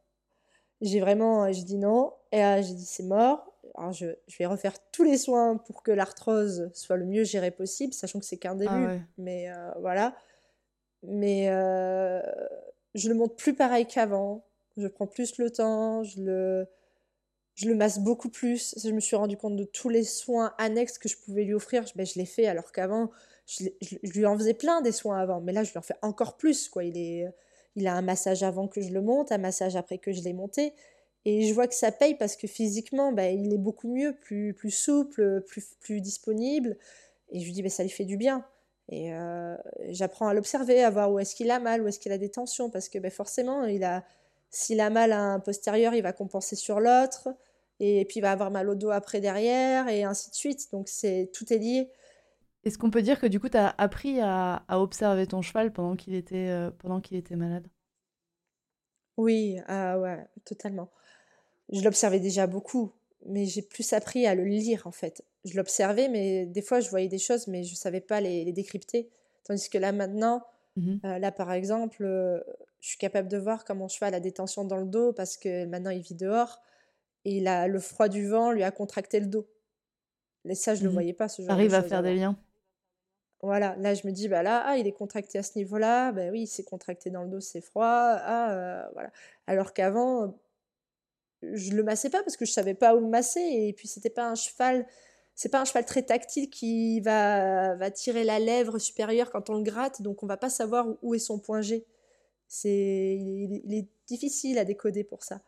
J'ai 0.81 0.99
vraiment, 0.99 1.51
j'ai 1.51 1.63
dit 1.63 1.77
non, 1.77 2.13
et 2.31 2.39
j'ai 2.61 2.73
dit 2.73 2.85
c'est 2.85 3.03
mort. 3.03 3.53
Alors 3.75 3.93
je, 3.93 4.07
je, 4.27 4.37
vais 4.37 4.45
refaire 4.45 4.73
tous 4.91 5.03
les 5.03 5.17
soins 5.17 5.57
pour 5.57 5.81
que 5.81 5.91
l'arthrose 5.91 6.69
soit 6.73 6.97
le 6.97 7.05
mieux 7.05 7.23
gérée 7.23 7.51
possible, 7.51 7.93
sachant 7.93 8.19
que 8.19 8.25
c'est 8.25 8.37
qu'un 8.37 8.51
ah 8.51 8.55
début. 8.55 9.01
Mais 9.17 9.49
euh, 9.49 9.71
voilà. 9.79 10.15
Mais 11.01 11.49
euh, 11.49 12.21
je 12.95 13.09
le 13.09 13.15
monte 13.15 13.35
plus 13.37 13.55
pareil 13.55 13.85
qu'avant. 13.85 14.45
Je 14.77 14.87
prends 14.87 15.07
plus 15.07 15.37
le 15.37 15.51
temps, 15.51 16.03
je 16.03 16.21
le, 16.21 16.67
je 17.55 17.67
le 17.67 17.75
masse 17.75 17.99
beaucoup 17.99 18.29
plus. 18.29 18.75
Je 18.83 18.89
me 18.91 18.99
suis 18.99 19.15
rendu 19.15 19.37
compte 19.37 19.55
de 19.55 19.63
tous 19.63 19.89
les 19.89 20.03
soins 20.03 20.53
annexes 20.57 20.97
que 20.97 21.07
je 21.07 21.17
pouvais 21.17 21.43
lui 21.43 21.53
offrir. 21.53 21.83
Ben, 21.95 22.05
je 22.05 22.15
l'ai 22.15 22.25
fait 22.25 22.47
alors 22.47 22.71
qu'avant, 22.71 23.11
je, 23.45 23.65
lui 24.03 24.25
en 24.25 24.37
faisais 24.37 24.53
plein 24.53 24.81
des 24.81 24.91
soins 24.91 25.19
avant, 25.19 25.41
mais 25.41 25.51
là, 25.51 25.63
je 25.63 25.71
lui 25.71 25.77
en 25.77 25.83
fais 25.83 25.95
encore 26.01 26.37
plus. 26.37 26.69
Quoi. 26.69 26.83
Il, 26.83 26.97
est, 26.97 27.27
il 27.75 27.87
a 27.87 27.93
un 27.93 28.01
massage 28.01 28.43
avant 28.43 28.67
que 28.67 28.81
je 28.81 28.91
le 28.91 29.01
monte, 29.01 29.31
un 29.31 29.37
massage 29.37 29.75
après 29.75 29.97
que 29.97 30.11
je 30.11 30.21
l'ai 30.21 30.33
monté. 30.33 30.73
Et 31.25 31.43
je 31.47 31.53
vois 31.53 31.67
que 31.67 31.75
ça 31.75 31.91
paye 31.91 32.15
parce 32.15 32.35
que 32.35 32.47
physiquement, 32.47 33.13
bah, 33.13 33.29
il 33.29 33.53
est 33.53 33.57
beaucoup 33.57 33.87
mieux, 33.87 34.13
plus, 34.13 34.53
plus 34.53 34.71
souple, 34.71 35.41
plus, 35.47 35.75
plus 35.79 36.01
disponible. 36.01 36.77
Et 37.31 37.39
je 37.39 37.45
lui 37.45 37.53
dis, 37.53 37.63
bah, 37.63 37.69
ça 37.69 37.83
lui 37.83 37.89
fait 37.89 38.05
du 38.05 38.17
bien. 38.17 38.45
Et 38.89 39.13
euh, 39.13 39.55
j'apprends 39.89 40.27
à 40.27 40.33
l'observer, 40.33 40.83
à 40.83 40.89
voir 40.89 41.11
où 41.11 41.19
est-ce 41.19 41.35
qu'il 41.35 41.51
a 41.51 41.59
mal, 41.59 41.81
où 41.81 41.87
est-ce 41.87 41.99
qu'il 41.99 42.11
a 42.11 42.17
des 42.17 42.29
tensions, 42.29 42.69
parce 42.69 42.89
que 42.89 43.09
forcément, 43.09 43.63
il 43.63 43.83
a, 43.83 44.03
s'il 44.53 44.79
a 44.81 44.91
mal 44.91 45.11
à 45.11 45.19
un 45.19 45.39
postérieur, 45.39 45.95
il 45.95 46.03
va 46.03 46.13
compenser 46.13 46.55
sur 46.55 46.79
l'autre, 46.79 47.27
et 47.79 48.05
puis 48.05 48.19
il 48.19 48.21
va 48.21 48.31
avoir 48.31 48.51
mal 48.51 48.69
au 48.69 48.75
dos 48.75 48.91
après 48.91 49.19
derrière, 49.19 49.89
et 49.89 50.03
ainsi 50.03 50.29
de 50.29 50.35
suite. 50.35 50.71
Donc 50.71 50.87
c'est 50.87 51.31
tout 51.33 51.51
est 51.51 51.57
lié. 51.57 51.89
Est-ce 52.63 52.77
qu'on 52.77 52.91
peut 52.91 53.01
dire 53.01 53.19
que 53.19 53.25
du 53.25 53.39
coup, 53.39 53.49
tu 53.49 53.57
as 53.57 53.73
appris 53.77 54.21
à, 54.21 54.63
observer 54.69 55.25
ton 55.25 55.41
cheval 55.41 55.73
pendant 55.73 55.95
qu'il 55.95 56.13
était, 56.13 56.49
euh, 56.49 56.69
pendant 56.69 57.01
qu'il 57.01 57.17
était 57.17 57.35
malade? 57.35 57.67
Oui, 59.17 59.57
ah 59.67 59.99
ouais, 59.99 60.23
totalement. 60.45 60.89
Je 61.71 61.81
l'observais 61.81 62.19
déjà 62.19 62.45
beaucoup, 62.45 62.91
mais 63.25 63.45
j'ai 63.45 63.63
plus 63.63 63.91
appris 63.93 64.27
à 64.27 64.35
le 64.35 64.43
lire 64.43 64.85
en 64.85 64.91
fait. 64.91 65.25
Je 65.45 65.57
l'observais, 65.57 66.09
mais 66.09 66.45
des 66.45 66.61
fois, 66.61 66.79
je 66.79 66.89
voyais 66.91 67.07
des 67.07 67.17
choses, 67.17 67.47
mais 67.47 67.63
je 67.63 67.71
ne 67.71 67.77
savais 67.77 68.01
pas 68.01 68.21
les, 68.21 68.51
décrypter. 68.51 69.09
Tandis 69.45 69.69
que 69.69 69.79
là, 69.79 69.91
maintenant, 69.91 70.45
mmh 70.75 70.97
euh, 71.05 71.17
là 71.17 71.31
par 71.31 71.51
exemple, 71.51 72.03
euh, 72.05 72.39
je 72.83 72.89
suis 72.89 72.97
capable 72.97 73.29
de 73.29 73.37
voir 73.37 73.63
quand 73.63 73.75
mon 73.75 73.87
cheval 73.87 74.13
a 74.13 74.19
des 74.19 74.33
tensions 74.33 74.65
dans 74.65 74.75
le 74.75 74.85
dos 74.85 75.13
parce 75.13 75.37
que 75.37 75.65
maintenant 75.65 75.89
il 75.89 76.01
vit 76.01 76.15
dehors 76.15 76.59
et 77.23 77.37
il 77.37 77.47
a, 77.47 77.69
le 77.69 77.79
froid 77.79 78.09
du 78.09 78.27
vent 78.27 78.51
lui 78.51 78.61
a 78.61 78.71
contracté 78.71 79.21
le 79.21 79.27
dos. 79.27 79.47
Et 80.43 80.53
ça, 80.53 80.75
je 80.75 80.81
ne 80.81 80.87
le 80.87 80.89
mmh 80.89 80.93
voyais 80.93 81.13
pas. 81.13 81.29
Ce 81.29 81.41
genre 81.41 81.51
Arrive 81.51 81.73
à 81.73 81.81
faire 81.81 82.03
des 82.03 82.13
liens. 82.13 82.37
Voilà, 83.41 83.77
là 83.77 83.93
je 83.93 84.05
me 84.05 84.11
dis, 84.11 84.27
bah 84.27 84.43
là, 84.43 84.63
ah, 84.65 84.77
il 84.77 84.85
est 84.85 84.91
contracté 84.91 85.37
à 85.37 85.43
ce 85.43 85.57
niveau-là, 85.57 86.11
bah 86.11 86.23
oui, 86.29 86.41
il 86.41 86.47
s'est 86.47 86.65
contracté 86.65 87.09
dans 87.09 87.23
le 87.23 87.29
dos, 87.29 87.39
c'est 87.39 87.61
froid, 87.61 87.85
ah, 87.85 88.51
euh, 88.51 88.83
voilà. 88.91 89.11
Alors 89.47 89.73
qu'avant, 89.73 90.37
je 91.41 91.71
le 91.71 91.83
massais 91.83 92.09
pas 92.09 92.21
parce 92.21 92.35
que 92.35 92.45
je 92.45 92.51
savais 92.51 92.73
pas 92.73 92.95
où 92.95 92.99
le 92.99 93.07
masser, 93.07 93.41
et 93.41 93.73
puis 93.73 93.87
c'était 93.87 94.09
pas 94.09 94.27
un 94.27 94.35
cheval, 94.35 94.85
c'est 95.35 95.49
pas 95.49 95.61
un 95.61 95.65
cheval 95.65 95.85
très 95.85 96.03
tactile 96.03 96.49
qui 96.49 96.99
va, 96.99 97.75
va 97.75 97.91
tirer 97.91 98.25
la 98.25 98.39
lèvre 98.39 98.77
supérieure 98.77 99.29
quand 99.29 99.49
on 99.49 99.55
le 99.55 99.63
gratte, 99.63 100.01
donc 100.01 100.21
on 100.23 100.27
va 100.27 100.37
pas 100.37 100.49
savoir 100.49 100.87
où 101.01 101.13
est 101.13 101.19
son 101.19 101.39
point 101.39 101.61
G. 101.61 101.85
C'est, 102.55 103.17
il 103.17 103.73
est 103.73 103.89
difficile 104.05 104.59
à 104.59 104.63
décoder 104.63 105.03
pour 105.03 105.23
ça. 105.23 105.41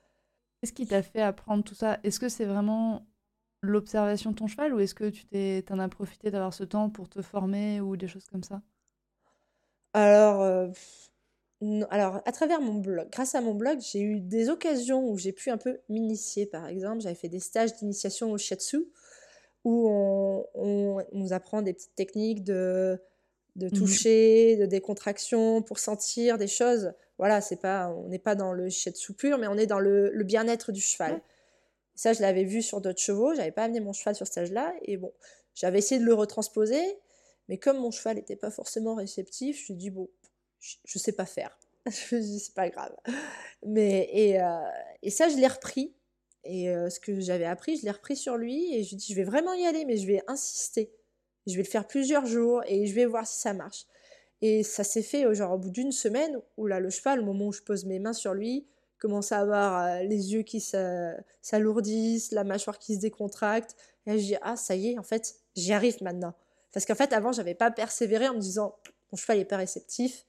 Qu'est-ce 0.59 0.73
qui 0.73 0.87
t'a 0.87 1.03
fait 1.03 1.21
apprendre 1.21 1.63
tout 1.63 1.75
ça? 1.75 1.99
Est-ce 2.03 2.19
que 2.19 2.29
c'est 2.29 2.45
vraiment 2.45 3.05
l'observation 3.61 4.31
de 4.31 4.35
ton 4.35 4.47
cheval 4.47 4.73
ou 4.73 4.79
est-ce 4.79 4.95
que 4.95 5.11
tu 5.11 5.27
t'es, 5.27 5.63
en 5.69 5.77
as 5.77 5.87
profité 5.87 6.31
d'avoir 6.31 6.51
ce 6.51 6.63
temps 6.63 6.89
pour 6.89 7.07
te 7.07 7.21
former 7.21 7.79
ou 7.79 7.95
des 7.95 8.07
choses 8.07 8.25
comme 8.25 8.41
ça? 8.41 8.63
Alors, 9.93 10.41
euh, 10.41 10.67
alors, 11.91 12.23
à 12.25 12.31
travers 12.31 12.59
mon 12.59 12.79
blog, 12.79 13.07
grâce 13.11 13.35
à 13.35 13.41
mon 13.41 13.53
blog, 13.53 13.79
j'ai 13.81 14.01
eu 14.01 14.19
des 14.19 14.49
occasions 14.49 15.07
où 15.07 15.15
j'ai 15.15 15.31
pu 15.31 15.51
un 15.51 15.59
peu 15.59 15.81
m'initier. 15.89 16.47
Par 16.47 16.65
exemple, 16.65 17.01
j'avais 17.01 17.13
fait 17.13 17.29
des 17.29 17.39
stages 17.39 17.75
d'initiation 17.75 18.31
au 18.31 18.39
shiatsu 18.39 18.83
où 19.63 19.87
on, 20.55 21.05
nous 21.13 21.33
apprend 21.33 21.61
des 21.61 21.73
petites 21.73 21.93
techniques 21.93 22.43
de, 22.43 22.99
de 23.55 23.67
mmh 23.67 23.71
toucher, 23.71 24.57
de 24.57 24.65
décontraction 24.65 25.61
pour 25.61 25.79
sentir 25.79 26.37
des 26.37 26.47
choses. 26.47 26.93
Voilà, 27.17 27.39
c'est 27.41 27.55
pas, 27.55 27.89
on 27.89 28.09
n'est 28.09 28.19
pas 28.19 28.35
dans 28.35 28.51
le 28.51 28.69
shiatsu 28.69 29.13
pur, 29.13 29.37
mais 29.37 29.47
on 29.47 29.57
est 29.57 29.67
dans 29.67 29.79
le, 29.79 30.11
bien-être 30.23 30.71
du 30.71 30.81
cheval. 30.81 31.21
Ça, 31.95 32.11
je 32.11 32.21
l'avais 32.21 32.43
vu 32.43 32.61
sur 32.61 32.81
d'autres 32.81 32.99
chevaux. 32.99 33.33
J'avais 33.33 33.51
pas 33.51 33.63
amené 33.63 33.79
mon 33.79 33.93
cheval 33.93 34.15
sur 34.15 34.27
ce 34.27 34.31
stage-là. 34.33 34.73
Et 34.83 34.97
bon, 34.97 35.13
j'avais 35.53 35.77
essayé 35.77 36.01
de 36.01 36.05
le 36.05 36.13
retransposer. 36.13 36.83
Mais 37.47 37.57
comme 37.57 37.77
mon 37.77 37.91
cheval 37.91 38.17
n'était 38.17 38.35
pas 38.35 38.51
forcément 38.51 38.95
réceptif, 38.95 39.61
je 39.61 39.67
lui 39.67 39.73
ai 39.73 39.77
dit, 39.77 39.89
bon, 39.91 40.09
je, 40.59 40.75
ne 40.93 40.99
sais 40.99 41.13
pas 41.13 41.25
faire. 41.25 41.57
je 41.85 42.15
me 42.15 42.21
dis, 42.21 42.39
c'est 42.39 42.53
pas 42.53 42.69
grave. 42.69 42.93
Mais, 43.65 44.09
et, 44.11 44.41
euh, 44.41 44.59
et 45.01 45.09
ça, 45.09 45.29
je 45.29 45.37
l'ai 45.37 45.47
repris. 45.47 45.95
Et 46.43 46.69
euh, 46.69 46.89
ce 46.89 46.99
que 46.99 47.21
j'avais 47.21 47.45
appris, 47.45 47.77
je 47.77 47.84
l'ai 47.86 47.91
repris 47.91 48.17
sur 48.17 48.36
lui. 48.36 48.75
Et 48.75 48.84
je 48.84 48.89
lui 48.89 48.95
ai 48.95 48.97
dit, 48.97 49.13
je 49.13 49.15
vais 49.15 49.23
vraiment 49.23 49.53
y 49.53 49.65
aller, 49.65 49.86
mais 49.86 49.95
je 49.95 50.07
vais 50.07 50.21
insister. 50.27 50.91
Je 51.47 51.55
vais 51.55 51.63
le 51.63 51.67
faire 51.67 51.87
plusieurs 51.87 52.25
jours 52.25 52.63
et 52.67 52.87
je 52.87 52.93
vais 52.95 53.05
voir 53.05 53.25
si 53.27 53.39
ça 53.39 53.53
marche. 53.53 53.85
Et 54.41 54.63
ça 54.63 54.83
s'est 54.83 55.01
fait, 55.01 55.33
genre, 55.33 55.53
au 55.53 55.57
bout 55.57 55.69
d'une 55.69 55.91
semaine, 55.91 56.39
où 56.57 56.67
là, 56.67 56.79
le 56.79 56.89
cheval, 56.89 57.21
au 57.21 57.25
moment 57.25 57.47
où 57.47 57.51
je 57.53 57.61
pose 57.61 57.85
mes 57.85 57.99
mains 57.99 58.13
sur 58.13 58.33
lui, 58.33 58.67
commence 58.99 59.31
à 59.31 59.39
avoir 59.39 59.83
euh, 59.83 60.03
les 60.03 60.33
yeux 60.33 60.41
qui 60.41 60.59
s'alourdissent, 61.41 62.31
la 62.31 62.43
mâchoire 62.43 62.79
qui 62.79 62.95
se 62.95 62.99
décontracte. 62.99 63.75
Et 64.05 64.11
là, 64.11 64.17
je 64.17 64.23
dis, 64.23 64.35
ah, 64.41 64.55
ça 64.55 64.75
y 64.75 64.91
est, 64.91 64.99
en 64.99 65.03
fait, 65.03 65.35
j'y 65.55 65.73
arrive 65.73 66.01
maintenant. 66.01 66.33
Parce 66.73 66.85
qu'en 66.85 66.95
fait, 66.95 67.13
avant, 67.13 67.31
j'avais 67.31 67.55
pas 67.55 67.71
persévéré 67.71 68.27
en 68.27 68.33
me 68.33 68.39
disant, 68.39 68.75
mon 69.11 69.17
cheval 69.17 69.37
n'est 69.37 69.45
pas 69.45 69.57
réceptif, 69.57 70.25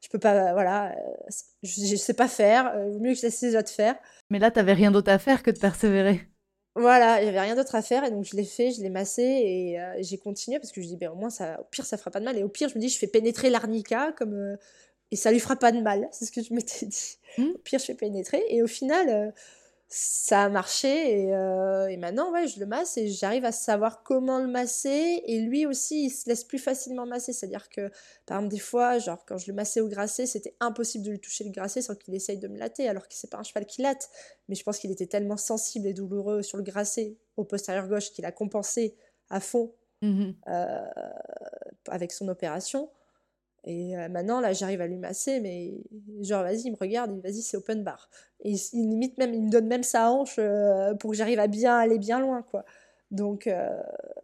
je 0.00 0.08
peux 0.08 0.18
pas, 0.18 0.52
voilà, 0.52 0.92
euh, 0.92 1.30
je, 1.62 1.96
sais 1.96 2.14
pas 2.14 2.28
faire, 2.28 2.74
euh, 2.74 2.90
vaut 2.90 2.98
mieux 2.98 3.12
que 3.12 3.18
je 3.18 3.22
laisse 3.22 3.40
les 3.42 3.56
autres 3.56 3.70
faire. 3.70 3.94
Mais 4.30 4.38
là, 4.38 4.50
tu 4.50 4.58
n'avais 4.58 4.72
rien 4.72 4.90
d'autre 4.90 5.10
à 5.10 5.18
faire 5.18 5.42
que 5.42 5.50
de 5.50 5.58
persévérer. 5.58 6.28
Voilà, 6.74 7.14
avait 7.14 7.38
rien 7.40 7.54
d'autre 7.54 7.74
à 7.74 7.82
faire 7.82 8.02
et 8.04 8.10
donc 8.10 8.24
je 8.24 8.34
l'ai 8.34 8.44
fait, 8.44 8.70
je 8.70 8.80
l'ai 8.80 8.88
massé 8.88 9.22
et 9.22 9.78
euh, 9.80 9.94
j'ai 10.00 10.16
continué 10.16 10.58
parce 10.58 10.72
que 10.72 10.80
je 10.80 10.86
dis: 10.86 10.96
«Beh, 10.96 11.08
au 11.08 11.14
moins 11.14 11.28
ça 11.28 11.60
au 11.60 11.64
pire 11.64 11.84
ça 11.84 11.98
fera 11.98 12.10
pas 12.10 12.18
de 12.18 12.24
mal» 12.24 12.38
et 12.38 12.42
au 12.42 12.48
pire 12.48 12.70
je 12.70 12.74
me 12.76 12.80
dis: 12.80 12.88
«Je 12.88 12.98
fais 12.98 13.06
pénétrer 13.06 13.50
l'arnica 13.50 14.12
comme, 14.16 14.32
heu, 14.34 14.56
et 15.10 15.16
ça 15.16 15.32
lui 15.32 15.40
fera 15.40 15.56
pas 15.56 15.72
de 15.72 15.80
mal». 15.82 16.08
C'est 16.12 16.26
ce 16.26 16.32
que 16.32 16.42
je 16.42 16.54
m'étais 16.54 16.86
dit. 16.86 17.18
Mmh. 17.38 17.44
Au 17.56 17.58
pire 17.58 17.78
je 17.80 17.84
fais 17.86 17.94
pénétrer 17.94 18.44
et 18.48 18.62
au 18.62 18.66
final, 18.68 19.08
heu, 19.10 19.32
ça 19.94 20.44
a 20.44 20.48
marché 20.48 20.88
et 21.26 21.34
heu 21.34 21.86
et 21.90 21.98
maintenant, 21.98 22.32
ouais, 22.32 22.48
je 22.48 22.58
le 22.60 22.64
masse 22.66 22.96
et 22.96 23.08
j'arrive 23.08 23.44
à 23.44 23.52
savoir 23.52 24.02
comment 24.02 24.38
le 24.38 24.46
masser 24.46 25.22
et 25.26 25.40
lui 25.40 25.66
aussi, 25.66 26.06
il 26.06 26.10
se 26.10 26.28
laisse 26.28 26.44
plus 26.44 26.58
facilement 26.58 27.04
masser. 27.04 27.34
C'est-à-dire 27.34 27.68
que, 27.68 27.90
par 28.24 28.38
exemple, 28.38 28.54
des 28.54 28.58
fois, 28.60 28.98
genre 28.98 29.24
quand 29.26 29.36
je 29.36 29.48
le 29.48 29.54
massais 29.54 29.80
au 29.80 29.88
grasset, 29.88 30.24
c'était 30.26 30.56
impossible 30.60 31.04
de 31.04 31.10
lui 31.10 31.20
toucher 31.20 31.44
le 31.44 31.50
grasset 31.50 31.82
sans 31.82 31.94
qu'il 31.94 32.14
essaye 32.14 32.38
de 32.38 32.48
me 32.48 32.58
latter 32.58 32.88
alors 32.88 33.06
que 33.06 33.14
c'est 33.14 33.30
pas 33.30 33.38
un 33.38 33.42
cheval 33.42 33.66
qui 33.66 33.82
latte. 33.82 34.08
Mais 34.48 34.54
je 34.54 34.62
pense 34.64 34.78
qu'il 34.78 34.90
était 34.90 35.06
tellement 35.06 35.36
sensible 35.36 35.86
et 35.86 35.92
douloureux 35.92 36.42
sur 36.42 36.56
le 36.56 36.64
grasset 36.64 37.16
au 37.36 37.44
postérieur 37.44 37.86
gauche 37.86 38.12
qu'il 38.12 38.24
a 38.24 38.32
compensé 38.32 38.96
à 39.28 39.40
fond, 39.40 39.74
Mmh 40.02 40.34
heu, 40.48 40.52
avec 41.88 42.12
son 42.12 42.28
opération 42.28 42.90
et 43.64 43.96
heu, 43.96 44.08
maintenant 44.08 44.40
là, 44.40 44.52
j'arrive 44.52 44.80
à 44.80 44.86
lui 44.86 44.96
masser 44.98 45.40
mais 45.40 45.74
genre 46.22 46.42
vas-y, 46.42 46.62
il 46.66 46.72
me 46.72 46.76
regarde, 46.76 47.12
il 47.14 47.20
vas-y, 47.22 47.42
c'est 47.42 47.56
open 47.56 47.84
bar 47.84 48.08
et 48.40 48.50
il 48.52 48.58
il 48.74 48.88
limite 48.90 49.18
même 49.18 49.34
il 49.34 49.42
me 49.44 49.50
donne 49.50 49.66
même 49.68 49.82
sa 49.84 50.10
hanche, 50.10 50.38
heu, 50.38 50.94
pour 51.00 51.10
que 51.12 51.16
j'arrive 51.16 51.38
à 51.40 51.46
bien 51.48 51.76
aller 51.78 51.98
bien 51.98 52.20
loin, 52.20 52.42
quoi. 52.42 52.64
Donc 53.10 53.46
heu, 53.46 53.54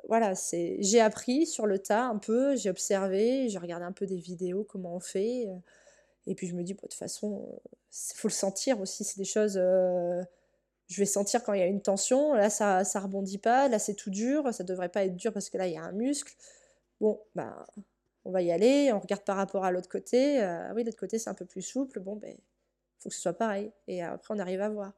voilà, 0.08 0.34
c'est 0.34 0.76
j'ai 0.80 1.00
appris 1.00 1.46
sur 1.46 1.66
le 1.66 1.78
tas 1.78 2.04
un 2.06 2.18
peu, 2.18 2.56
j'ai 2.56 2.70
observé, 2.70 3.48
j'ai 3.48 3.58
regardé 3.58 3.84
un 3.86 3.92
peu 3.92 4.06
des 4.06 4.16
vidéos, 4.18 4.64
comment 4.64 4.94
on 4.96 5.00
fait, 5.00 5.46
et 6.26 6.34
puis 6.34 6.46
je 6.48 6.54
me 6.54 6.62
dis: 6.62 6.74
«Bah, 6.74 6.80
de 6.84 6.88
toute 6.88 6.94
façon, 6.98 7.60
s 7.92 8.12
faut 8.16 8.28
le 8.28 8.32
sentir 8.34 8.80
aussi». 8.80 9.04
C'est 9.04 9.18
des 9.18 9.24
choses, 9.24 9.58
je 10.88 10.96
vais 11.00 11.06
sentir 11.06 11.42
quand 11.44 11.52
il 11.52 11.60
y 11.60 11.62
a 11.62 11.66
une 11.66 11.82
tension. 11.82 12.34
Là, 12.34 12.50
ça 12.50 12.84
ça 12.84 13.00
rebondit 13.00 13.38
pas, 13.38 13.68
là, 13.68 13.78
c'est 13.78 13.94
tout 13.94 14.10
dur, 14.10 14.52
ça 14.54 14.64
devrait 14.64 14.88
pas 14.88 15.04
être 15.04 15.16
dur 15.16 15.32
parce 15.32 15.50
que 15.50 15.58
là, 15.58 15.66
il 15.66 15.74
y 15.74 15.76
a 15.78 15.82
un 15.82 15.92
muscle. 15.92 16.34
Bon, 17.00 17.20
ben, 17.34 17.54
on 18.28 18.32
va 18.32 18.42
y 18.42 18.52
aller, 18.52 18.92
on 18.94 19.00
regarde 19.00 19.24
par 19.24 19.36
rapport 19.38 19.64
à 19.66 19.72
l'autre 19.72 19.90
côté, 19.90 20.40
heu, 20.42 20.44
ah 20.46 20.72
oui, 20.76 20.84
l'autre 20.84 20.98
côté, 20.98 21.18
c'est 21.20 21.30
un 21.30 21.34
peu 21.34 21.46
plus 21.46 21.62
souple, 21.62 22.00
bon, 22.00 22.16
beh, 22.16 22.38
faut 23.00 23.10
que 23.10 23.16
ce 23.16 23.22
soit 23.22 23.34
pareil 23.34 23.72
et 23.88 24.02
après 24.02 24.34
on 24.34 24.40
arrive 24.40 24.62
à 24.62 24.70
voir. 24.70 24.94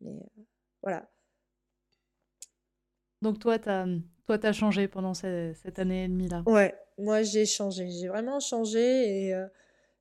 Mais 0.00 0.12
heu, 0.12 0.44
voilà. 0.82 1.10
Donc 3.20 3.38
toi, 3.38 3.58
tu 3.58 3.68
as, 3.68 3.86
toi, 4.24 4.38
tu 4.38 4.52
changé 4.54 4.88
pendant 4.88 5.12
ce 5.14 5.52
cette 5.54 5.78
année 5.78 6.04
et 6.04 6.08
demie 6.08 6.28
là? 6.28 6.46
Ouais, 6.46 6.74
moi 6.98 7.22
j'ai 7.24 7.44
changé, 7.44 7.90
j'ai 7.90 8.06
vraiment 8.08 8.38
changé 8.40 9.26
et 9.26 9.34
heu 9.34 9.48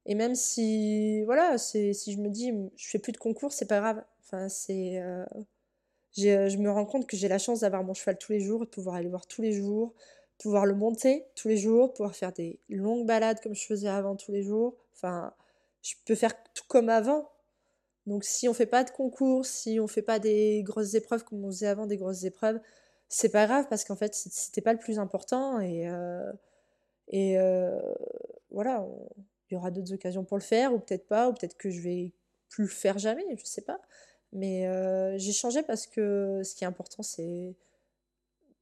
et 0.07 0.15
même 0.15 0.35
si 0.35 1.23
voilà, 1.25 1.57
c'est 1.59 1.93
si 1.93 2.13
je 2.13 2.19
me 2.19 2.29
dis: 2.29 2.51
«Mmh, 2.51 2.71
je 2.77 2.89
fais 2.89 2.99
plus 2.99 3.13
de 3.13 3.17
concours, 3.17 3.53
c'est 3.53 3.67
pas 3.67 3.79
grave». 3.79 4.03
Enfin, 4.21 4.49
c'est, 4.49 4.99
je 6.17 6.57
me 6.57 6.69
rends 6.71 6.85
compte 6.85 7.07
que 7.07 7.17
j'ai 7.17 7.27
la 7.27 7.37
chance 7.37 7.59
d'avoir 7.61 7.83
mon 7.83 7.93
cheval 7.93 8.17
tous 8.17 8.31
les 8.31 8.39
jours, 8.39 8.61
de 8.61 8.65
pouvoir 8.69 8.95
aller 8.95 9.03
le 9.05 9.09
voir 9.09 9.27
tous 9.27 9.41
les 9.41 9.51
jours, 9.53 9.93
pouvoir 10.39 10.65
le 10.65 10.75
monter 10.75 11.25
tous 11.35 11.47
les 11.47 11.57
jours, 11.57 11.93
pouvoir 11.93 12.15
faire 12.15 12.31
des 12.33 12.59
longues 12.69 13.05
balades 13.07 13.39
comme 13.41 13.55
je 13.55 13.65
faisais 13.65 13.87
avant 13.89 14.15
tous 14.15 14.31
les 14.31 14.43
jours. 14.43 14.75
Enfin, 14.95 15.33
je 15.81 15.93
peux 16.05 16.15
faire 16.15 16.33
tout 16.53 16.63
comme 16.67 16.89
avant. 16.89 17.29
Donc 18.07 18.23
si 18.23 18.47
on 18.49 18.53
fait 18.53 18.65
pas 18.67 18.83
de 18.83 18.91
concours, 18.91 19.45
si 19.45 19.79
on 19.79 19.87
fait 19.87 20.01
pas 20.03 20.19
des 20.19 20.63
grosses 20.63 20.93
épreuves 20.95 21.23
comme 21.25 21.43
on 21.45 21.49
faisait 21.51 21.67
avant, 21.67 21.87
des 21.87 21.97
grosses 21.97 22.23
épreuves, 22.23 22.59
c'est 23.09 23.29
pas 23.29 23.45
grave 23.47 23.67
parce 23.69 23.83
qu'en 23.85 23.95
fait, 23.95 24.13
c'était 24.15 24.61
pas 24.61 24.73
le 24.73 24.79
plus 24.79 24.99
important 24.99 25.59
et 25.59 25.87
heu 25.87 26.33
et 27.09 27.37
heu, 27.37 27.71
voilà, 28.51 28.85
il 29.49 29.53
y 29.53 29.57
aura 29.57 29.71
d'autres 29.71 29.93
occasions 29.93 30.23
pour 30.25 30.37
le 30.37 30.43
faire 30.43 30.73
ou 30.73 30.79
peut-être 30.79 31.07
pas, 31.07 31.29
ou 31.29 31.33
peut-être 31.33 31.57
que 31.57 31.69
je 31.69 31.81
vais 31.81 32.13
plus 32.49 32.63
le 32.65 32.69
faire 32.69 32.97
jamais, 32.97 33.25
je 33.37 33.45
sais 33.45 33.61
pas. 33.61 33.79
Mais 34.33 34.67
heu, 34.67 35.17
j'ai 35.17 35.31
changé 35.33 35.63
parce 35.63 35.87
que 35.87 36.41
ce 36.43 36.55
qui 36.55 36.63
est 36.63 36.67
important, 36.67 37.03
c'est 37.03 37.55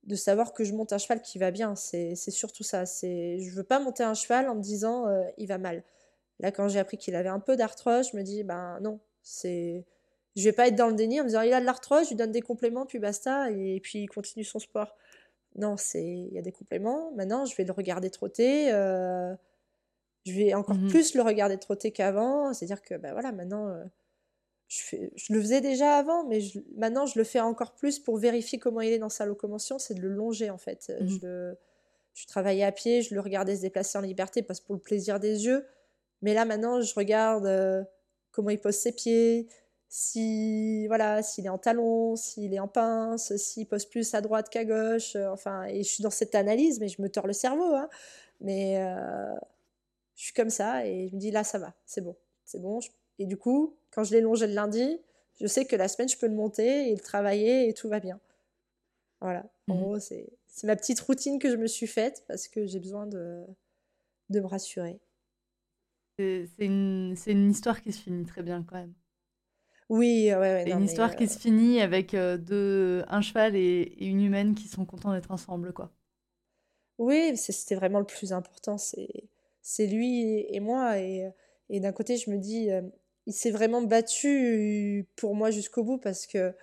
de 0.04 0.16
savoir 0.16 0.54
que 0.54 0.64
je 0.64 0.74
monte 0.74 0.93
un 0.93 0.97
cheval 0.97 1.22
qui 1.22 1.39
va 1.39 1.51
bien. 1.51 1.76
C'est 1.76 2.16
surtout 2.16 2.64
ça. 2.64 2.86
C'est 2.86 3.39
je 3.39 3.51
veux 3.51 3.64
pas 3.64 3.80
monter 3.80 4.04
un 4.04 4.14
cheval 4.16 4.49
en 4.49 4.56
me 4.56 4.62
disant, 4.62 5.08
heu: 5.10 5.24
«Il 5.38 5.47
va 5.47 5.58
mal». 5.58 5.84
Là, 6.39 6.51
quand 6.51 6.68
j'ai 6.70 6.80
appris 6.80 6.97
qu'il 6.97 7.16
avait 7.16 7.30
un 7.30 7.39
peu 7.41 7.58
d'arthrose, 7.58 8.10
je 8.14 8.18
me 8.18 8.24
dis: 8.24 8.43
«Ben 8.43 8.80
non, 8.82 8.99
c'est 9.24 9.86
je 10.36 10.43
vais 10.45 10.54
pas 10.54 10.68
être 10.70 10.76
dans 10.76 10.88
le 10.89 10.95
déni 10.95 11.20
en 11.22 11.24
me 11.26 11.30
disant: 11.30 11.41
"Il 11.43 11.54
a 11.54 11.62
de 11.62 11.66
l'arthrose", 11.66 12.06
je 12.06 12.10
lui 12.10 12.16
donne 12.18 12.32
des 12.32 12.41
compléments 12.41 12.86
puis 12.88 12.99
basta 12.99 13.51
et 13.51 13.80
puis 13.82 14.01
il 14.04 14.08
continue 14.10 14.43
son 14.45 14.60
sport». 14.60 14.95
Non, 15.56 15.78
c'est 15.78 16.04
il 16.06 16.34
y 16.34 16.39
a 16.39 16.41
des 16.43 16.51
compléments. 16.54 17.12
Maintenant, 17.16 17.45
je 17.45 17.56
vais 17.58 17.66
le 17.66 17.74
regarder 17.74 18.10
trotter, 18.12 18.72
heu, 18.74 19.38
je 20.26 20.34
vais 20.34 20.54
encore 20.54 20.80
Mmh 20.80 20.86
plus 20.86 21.16
le 21.16 21.22
regarder 21.22 21.58
trotter 21.58 21.91
qu'avant. 21.91 22.54
C'est-à-dire 22.54 22.82
que, 22.82 22.95
bah, 22.95 23.14
voilà, 23.14 23.32
maintenant, 23.32 23.70
heu, 23.70 23.86
je 25.15 25.34
le 25.34 25.41
faisais 25.41 25.61
déjà 25.61 25.97
avant, 25.97 26.26
mais 26.26 26.41
je 26.41 26.59
maintenant 26.78 27.05
je 27.05 27.17
le 27.19 27.24
fais 27.26 27.39
encore 27.39 27.74
plus 27.76 27.99
pour 27.99 28.17
vérifier 28.17 28.59
comment 28.59 28.82
il 28.82 28.91
est 28.93 28.99
dans 28.99 29.09
sa 29.09 29.26
locomotion, 29.26 29.80
c'est 29.80 29.93
de 29.95 30.01
le 30.01 30.09
longer, 30.09 30.49
en 30.49 30.57
fait. 30.57 30.91
Je 31.05 31.17
Mmh 31.17 31.19
le 31.28 31.57
je 32.15 32.26
travaillais 32.28 32.63
à 32.63 32.71
pied, 32.71 33.01
je 33.01 33.15
le 33.15 33.21
regardais 33.21 33.55
se 33.57 33.61
déplacer 33.61 33.97
en 33.97 34.01
liberté 34.01 34.43
parce 34.43 34.59
pour 34.61 34.76
le 34.76 34.82
plaisir 34.82 35.19
des 35.19 35.45
yeux. 35.45 35.65
Mais 36.21 36.34
là, 36.36 36.45
maintenant, 36.45 36.82
je 36.82 36.93
regarde, 36.95 37.45
heu, 37.47 37.86
comment 38.32 38.49
il 38.51 38.59
pose 38.61 38.76
ses 38.76 38.93
pieds, 38.93 39.47
si 39.89 40.88
voilà, 40.88 41.24
s'il 41.24 41.45
est 41.45 41.49
en 41.49 41.57
talons, 41.59 42.15
s'il 42.15 42.53
est 42.53 42.59
en 42.59 42.67
pince, 42.69 43.36
s'il 43.38 43.67
pose 43.67 43.86
plus 43.86 44.13
à 44.15 44.21
droite 44.21 44.49
qu'à 44.49 44.65
gauche, 44.65 45.15
heu, 45.15 45.30
enfin 45.30 45.65
et 45.65 45.84
je 45.84 45.89
suis 45.89 46.03
dans 46.03 46.09
cette 46.11 46.36
analyse, 46.36 46.80
mais 46.80 46.88
je 46.89 47.01
me 47.01 47.09
tords 47.09 47.28
le 47.28 47.34
cerveau, 47.34 47.76
hein. 47.76 47.89
Mais 48.41 48.78
je 50.15 50.24
suis 50.26 50.34
comme 50.34 50.49
ça 50.49 50.86
et 50.86 51.07
je 51.09 51.15
me 51.15 51.19
dis: 51.19 51.32
«Là, 51.32 51.43
ça 51.43 51.59
va, 51.59 51.74
c'est 51.86 52.01
bon, 52.01 52.15
c'est 52.45 52.59
bon». 52.61 52.80
Et 53.20 53.26
du 53.26 53.38
coup, 53.38 53.76
quand 53.91 54.03
je 54.03 54.14
l'ai 54.14 54.22
longé 54.22 54.47
le 54.47 54.53
lundi, 54.53 54.99
je 55.41 55.47
sais 55.47 55.66
que 55.66 55.76
la 55.76 55.88
semaine, 55.88 56.09
je 56.09 56.18
peux 56.18 56.28
le 56.28 56.36
monter 56.36 56.89
et 56.89 56.95
le 56.95 57.01
travailler 57.01 57.70
et 57.70 57.74
tout 57.74 57.89
va 57.89 57.99
bien. 57.99 58.20
Voilà, 59.22 59.45
en 59.70 59.76
mh. 59.76 59.88
gros, 59.88 59.99
c'est 59.99 60.30
ma 60.64 60.76
petite 60.76 60.99
routine 60.99 61.39
que 61.39 61.49
je 61.49 61.55
me 61.57 61.68
suis 61.68 61.88
faite 61.88 62.24
parce 62.28 62.47
que 62.47 62.66
j'ai 62.66 62.80
besoin 62.80 63.07
de 63.07 63.45
de 64.30 64.39
me 64.41 64.47
rassurer. 64.47 64.99
C'est 66.18 66.49
une 66.57 67.16
une 67.28 67.51
histoire 67.51 67.84
qui 67.84 67.91
se 67.91 68.01
finit 68.01 68.26
très 68.26 68.41
bien 68.41 68.64
quand 68.64 68.78
même. 68.78 68.95
Oui, 69.89 70.26
ouais, 70.30 70.36
ouais, 70.38 70.66
non 70.66 70.80
une 70.80 70.84
histoire 70.84 71.16
qui 71.16 71.28
se 71.30 71.39
finit 71.39 71.80
avec, 71.82 72.14
heu, 72.14 72.38
2 72.38 73.03
un 73.07 73.22
cheval 73.22 73.55
et 73.55 73.82
et 73.97 74.07
une 74.07 74.22
humaine 74.22 74.55
qui 74.55 74.68
sont 74.68 74.86
contents 74.86 75.14
d'être 75.14 75.32
ensemble, 75.32 75.72
quoi. 75.74 75.93
Oui, 76.97 77.36
c'était 77.38 77.76
vraiment 77.76 77.99
le 77.99 78.05
plus 78.05 78.34
important, 78.34 78.78
c'est 78.78 79.88
lui 79.88 80.45
et 80.49 80.59
moi 80.59 80.99
et 80.99 81.32
et 81.70 81.80
d'un 81.80 81.93
côté, 81.93 82.18
je 82.18 82.30
me 82.30 82.38
dis, 82.38 82.68
hem, 82.68 82.91
il 83.26 83.34
s'est 83.34 83.51
vraiment 83.51 83.82
battu 83.82 85.07
pour 85.15 85.36
moi 85.36 85.51
jusqu'au 85.51 85.84
bout 85.84 85.97
parce 85.97 86.28
que 86.28 86.53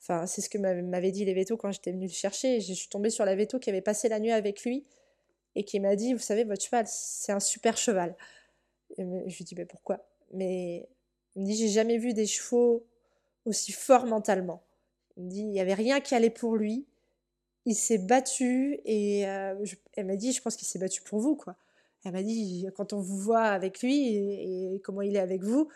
enfin, 0.00 0.26
c'est 0.26 0.40
ce 0.40 0.48
que 0.48 0.58
m'avaient 0.58 1.12
dit 1.12 1.24
les 1.24 1.34
vétos 1.34 1.56
quand 1.56 1.72
j'étais 1.72 1.92
venue 1.92 2.06
le 2.06 2.12
chercher. 2.12 2.60
Je 2.60 2.72
suis 2.72 2.88
tombée 2.88 3.10
sur 3.10 3.24
la 3.24 3.36
véto 3.36 3.58
qui 3.58 3.68
avait 3.70 3.82
passé 3.82 4.08
la 4.08 4.18
nuit 4.18 4.32
avec 4.32 4.64
lui 4.64 4.86
et 5.56 5.64
qui 5.64 5.80
m'a 5.80 5.96
dit: 5.96 6.14
«Vous 6.14 6.20
savez, 6.20 6.44
votre 6.44 6.64
cheval, 6.64 6.86
c'est 6.88 7.32
un 7.32 7.40
super 7.40 7.76
cheval» 7.76 8.16
je 8.98 9.02
lui 9.04 9.44
dis: 9.44 9.54
«Mais 9.56 9.66
pourquoi?» 9.66 10.04
mais 10.32 10.88
il 11.36 11.42
me 11.42 11.46
dit: 11.46 11.56
«J'ai 11.56 11.68
jamais 11.68 11.98
vu 11.98 12.12
des 12.14 12.26
chevaux 12.26 12.86
aussi 13.44 13.72
forts 13.72 14.06
mentalement». 14.06 14.62
Il 15.16 15.24
me 15.24 15.28
dit: 15.30 15.42
«Il 15.42 15.52
y 15.52 15.60
avait 15.60 15.74
rien 15.74 16.00
qui 16.00 16.14
allait 16.14 16.30
pour 16.30 16.56
lui, 16.56 16.86
il 17.66 17.74
s'est 17.74 17.98
battu 17.98 18.80
et 18.84 19.20
elle 19.20 20.06
m'a 20.06 20.16
dit: 20.16 20.32
«Je 20.32 20.40
pense 20.40 20.56
qu'il 20.56 20.66
s'est 20.66 20.78
battu 20.78 21.02
pour 21.02 21.20
vous, 21.20 21.36
quoi». 21.36 21.56
Elle 22.04 22.12
m'a 22.12 22.22
dit: 22.22 22.66
«Quand 22.74 22.94
on 22.94 23.00
vous 23.00 23.18
voit 23.18 23.42
avec 23.44 23.82
lui 23.82 24.14
et 24.16 24.80
comment 24.82 25.02
il 25.02 25.14
est 25.16 25.20
avec 25.20 25.42
vous, 25.42 25.68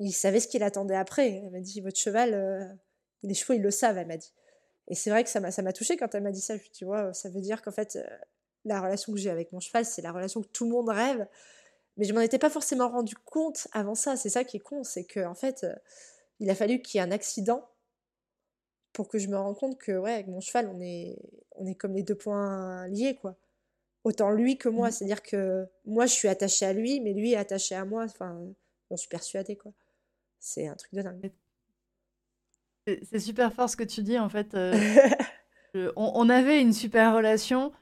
il 0.00 0.12
savait 0.12 0.40
ce 0.40 0.48
qu'il 0.48 0.62
attendait 0.62 0.96
après». 0.96 1.42
Elle 1.44 1.50
m'a 1.50 1.60
dit: 1.60 1.80
«Votre 1.80 1.98
cheval, 1.98 2.34
heu, 2.34 2.68
les 3.22 3.34
chevaux, 3.34 3.54
ils 3.54 3.62
le 3.62 3.70
savent», 3.70 3.98
elle 3.98 4.06
m'a 4.08 4.16
dit 4.16 4.32
et 4.88 4.94
c'est 4.94 5.10
vrai 5.10 5.24
que 5.24 5.30
ça 5.30 5.40
m'a 5.40 5.50
ça 5.52 5.62
m'a 5.62 5.72
touchée 5.72 5.96
quand 5.96 6.14
elle 6.14 6.22
m'a 6.22 6.32
dit 6.32 6.40
ça. 6.40 6.54
Je 6.54 6.60
me 6.60 6.64
suis 6.64 6.72
dit: 6.72 6.84
«Waouh, 6.84 7.12
ça 7.14 7.28
veut 7.30 7.40
dire 7.40 7.62
qu'en 7.62 7.72
fait, 7.72 7.96
heu, 7.96 8.04
la 8.64 8.80
relation 8.80 9.12
que 9.12 9.18
j'ai 9.18 9.30
avec 9.30 9.52
mon 9.52 9.60
cheval, 9.60 9.84
c'est 9.84 10.02
la 10.02 10.12
relation 10.12 10.42
que 10.42 10.48
tout 10.48 10.64
le 10.64 10.70
monde 10.70 10.88
rêve». 10.90 11.26
Mais 11.98 12.04
je 12.06 12.14
m'en 12.14 12.20
étais 12.20 12.38
pas 12.38 12.50
forcément 12.50 12.88
rendu 12.90 13.14
compte 13.16 13.68
avant 13.72 13.94
ça. 13.96 14.16
C'est 14.16 14.30
ça 14.30 14.44
qui 14.44 14.58
est 14.58 14.60
con, 14.60 14.84
c'est 14.84 15.04
qu'en 15.06 15.34
fait, 15.34 15.64
heu, 15.64 15.74
il 16.40 16.50
a 16.50 16.54
fallu 16.56 16.82
qu'il 16.82 16.98
y 16.98 17.02
ait 17.02 17.06
un 17.06 17.12
accident 17.12 17.68
pour 18.92 19.08
que 19.08 19.18
je 19.18 19.28
me 19.28 19.36
rende 19.36 19.56
compte 19.56 19.78
que, 19.78 19.92
ouais, 19.98 20.12
avec 20.12 20.28
mon 20.28 20.40
cheval, 20.40 20.68
on 20.74 20.80
est 20.80 21.18
on 21.56 21.66
est 21.66 21.74
comme 21.74 21.94
les 21.94 22.02
2 22.02 22.14
poings 22.14 22.86
liés, 22.88 23.14
quoi. 23.16 23.36
Autant 24.04 24.30
lui 24.32 24.58
que 24.58 24.68
moi, 24.70 24.90
Mmh 24.90 24.92
c'est-à-dire 24.92 25.22
que 25.22 25.66
moi, 25.86 26.06
je 26.06 26.12
suis 26.14 26.28
attachée 26.28 26.66
à 26.66 26.72
lui, 26.74 27.00
mais 27.00 27.14
lui 27.14 27.32
est 27.34 27.36
attaché 27.36 27.74
à 27.76 27.84
moi, 27.86 28.04
enfin, 28.04 28.40
j'en 28.90 28.96
suis 28.98 29.08
persuadée, 29.10 29.56
quoi. 29.56 29.72
C'est 30.38 30.66
un 30.66 30.74
truc 30.76 30.94
de 30.94 31.02
dingue. 31.02 31.30
C'est 33.02 33.18
super 33.20 33.52
fort 33.52 33.68
ce 33.70 33.76
que 33.76 33.82
tu 33.84 34.02
dis, 34.02 34.18
en 34.18 34.28
fait, 34.28 34.54
je 35.74 35.92
on 35.96 36.12
on 36.14 36.28
avait 36.28 36.60
une 36.60 36.72
super 36.72 37.14
relation, 37.14 37.72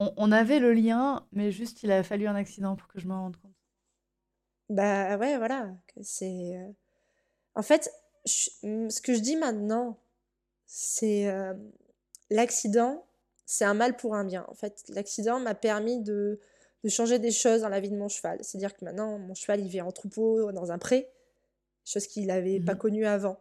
on 0.00 0.12
on 0.16 0.32
avait 0.32 0.58
le 0.60 0.72
lien, 0.72 1.26
mais 1.32 1.50
juste 1.52 1.82
il 1.82 1.92
a 1.92 2.02
fallu 2.02 2.26
un 2.26 2.34
accident 2.34 2.76
pour 2.76 2.88
que 2.88 3.00
je 3.00 3.06
m'en 3.08 3.22
rende 3.22 3.36
compte. 3.36 3.54
Bah, 4.68 5.16
ouais, 5.18 5.36
voilà, 5.36 5.68
c'est, 6.02 6.26
heu 6.56 6.74
en 7.56 7.62
fait, 7.62 7.90
ce 8.26 9.00
que 9.02 9.14
je 9.14 9.20
dis 9.20 9.36
maintenant, 9.36 9.98
c'est, 10.66 11.20
hem, 11.22 11.72
l'accident, 12.30 13.06
c'est 13.46 13.64
un 13.66 13.74
mal 13.74 13.96
pour 13.96 14.14
un 14.16 14.24
bien. 14.24 14.46
En 14.48 14.54
fait, 14.54 14.84
l'accident 14.90 15.40
m'a 15.40 15.54
permis 15.56 16.00
de 16.02 16.40
de 16.84 16.90
changer 16.90 17.18
des 17.18 17.32
choses 17.32 17.62
dans 17.62 17.68
la 17.70 17.80
vie 17.80 17.90
de 17.90 17.96
mon 17.96 18.08
cheval. 18.08 18.38
C'est-à-dire 18.42 18.76
que 18.76 18.84
maintenant, 18.84 19.18
mon 19.18 19.34
cheval, 19.34 19.60
il 19.60 19.68
vit 19.68 19.82
en 19.82 19.92
troupeau 19.92 20.52
dans 20.52 20.72
un 20.72 20.78
pré, 20.78 21.08
chose 21.84 22.06
qu'il 22.06 22.26
n'avait 22.26 22.60
pas 22.60 22.74
Mmh 22.74 22.78
connue 22.78 23.06
avant. 23.06 23.40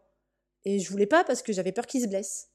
Et 0.66 0.80
je 0.80 0.90
voulais 0.90 1.06
pas 1.06 1.24
parce 1.24 1.42
que 1.42 1.54
j'avais 1.54 1.72
peur 1.72 1.88
qu'il 1.88 2.02
se 2.02 2.08
blesse. 2.08 2.50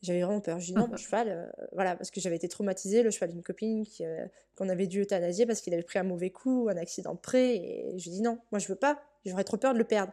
J'avais 0.00 0.22
vraiment 0.22 0.40
peur. 0.40 0.60
J'ai 0.60 0.72
dit 0.72 0.78
non, 0.78 0.88
mon 0.88 0.96
cheval, 0.96 1.28
euh, 1.28 1.64
voilà, 1.72 1.96
parce 1.96 2.10
que 2.10 2.20
j'avais 2.20 2.36
été 2.36 2.48
traumatisée, 2.48 3.02
le 3.02 3.10
cheval 3.10 3.30
d'une 3.30 3.42
copine 3.42 3.84
euh, 4.00 4.26
qu'on 4.54 4.68
avait 4.68 4.86
dû 4.86 5.02
euthanasier 5.02 5.44
parce 5.44 5.60
qu'il 5.60 5.74
avait 5.74 5.82
pris 5.82 5.98
un 5.98 6.04
mauvais 6.04 6.30
coup, 6.30 6.68
un 6.70 6.76
accident 6.76 7.14
de 7.14 7.18
près. 7.18 7.56
Et 7.56 7.98
je 7.98 8.08
dis 8.10 8.22
non, 8.22 8.38
moi 8.52 8.60
je 8.60 8.68
veux 8.68 8.76
pas, 8.76 9.02
j'aurais 9.26 9.44
trop 9.44 9.56
peur 9.56 9.72
de 9.72 9.78
le 9.78 9.84
perdre. 9.84 10.12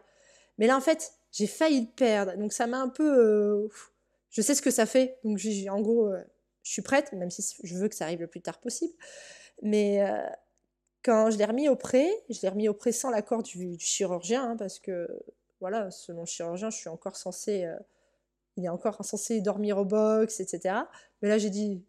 Mais 0.58 0.66
là, 0.66 0.76
en 0.76 0.80
fait, 0.80 1.12
j'ai 1.30 1.46
failli 1.46 1.82
le 1.82 1.92
perdre. 1.94 2.36
Donc 2.36 2.52
ça 2.52 2.66
m'a 2.66 2.78
un 2.78 2.88
peu. 2.88 3.04
Euh, 3.04 3.68
je 4.30 4.42
sais 4.42 4.54
ce 4.54 4.62
que 4.62 4.70
ça 4.72 4.86
fait. 4.86 5.18
Donc 5.22 5.38
j'ai, 5.38 5.68
en 5.70 5.80
gros, 5.80 6.10
je 6.62 6.72
suis 6.72 6.82
prête, 6.82 7.12
même 7.12 7.30
si 7.30 7.56
je 7.62 7.74
veux 7.76 7.88
que 7.88 7.94
ça 7.94 8.06
arrive 8.06 8.20
le 8.20 8.26
plus 8.26 8.42
tard 8.42 8.58
possible. 8.60 8.92
Mais 9.62 10.04
quand 11.06 11.30
je 11.30 11.38
l'ai 11.38 11.46
remis 11.46 11.68
au 11.68 11.76
pré, 11.76 12.06
je 12.28 12.42
l'ai 12.42 12.48
remis 12.48 12.68
au 12.68 12.74
pré 12.74 12.92
sans 12.92 13.10
l'accord 13.10 13.42
du, 13.42 13.78
chirurgien, 13.78 14.50
hein, 14.50 14.56
parce 14.56 14.78
que, 14.78 15.08
voilà, 15.60 15.90
selon 15.90 16.20
le 16.20 16.26
chirurgien, 16.26 16.68
je 16.68 16.76
suis 16.76 16.88
encore 16.88 17.16
censée 17.16 17.66
il 18.56 18.64
est 18.64 18.68
encore 18.68 19.04
censé 19.04 19.40
dormir 19.40 19.78
au 19.78 19.84
box, 19.84 20.40
etc. 20.40 20.74
Mais 21.20 21.28
là, 21.28 21.38
j'ai 21.38 21.50
dit, 21.50 21.84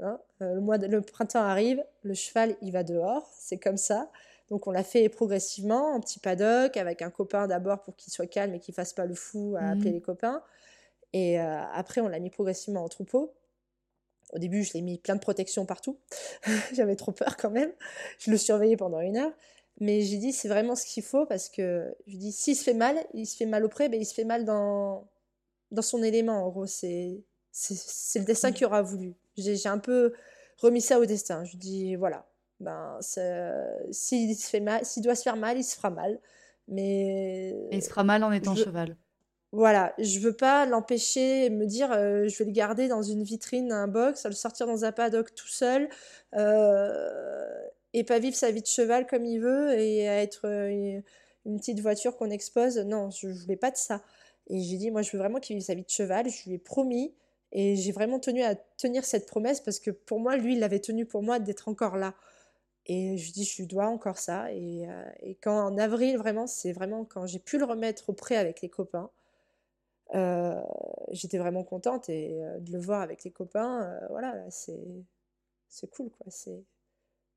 hein, 0.00 0.20
euh, 0.42 0.54
le, 0.54 0.60
mois 0.60 0.76
le 0.76 1.00
printemps 1.00 1.40
arrive, 1.40 1.84
le 2.02 2.14
cheval, 2.14 2.56
il 2.62 2.72
va 2.72 2.82
dehors, 2.82 3.28
c'est 3.38 3.58
comme 3.58 3.76
ça. 3.76 4.10
Donc 4.48 4.66
on 4.66 4.72
l'a 4.72 4.82
fait 4.82 5.08
progressivement, 5.08 5.94
en 5.94 6.00
petit 6.00 6.18
paddock, 6.18 6.76
avec 6.76 7.02
un 7.02 7.10
copain 7.10 7.46
d'abord 7.46 7.82
pour 7.82 7.94
qu'il 7.94 8.12
soit 8.12 8.26
calme 8.26 8.54
et 8.54 8.60
qu'il 8.60 8.74
fasse 8.74 8.92
pas 8.92 9.06
le 9.06 9.14
fou 9.14 9.54
à 9.56 9.70
appeler 9.70 9.90
mmh. 9.90 9.94
les 9.94 10.00
copains. 10.00 10.42
Et 11.12 11.40
euh, 11.40 11.62
après, 11.72 12.00
on 12.00 12.08
l'a 12.08 12.18
mis 12.18 12.30
progressivement 12.30 12.84
en 12.84 12.88
troupeau. 12.88 13.32
Au 14.32 14.38
début, 14.38 14.62
je 14.62 14.72
l'ai 14.74 14.82
mis 14.82 14.98
plein 14.98 15.16
de 15.16 15.20
protection 15.20 15.66
partout. 15.66 15.98
J'avais 16.72 16.96
trop 16.96 17.12
peur 17.12 17.36
quand 17.36 17.50
même. 17.50 17.72
Je 18.18 18.30
le 18.30 18.36
surveillais 18.36 18.76
pendant 18.76 19.00
une 19.00 19.16
heure. 19.16 19.32
Mais 19.80 20.02
j'ai 20.02 20.18
dit, 20.18 20.32
c'est 20.32 20.48
vraiment 20.48 20.76
ce 20.76 20.84
qu'il 20.84 21.02
faut 21.02 21.24
parce 21.24 21.48
que 21.48 21.94
je 22.06 22.16
dis, 22.16 22.32
s'il 22.32 22.54
se 22.54 22.62
fait 22.62 22.74
mal, 22.74 22.98
il 23.14 23.26
se 23.26 23.36
fait 23.36 23.46
mal 23.46 23.64
auprès, 23.64 23.88
ben, 23.88 23.98
il 23.98 24.04
se 24.04 24.12
fait 24.12 24.24
mal 24.24 24.44
dans, 24.44 25.08
dans 25.70 25.82
son 25.82 26.02
élément, 26.02 26.44
en 26.44 26.50
gros. 26.50 26.66
C'est, 26.66 27.24
c'est, 27.50 28.18
le 28.18 28.24
destin 28.26 28.50
mmh. 28.50 28.54
qui 28.54 28.64
aura 28.64 28.82
voulu. 28.82 29.14
J'ai, 29.36 29.66
un 29.66 29.78
peu 29.78 30.12
remis 30.58 30.82
ça 30.82 31.00
au 31.00 31.06
destin. 31.06 31.44
Je 31.44 31.56
dis, 31.56 31.96
voilà, 31.96 32.28
ben, 32.60 32.98
s'il, 33.00 34.36
se 34.36 34.48
fait 34.48 34.60
mal, 34.60 34.84
s'il 34.84 35.02
doit 35.02 35.14
se 35.14 35.22
faire 35.22 35.36
mal, 35.36 35.56
il 35.56 35.64
se 35.64 35.76
fera 35.76 35.90
mal. 35.90 36.20
Mais. 36.68 37.50
Et 37.70 37.76
il 37.76 37.82
se 37.82 37.88
fera 37.88 38.04
mal 38.04 38.22
en 38.22 38.32
étant 38.32 38.54
cheval. 38.54 38.96
Voilà, 39.52 39.92
je 39.98 40.20
veux 40.20 40.32
pas 40.32 40.64
l'empêcher, 40.64 41.50
me 41.50 41.66
dire 41.66 41.90
euh, 41.90 42.28
je 42.28 42.38
vais 42.38 42.44
le 42.44 42.52
garder 42.52 42.86
dans 42.86 43.02
une 43.02 43.24
vitrine, 43.24 43.72
un 43.72 43.88
box, 43.88 44.24
le 44.26 44.32
sortir 44.32 44.66
dans 44.68 44.84
un 44.84 44.92
paddock 44.92 45.34
tout 45.34 45.48
seul, 45.48 45.88
euh, 46.36 47.66
et 47.92 48.04
pas 48.04 48.20
vivre 48.20 48.36
sa 48.36 48.52
vie 48.52 48.62
de 48.62 48.66
cheval 48.68 49.08
comme 49.08 49.24
il 49.24 49.40
veut 49.40 49.76
et 49.76 50.04
être 50.04 50.46
euh, 50.46 51.00
une, 51.44 51.58
petite 51.58 51.80
voiture 51.80 52.16
qu'on 52.16 52.30
expose. 52.30 52.78
Non, 52.78 53.10
je, 53.10 53.32
je 53.32 53.40
voulais 53.42 53.56
pas 53.56 53.72
de 53.72 53.76
ça. 53.76 54.02
Et 54.48 54.60
j'ai 54.60 54.76
dit, 54.76 54.90
moi, 54.92 55.02
je 55.02 55.10
veux 55.12 55.18
vraiment 55.18 55.40
qu'il 55.40 55.56
vive 55.56 55.64
sa 55.64 55.74
vie 55.74 55.82
de 55.84 55.90
cheval. 55.90 56.28
Je 56.28 56.48
lui 56.48 56.54
ai 56.56 56.58
promis. 56.58 57.14
Et 57.52 57.76
j'ai 57.76 57.92
vraiment 57.92 58.20
tenu 58.20 58.42
à 58.42 58.54
tenir 58.54 59.04
cette 59.04 59.26
promesse 59.26 59.60
parce 59.60 59.80
que 59.80 59.90
pour 59.90 60.20
moi, 60.20 60.36
lui, 60.36 60.56
il 60.56 60.62
avait 60.62 60.80
tenu 60.80 61.06
pour 61.06 61.22
moi 61.22 61.40
d'être 61.40 61.68
encore 61.68 61.96
là. 61.96 62.14
Et 62.86 63.16
je 63.18 63.32
dis, 63.32 63.44
je 63.44 63.62
lui 63.62 63.66
dois 63.66 63.86
encore 63.86 64.18
ça. 64.18 64.52
Et, 64.52 64.86
et 65.20 65.34
quand 65.36 65.58
en 65.66 65.78
avril, 65.78 66.18
vraiment, 66.18 66.46
c'est 66.46 66.72
vraiment 66.72 67.04
quand 67.04 67.26
j'ai 67.26 67.40
pu 67.40 67.58
le 67.58 67.64
remettre 67.64 68.10
au 68.10 68.12
prêt 68.12 68.36
avec 68.36 68.62
les 68.62 68.68
copains, 68.68 69.10
euh, 70.14 70.60
j'étais 71.10 71.38
vraiment 71.38 71.64
contente. 71.64 72.08
Et 72.08 72.42
euh, 72.42 72.58
de 72.58 72.72
le 72.72 72.78
voir 72.78 73.02
avec 73.02 73.24
les 73.24 73.30
copains, 73.30 73.98
voilà, 74.10 74.48
c'est, 74.50 74.80
c'est 75.68 75.88
cool, 75.90 76.10
quoi. 76.10 76.26
C'est, 76.30 76.64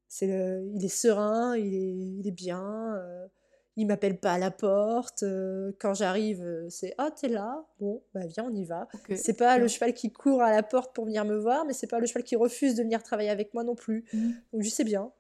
c'est 0.08 0.28
il 0.28 0.86
est 0.86 0.90
serein, 0.90 1.58
il 1.58 1.74
est, 1.74 2.20
il 2.20 2.28
est 2.28 2.32
bien 2.32 3.30
il 3.76 3.88
m'appelle 3.88 4.20
pas 4.20 4.34
à 4.34 4.38
la 4.38 4.52
porte. 4.52 5.24
Euh, 5.24 5.72
quand 5.80 5.94
j'arrive, 5.94 6.44
euh, 6.44 6.70
c'est 6.70 6.94
Ah, 6.98 7.10
t'es 7.12 7.28
là? 7.28 7.66
Bon, 7.80 8.04
bah 8.14 8.26
viens, 8.28 8.46
on 8.46 8.54
y 8.54 8.66
va. 8.66 8.88
C'est 9.16 9.38
pas 9.38 9.58
le 9.58 9.68
cheval 9.68 9.94
qui 9.94 10.12
court 10.12 10.42
à 10.42 10.52
la 10.52 10.64
porte 10.64 10.94
pour 10.94 11.06
venir 11.06 11.26
me 11.26 11.38
voir, 11.38 11.66
mais 11.66 11.74
c'est 11.74 11.88
pas 11.88 12.00
le 12.00 12.06
cheval 12.06 12.24
qui 12.24 12.36
refuse 12.36 12.76
de 12.76 12.84
venir 12.84 13.02
travailler 13.04 13.30
avec 13.30 13.54
moi 13.54 13.64
non 13.64 13.76
plus. 13.76 14.06
Mmh. 14.14 14.32
Donc 14.54 14.62
je 14.62 14.70
sais 14.70 14.84
bien. 14.84 15.12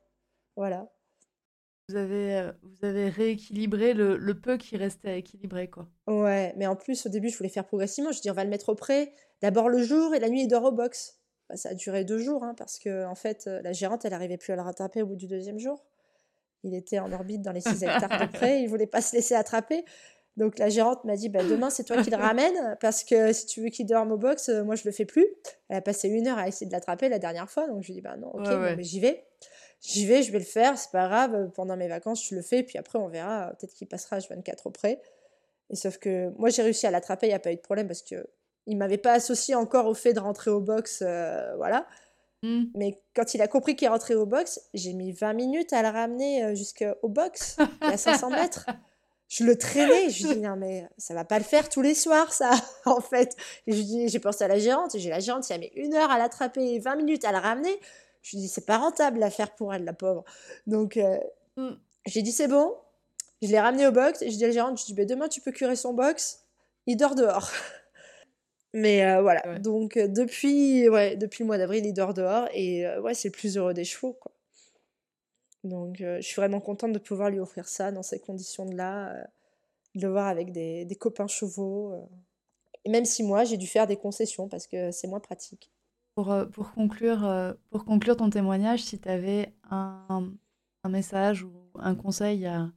Voilà. 0.56 0.93
Vous 1.89 1.95
avez, 1.95 2.38
euh, 2.38 2.51
vous 2.63 2.86
avez 2.86 3.09
rééquilibré 3.09 3.93
le, 3.93 4.17
le, 4.17 4.39
peu 4.39 4.57
qui 4.57 4.77
restait 4.77 5.09
à 5.09 5.15
équilibrer, 5.15 5.69
quoi. 5.69 5.88
Ouais, 6.07 6.53
mais 6.55 6.65
en 6.65 6.75
plus, 6.75 7.05
au 7.05 7.09
début, 7.09 7.29
je 7.29 7.38
voulais 7.38 7.49
faire 7.49 7.65
progressivement. 7.65 8.11
Je 8.11 8.21
dis, 8.21 8.31
on 8.31 8.34
va 8.34 8.43
le 8.43 8.49
mettre 8.49 8.69
au 8.69 8.75
pré. 8.75 9.13
D'abord 9.41 9.67
le 9.67 9.84
jour 9.84 10.15
et 10.15 10.19
la 10.19 10.29
nuit, 10.29 10.43
il 10.43 10.47
dort 10.47 10.63
au 10.63 10.71
box. 10.71 11.19
Bah, 11.49 11.57
ça 11.57 11.69
a 11.69 11.73
duré 11.73 12.05
deux 12.05 12.19
jours, 12.19 12.43
hein, 12.43 12.55
parce 12.57 12.79
que 12.79 13.05
en 13.05 13.15
fait, 13.15 13.47
la 13.47 13.73
gérante, 13.73 14.05
elle 14.05 14.13
arrivait 14.13 14.38
plus 14.38 14.53
à 14.53 14.55
le 14.55 14.61
rattraper 14.61 15.01
au 15.01 15.07
bout 15.07 15.17
du 15.17 15.27
deuxième 15.27 15.59
jour. 15.59 15.84
Il 16.63 16.73
était 16.73 16.99
en 16.99 17.11
orbite 17.11 17.41
dans 17.41 17.51
les 17.51 17.61
6 17.61 17.69
hectares 17.84 18.27
de 18.27 18.31
près, 18.31 18.61
il 18.61 18.69
voulait 18.69 18.88
pas 18.88 19.01
se 19.01 19.15
laisser 19.15 19.36
attraper. 19.36 19.84
Donc 20.36 20.57
la 20.57 20.69
gérante 20.69 21.03
m'a 21.03 21.15
dit 21.15 21.29
bah, 21.29 21.43
demain 21.43 21.69
c'est 21.69 21.84
toi 21.84 22.01
qui 22.01 22.09
le 22.09 22.17
ramène 22.17 22.75
parce 22.81 23.03
que 23.03 23.34
si 23.34 23.45
tu 23.45 23.61
veux 23.61 23.69
qu'il 23.69 23.86
dorme 23.86 24.11
au 24.11 24.17
box, 24.17 24.49
euh, 24.49 24.63
moi 24.63 24.75
je 24.75 24.84
le 24.86 24.91
fais 24.91 25.05
plus. 25.05 25.27
Elle 25.69 25.77
a 25.77 25.81
passé 25.81 26.09
une 26.09 26.27
heure 26.27 26.39
à 26.39 26.47
essayer 26.47 26.65
de 26.65 26.71
l'attraper 26.71 27.07
la 27.07 27.19
dernière 27.19 27.49
fois, 27.49 27.67
donc 27.67 27.84
je 27.84 27.88
lui 27.88 27.93
ai 27.93 27.95
dit 27.97 28.01
bah 28.01 28.17
non 28.17 28.29
ok 28.34 28.47
mais 28.75 28.84
j'y 28.84 28.99
vais, 28.99 29.23
j'y 29.84 30.05
vais, 30.07 30.23
je 30.23 30.31
vais 30.31 30.39
le 30.39 30.45
faire, 30.45 30.77
c'est 30.77 30.91
pas 30.91 31.07
grave. 31.07 31.51
Pendant 31.53 31.77
mes 31.77 31.88
vacances 31.88 32.27
je 32.27 32.36
le 32.36 32.41
fais, 32.41 32.63
puis 32.63 32.77
après 32.77 32.97
on 32.97 33.07
verra. 33.07 33.53
Peut-être 33.59 33.73
qu'il 33.73 33.88
passera 33.88 34.17
H24 34.17 34.61
auprès. 34.65 35.01
Et 35.69 35.75
sauf 35.75 35.97
que 35.97 36.29
moi 36.38 36.49
j'ai 36.49 36.63
réussi 36.63 36.88
à 36.88 36.91
l'attraper, 36.91 37.27
il 37.27 37.29
n'y 37.29 37.36
a 37.36 37.39
pas 37.39 37.51
eu 37.51 37.55
de 37.55 37.61
problème 37.61 37.88
parce 37.88 38.01
que 38.01 38.27
il 38.65 38.77
m'avait 38.77 38.97
pas 38.97 39.13
associé 39.13 39.55
encore 39.55 39.88
au 39.88 39.93
fait 39.93 40.13
de 40.13 40.19
rentrer 40.19 40.49
au 40.49 40.61
box, 40.61 41.03
euh, 41.05 41.53
voilà. 41.57 41.86
Mm. 42.43 42.63
Mais 42.75 43.01
quand 43.15 43.34
il 43.34 43.41
a 43.41 43.47
compris 43.47 43.75
qu'il 43.75 43.86
est 43.86 43.89
rentré 43.89 44.15
au 44.15 44.25
box, 44.25 44.61
j'ai 44.73 44.93
mis 44.93 45.11
20 45.11 45.34
minutes 45.34 45.73
à 45.73 45.81
le 45.81 45.89
ramener 45.89 46.43
euh, 46.43 46.55
jusqu'au 46.55 47.09
box, 47.09 47.57
à 47.81 47.97
500 47.97 48.29
mètres. 48.31 48.69
Je 49.27 49.43
le 49.45 49.57
traînais, 49.57 50.09
je 50.09 50.27
lui 50.27 50.36
dis 50.36 50.41
non 50.41 50.55
mais 50.55 50.88
ça 50.97 51.15
va 51.15 51.25
pas 51.25 51.39
le 51.39 51.43
faire 51.43 51.67
tous 51.67 51.81
les 51.81 51.95
soirs 51.95 52.31
ça, 52.31 52.51
en 52.86 53.01
fait. 53.01 53.36
J'ai 53.65 54.19
pensé 54.19 54.43
à 54.43 54.47
la 54.47 54.59
gérante, 54.59 54.95
j'ai 54.95 55.09
la 55.09 55.19
gérante 55.19 55.43
qui 55.45 55.53
a 55.53 55.57
mis 55.57 55.71
une 55.75 55.93
heure 55.95 56.11
à 56.11 56.17
l'attraper, 56.17 56.79
20 56.79 56.95
minutes 56.97 57.25
à 57.25 57.31
le 57.31 57.39
ramener. 57.39 57.79
Je 58.24 58.36
lui 58.36 58.41
dis 58.41 58.47
c'est 58.47 58.65
pas 58.65 58.78
rentable 58.80 59.21
à 59.21 59.30
faire 59.30 59.53
pour 59.53 59.74
elle, 59.74 59.84
la 59.84 59.93
pauvre. 59.93 60.24
Donc 60.65 60.97
euh, 60.97 61.19
mm. 61.57 61.74
j'ai 62.07 62.24
dit 62.24 62.32
c'est 62.32 62.47
bon, 62.47 62.76
je 63.43 63.49
l'ai 63.49 63.59
ramené 63.59 63.86
au 63.86 63.91
box 63.91 64.21
et 64.21 64.32
je 64.32 64.38
dis 64.38 64.43
à 64.45 64.47
la 64.47 64.53
gérante, 64.53 64.80
je 64.80 64.86
dis 64.86 64.93
bah, 64.93 65.05
demain 65.05 65.28
tu 65.28 65.41
peux 65.41 65.51
curer 65.51 65.76
son 65.76 65.93
box, 65.93 66.45
il 66.88 66.97
dort 66.97 67.15
dehors. 67.15 67.51
Mais 68.74 69.05
euh, 69.05 69.21
voilà, 69.21 69.59
donc 69.59 69.97
euh, 69.97 70.07
depuis, 70.07 70.89
ouais, 70.89 71.15
depuis 71.15 71.43
le 71.43 71.47
mois 71.47 71.59
d'avril, 71.59 71.86
il 71.86 71.93
dort 71.93 72.15
dehors 72.15 72.47
et 72.53 72.88
euh, 72.88 72.99
ouais, 73.01 73.13
c'est 73.13 73.28
le 73.28 73.34
plus 73.34 73.57
heureux 73.57 73.74
des 73.74 73.84
chevaux. 73.84 74.13
Quoi. 74.13 74.32
Donc 75.63 75.97
je 75.99 76.21
suis 76.21 76.36
vraiment 76.36 76.59
contente 76.59 76.91
de 76.91 76.99
pouvoir 76.99 77.30
lui 77.30 77.39
offrir 77.39 77.67
ça 77.67 77.91
dans 77.91 78.03
ces 78.03 78.19
conditions-là, 78.19 79.28
de 79.95 80.01
le 80.01 80.09
voir 80.09 80.28
avec 80.28 80.51
des, 80.51 80.86
des 80.86 80.95
copains 80.95 81.28
chevaux. 81.28 81.93
Et 82.86 82.89
même 82.89 83.05
si 83.05 83.24
moi, 83.24 83.43
j'ai 83.43 83.57
dû 83.57 83.67
faire 83.67 83.88
des 83.88 83.95
concessions 83.95 84.49
parce 84.49 84.67
que 84.67 84.91
c'est 84.91 85.07
moins 85.07 85.21
pratique. 85.21 85.71
Pour, 86.16 86.32
pour, 86.51 86.72
conclure, 86.74 87.55
pour 87.72 87.86
conclure 87.86 88.16
ton 88.16 88.30
témoignage, 88.30 88.84
si 88.84 88.99
tu 88.99 89.09
avais 89.09 89.51
un, 89.72 90.32
message 90.88 91.43
ou 91.43 91.51
un 91.76 91.95
conseil 91.95 92.45
à, 92.45 92.70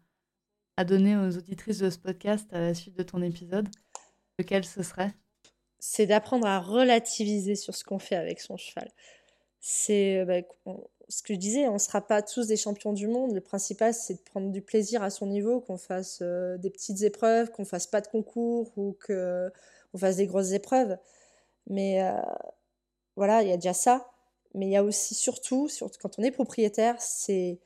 à 0.77 0.85
donner 0.85 1.17
aux 1.17 1.37
auditrices 1.37 1.79
de 1.79 1.91
ce 1.91 1.99
podcast 1.99 2.53
à 2.53 2.61
la 2.61 2.75
suite 2.75 2.97
de 2.97 3.03
ton 3.03 3.23
épisode, 3.23 3.69
lequel 4.39 4.65
ce 4.65 4.83
serait? 4.83 5.13
C'est 5.79 6.07
d'apprendre 6.07 6.47
à 6.47 6.61
relativiser 6.61 7.55
sur 7.55 7.75
ce 7.75 7.85
qu'on 7.85 7.99
fait 7.99 8.17
avec 8.17 8.41
son 8.41 8.57
cheval. 8.57 8.91
C'est 9.61 10.21
euh, 10.21 10.25
bah, 10.25 10.75
ce 11.09 11.23
que 11.23 11.35
je 11.35 11.39
disais, 11.39 11.69
on 11.69 11.75
ne 11.75 11.79
sera 11.79 12.07
pas 12.07 12.23
tous 12.23 12.47
des 12.47 12.57
champions 12.57 12.93
du 12.93 13.07
monde. 13.07 13.33
Le 13.33 13.41
principal, 13.41 13.95
c'est 13.95 14.15
de 14.15 14.21
prendre 14.21 14.51
du 14.51 14.63
plaisir 14.63 15.03
à 15.03 15.11
son 15.11 15.27
niveau, 15.27 15.61
qu'on 15.61 15.79
fasse 15.79 16.19
euh, 16.23 16.59
des 16.59 16.71
petites 16.71 17.03
épreuves, 17.03 17.51
qu'on 17.51 17.65
fasse 17.65 17.87
pas 17.87 18.01
de 18.01 18.09
concours 18.09 18.71
ou 18.77 18.97
qu'on 19.07 19.99
fasse 19.99 20.17
des 20.17 20.27
grosses 20.27 20.53
épreuves. 20.53 20.97
Mais 21.69 22.03
euh, 22.03 22.13
voilà, 23.17 23.43
il 23.43 23.49
y 23.49 23.53
a 23.53 23.57
déjà 23.57 23.75
ça. 23.75 24.11
Mais 24.55 24.67
il 24.67 24.71
y 24.71 24.77
a 24.77 24.85
aussi 24.85 25.15
surtout, 25.15 25.69
quand 26.01 26.19
on 26.19 26.23
est 26.23 26.31
propriétaire, 26.31 26.97
c'est 27.01 27.61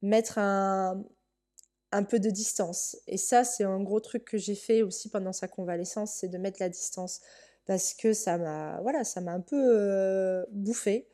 mettre 0.00 0.38
un, 0.38 1.02
un 1.92 2.04
peu 2.04 2.18
de 2.18 2.30
distance. 2.30 2.96
Et 3.06 3.18
ça, 3.18 3.44
c'est 3.44 3.64
un 3.64 3.80
gros 3.80 4.00
truc 4.00 4.24
que 4.24 4.38
j'ai 4.38 4.54
fait 4.54 4.82
aussi 4.82 5.10
pendant 5.10 5.32
sa 5.32 5.48
convalescence, 5.48 6.14
c'est 6.14 6.28
de 6.28 6.38
mettre 6.38 6.58
la 6.60 6.68
distance. 6.70 7.20
Parce 7.66 7.94
que 7.94 8.12
ça 8.12 8.38
m'a 8.38 8.80
voilà, 8.80 9.04
ça 9.04 9.20
m'a 9.20 9.32
un 9.32 9.40
peu 9.40 9.56
euh, 9.56 10.44
bouffé. 10.50 11.06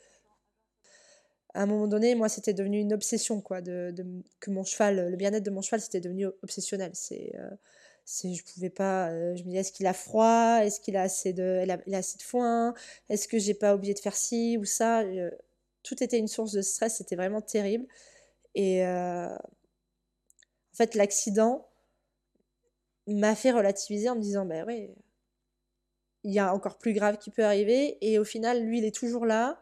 À 1.55 1.63
un 1.63 1.67
moment 1.67 1.89
donné, 1.89 2.15
moi, 2.15 2.29
c'était 2.29 2.55
devenu 2.55 2.79
une 2.79 2.93
obsession, 2.93 3.41
quoi, 3.41 3.61
de, 3.61 3.93
que 4.41 4.51
mon 4.51 4.65
cheval, 4.65 5.11
le 5.11 5.17
bien-être 5.17 5.45
de 5.45 5.51
mon 5.51 5.63
cheval, 5.63 5.81
c'était 5.81 6.01
devenu 6.01 6.27
obsessionnel. 6.43 6.93
C'est, 6.95 7.33
euh, 7.37 7.51
je 8.35 8.43
pouvais 8.55 8.71
pas, 8.71 9.11
euh, 9.11 9.37
je 9.37 9.43
me 9.43 9.49
disais, 9.49 9.61
est-ce 9.61 9.73
qu'il 9.73 9.87
a 9.87 9.93
froid, 9.93 10.61
est-ce 10.63 10.81
qu'il 10.81 10.97
a 10.97 11.03
assez 11.03 11.33
de, 11.33 11.63
il 11.65 11.95
a, 11.95 11.99
assez 11.99 12.17
de 12.19 12.23
foin, 12.23 12.75
est-ce 13.09 13.29
que 13.29 13.39
j'ai 13.39 13.55
pas 13.55 13.75
oublié 13.75 13.95
de 13.95 13.99
faire 13.99 14.17
ci 14.17 14.57
ou 14.59 14.65
ça? 14.65 15.05
tout 15.83 16.03
était 16.03 16.19
une 16.19 16.29
source 16.29 16.53
de 16.53 16.61
stress, 16.63 16.97
c'était 16.97 17.17
vraiment 17.17 17.41
terrible. 17.41 17.87
Et 18.55 18.85
fait, 20.79 20.95
l'accident 20.95 21.69
m'a 23.07 23.35
fait 23.35 23.51
relativiser 23.51 24.09
en 24.09 24.17
me 24.17 24.21
disant, 24.21 24.47
ben 24.47 24.65
oui, 24.67 24.91
il 26.25 26.33
y 26.33 26.39
a 26.39 26.55
encore 26.55 26.79
plus 26.79 26.93
grave 26.93 27.19
qui 27.19 27.31
peut 27.31 27.45
arriver. 27.45 27.99
Et 28.01 28.19
au 28.19 28.25
final, 28.25 28.65
lui, 28.65 28.79
il 28.79 28.85
est 28.85 28.95
toujours 28.95 29.27
là. 29.27 29.61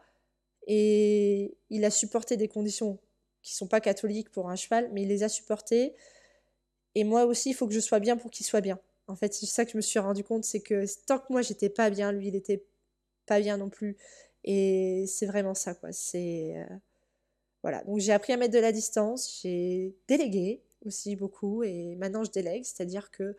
Et 0.67 1.57
il 1.69 1.85
a 1.85 1.89
supporté 1.89 2.37
des 2.37 2.47
conditions 2.47 2.99
qui 3.41 3.55
sont 3.55 3.67
pas 3.67 3.81
catholiques 3.81 4.31
pour 4.31 4.49
un 4.49 4.55
cheval, 4.55 4.89
mais 4.93 5.03
il 5.03 5.07
les 5.07 5.23
a 5.23 5.29
supportées. 5.29 5.95
Et 6.97 7.03
moi 7.03 7.25
aussi, 7.25 7.51
il 7.51 7.53
faut 7.53 7.67
que 7.67 7.75
je 7.75 7.79
sois 7.79 7.99
bien 7.99 8.17
pour 8.17 8.31
qu'il 8.31 8.43
soit 8.43 8.59
bien. 8.59 8.79
En 9.05 9.15
fait, 9.15 9.31
c'est 9.31 9.45
ça 9.45 9.65
que 9.65 9.71
je 9.71 9.77
me 9.77 9.83
suis 9.83 9.99
rendu 9.99 10.23
compte, 10.23 10.43
c'est 10.43 10.61
que 10.61 10.83
tant 11.05 11.19
que 11.19 11.31
moi 11.31 11.43
j'étais 11.43 11.69
pas 11.69 11.91
bien, 11.91 12.11
lui 12.11 12.29
il 12.29 12.35
était 12.35 12.65
pas 13.27 13.39
bien 13.39 13.57
non 13.57 13.69
plus. 13.69 13.97
Et 14.43 15.05
c'est 15.07 15.27
vraiment 15.27 15.53
ça, 15.53 15.75
quoi. 15.75 15.91
C'est. 15.91 16.55
Euh, 16.57 16.75
voilà. 17.61 17.83
Donc 17.83 17.99
j'ai 17.99 18.13
appris 18.13 18.33
à 18.33 18.37
mettre 18.37 18.55
de 18.55 18.59
la 18.59 18.71
distance, 18.71 19.41
j'ai 19.43 19.95
délégué 20.07 20.63
aussi 20.87 21.15
beaucoup, 21.15 21.61
et 21.61 21.95
maintenant 21.97 22.23
je 22.23 22.31
délègue, 22.31 22.65
c'est-à-dire 22.65 23.11
que 23.11 23.35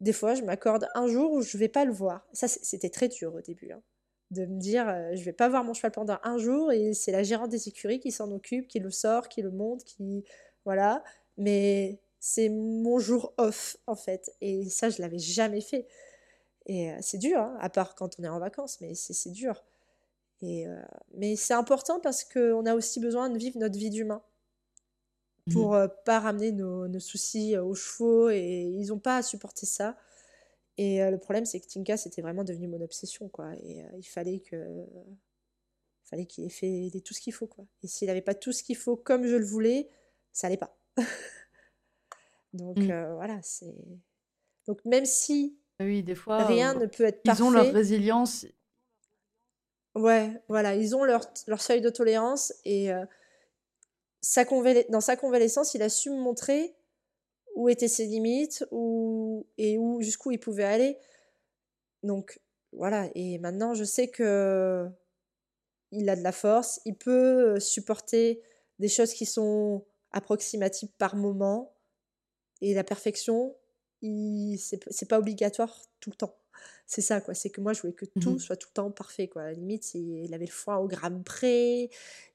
des 0.00 0.12
fois 0.12 0.36
je 0.36 0.42
m'accorde 0.42 0.88
un 0.94 1.08
jour 1.08 1.32
où 1.32 1.42
je 1.42 1.58
vais 1.58 1.68
pas 1.68 1.84
le 1.84 1.92
voir. 1.92 2.24
Ça, 2.32 2.46
c'était 2.46 2.90
très 2.90 3.08
dur 3.08 3.34
au 3.34 3.40
début. 3.40 3.72
Hein, 3.72 3.82
de 4.30 4.46
me 4.46 4.60
dire, 4.60 4.88
euh, 4.88 5.16
je 5.16 5.24
vais 5.24 5.32
pas 5.32 5.48
voir 5.48 5.64
mon 5.64 5.74
cheval 5.74 5.90
pendant 5.90 6.18
un 6.22 6.38
jour, 6.38 6.70
et 6.70 6.94
c'est 6.94 7.10
la 7.10 7.24
gérante 7.24 7.50
des 7.50 7.66
écuries 7.68 7.98
qui 7.98 8.12
s'en 8.12 8.30
occupe, 8.30 8.68
qui 8.68 8.78
le 8.78 8.92
sort, 8.92 9.28
qui 9.28 9.42
le 9.42 9.50
monte, 9.50 9.82
qui. 9.82 10.24
Voilà. 10.64 11.02
Mais 11.36 11.98
c'est 12.28 12.48
mon 12.48 12.98
jour 12.98 13.32
off, 13.36 13.76
en 13.86 13.94
fait. 13.94 14.34
Et 14.40 14.68
ça, 14.68 14.90
je 14.90 15.00
l'avais 15.00 15.20
jamais 15.20 15.60
fait. 15.60 15.86
Et 16.66 16.90
euh, 16.90 16.98
c'est 17.00 17.18
dur, 17.18 17.38
hein, 17.38 17.56
à 17.60 17.70
part 17.70 17.94
quand 17.94 18.18
on 18.18 18.24
est 18.24 18.28
en 18.28 18.40
vacances, 18.40 18.80
mais 18.80 18.94
c'est 18.96 19.30
dur. 19.30 19.64
Et, 20.42 20.66
euh, 20.66 20.82
mais 21.14 21.36
c'est 21.36 21.54
important 21.54 22.00
parce 22.00 22.24
qu'on 22.24 22.66
a 22.66 22.74
aussi 22.74 22.98
besoin 22.98 23.30
de 23.30 23.38
vivre 23.38 23.60
notre 23.60 23.78
vie 23.78 23.90
d'humain 23.90 24.24
pour 25.52 25.74
ne 25.74 25.78
mmh. 25.78 25.82
euh, 25.82 25.88
pas 26.04 26.18
ramener 26.18 26.50
nos, 26.50 26.88
nos, 26.88 26.98
soucis 26.98 27.56
aux 27.56 27.76
chevaux 27.76 28.28
et 28.28 28.72
ils 28.74 28.88
n'ont 28.88 28.98
pas 28.98 29.18
à 29.18 29.22
supporter 29.22 29.64
ça. 29.64 29.96
Et 30.78 31.08
le 31.08 31.18
problème, 31.18 31.46
c'est 31.46 31.60
que 31.60 31.66
Tinka, 31.68 31.96
c'était 31.96 32.22
vraiment 32.22 32.42
devenu 32.42 32.66
mon 32.66 32.80
obsession, 32.80 33.28
quoi. 33.28 33.54
Et 33.62 33.82
il 33.96 34.06
fallait 34.06 34.40
que, 34.40 34.84
fallait 36.02 36.26
qu'il 36.26 36.44
ait 36.44 36.48
fait 36.50 36.90
tout 37.04 37.14
ce 37.14 37.20
qu'il 37.20 37.32
faut, 37.32 37.46
quoi. 37.46 37.64
Et 37.84 37.86
s'il 37.86 38.08
n'avait 38.08 38.20
pas 38.20 38.34
tout 38.34 38.52
ce 38.52 38.64
qu'il 38.64 38.76
faut 38.76 38.96
comme 38.96 39.26
je 39.26 39.36
le 39.36 39.46
voulais, 39.46 39.88
ça 40.32 40.48
allait 40.48 40.56
pas. 40.56 40.76
Donc 42.56 42.78
mmh. 42.78 43.14
voilà, 43.14 43.38
c'est. 43.42 43.74
Donc 44.66 44.84
même 44.84 45.04
si 45.04 45.58
oui, 45.80 46.02
des 46.02 46.14
fois, 46.14 46.44
rien 46.44 46.74
ne 46.74 46.86
peut 46.86 47.04
être 47.04 47.22
parfait. 47.22 47.42
Ils 47.42 47.44
ont 47.44 47.50
leur 47.50 47.72
résilience. 47.72 48.46
Ouais, 49.94 50.30
voilà, 50.48 50.74
ils 50.74 50.94
ont 50.94 51.04
leur, 51.04 51.22
leur 51.46 51.60
seuil 51.62 51.80
de 51.80 51.88
tolérance 51.88 52.52
et 52.64 52.90
sa 54.26 54.44
dans 54.88 55.00
sa 55.00 55.16
convalescence, 55.16 55.74
il 55.74 55.82
a 55.82 55.88
su 55.88 56.10
me 56.10 56.16
montrer 56.16 56.74
où 57.54 57.68
étaient 57.68 57.88
ses 57.88 58.06
limites 58.06 58.66
où, 58.70 59.46
et 59.56 59.78
où 59.78 60.02
jusqu'où 60.02 60.32
il 60.32 60.40
pouvait 60.40 60.64
aller. 60.64 60.98
Donc 62.02 62.40
voilà, 62.72 63.08
et 63.14 63.38
maintenant 63.38 63.74
je 63.74 63.84
sais 63.84 64.08
que 64.08 64.88
il 65.92 66.08
a 66.10 66.16
de 66.16 66.22
la 66.22 66.32
force, 66.32 66.80
il 66.84 66.96
peut 66.96 67.60
supporter 67.60 68.42
des 68.80 68.88
choses 68.88 69.12
qui 69.12 69.26
sont 69.26 69.84
approximatives 70.10 70.90
par 70.98 71.14
moment 71.14 71.75
et 72.60 72.74
la 72.74 72.84
perfection, 72.84 73.54
c'est 74.02 75.08
pas 75.08 75.18
obligatoire 75.18 75.78
tout 76.00 76.10
le 76.10 76.16
temps. 76.16 76.36
C'est 76.86 77.02
ça, 77.02 77.20
quoi. 77.20 77.34
C'est 77.34 77.50
que 77.50 77.60
moi, 77.60 77.72
je 77.72 77.82
voulais 77.82 77.92
que 77.92 78.06
tout 78.06 78.30
mmh 78.30 78.38
soit 78.38 78.56
tout 78.56 78.68
le 78.70 78.74
temps 78.74 78.90
parfait, 78.90 79.28
quoi. 79.28 79.42
À 79.42 79.46
la 79.46 79.52
limite, 79.52 79.94
il 79.94 80.32
avait 80.32 80.46
le 80.46 80.52
foin 80.52 80.76
au 80.76 80.86
gramme 80.86 81.24
près, 81.24 81.90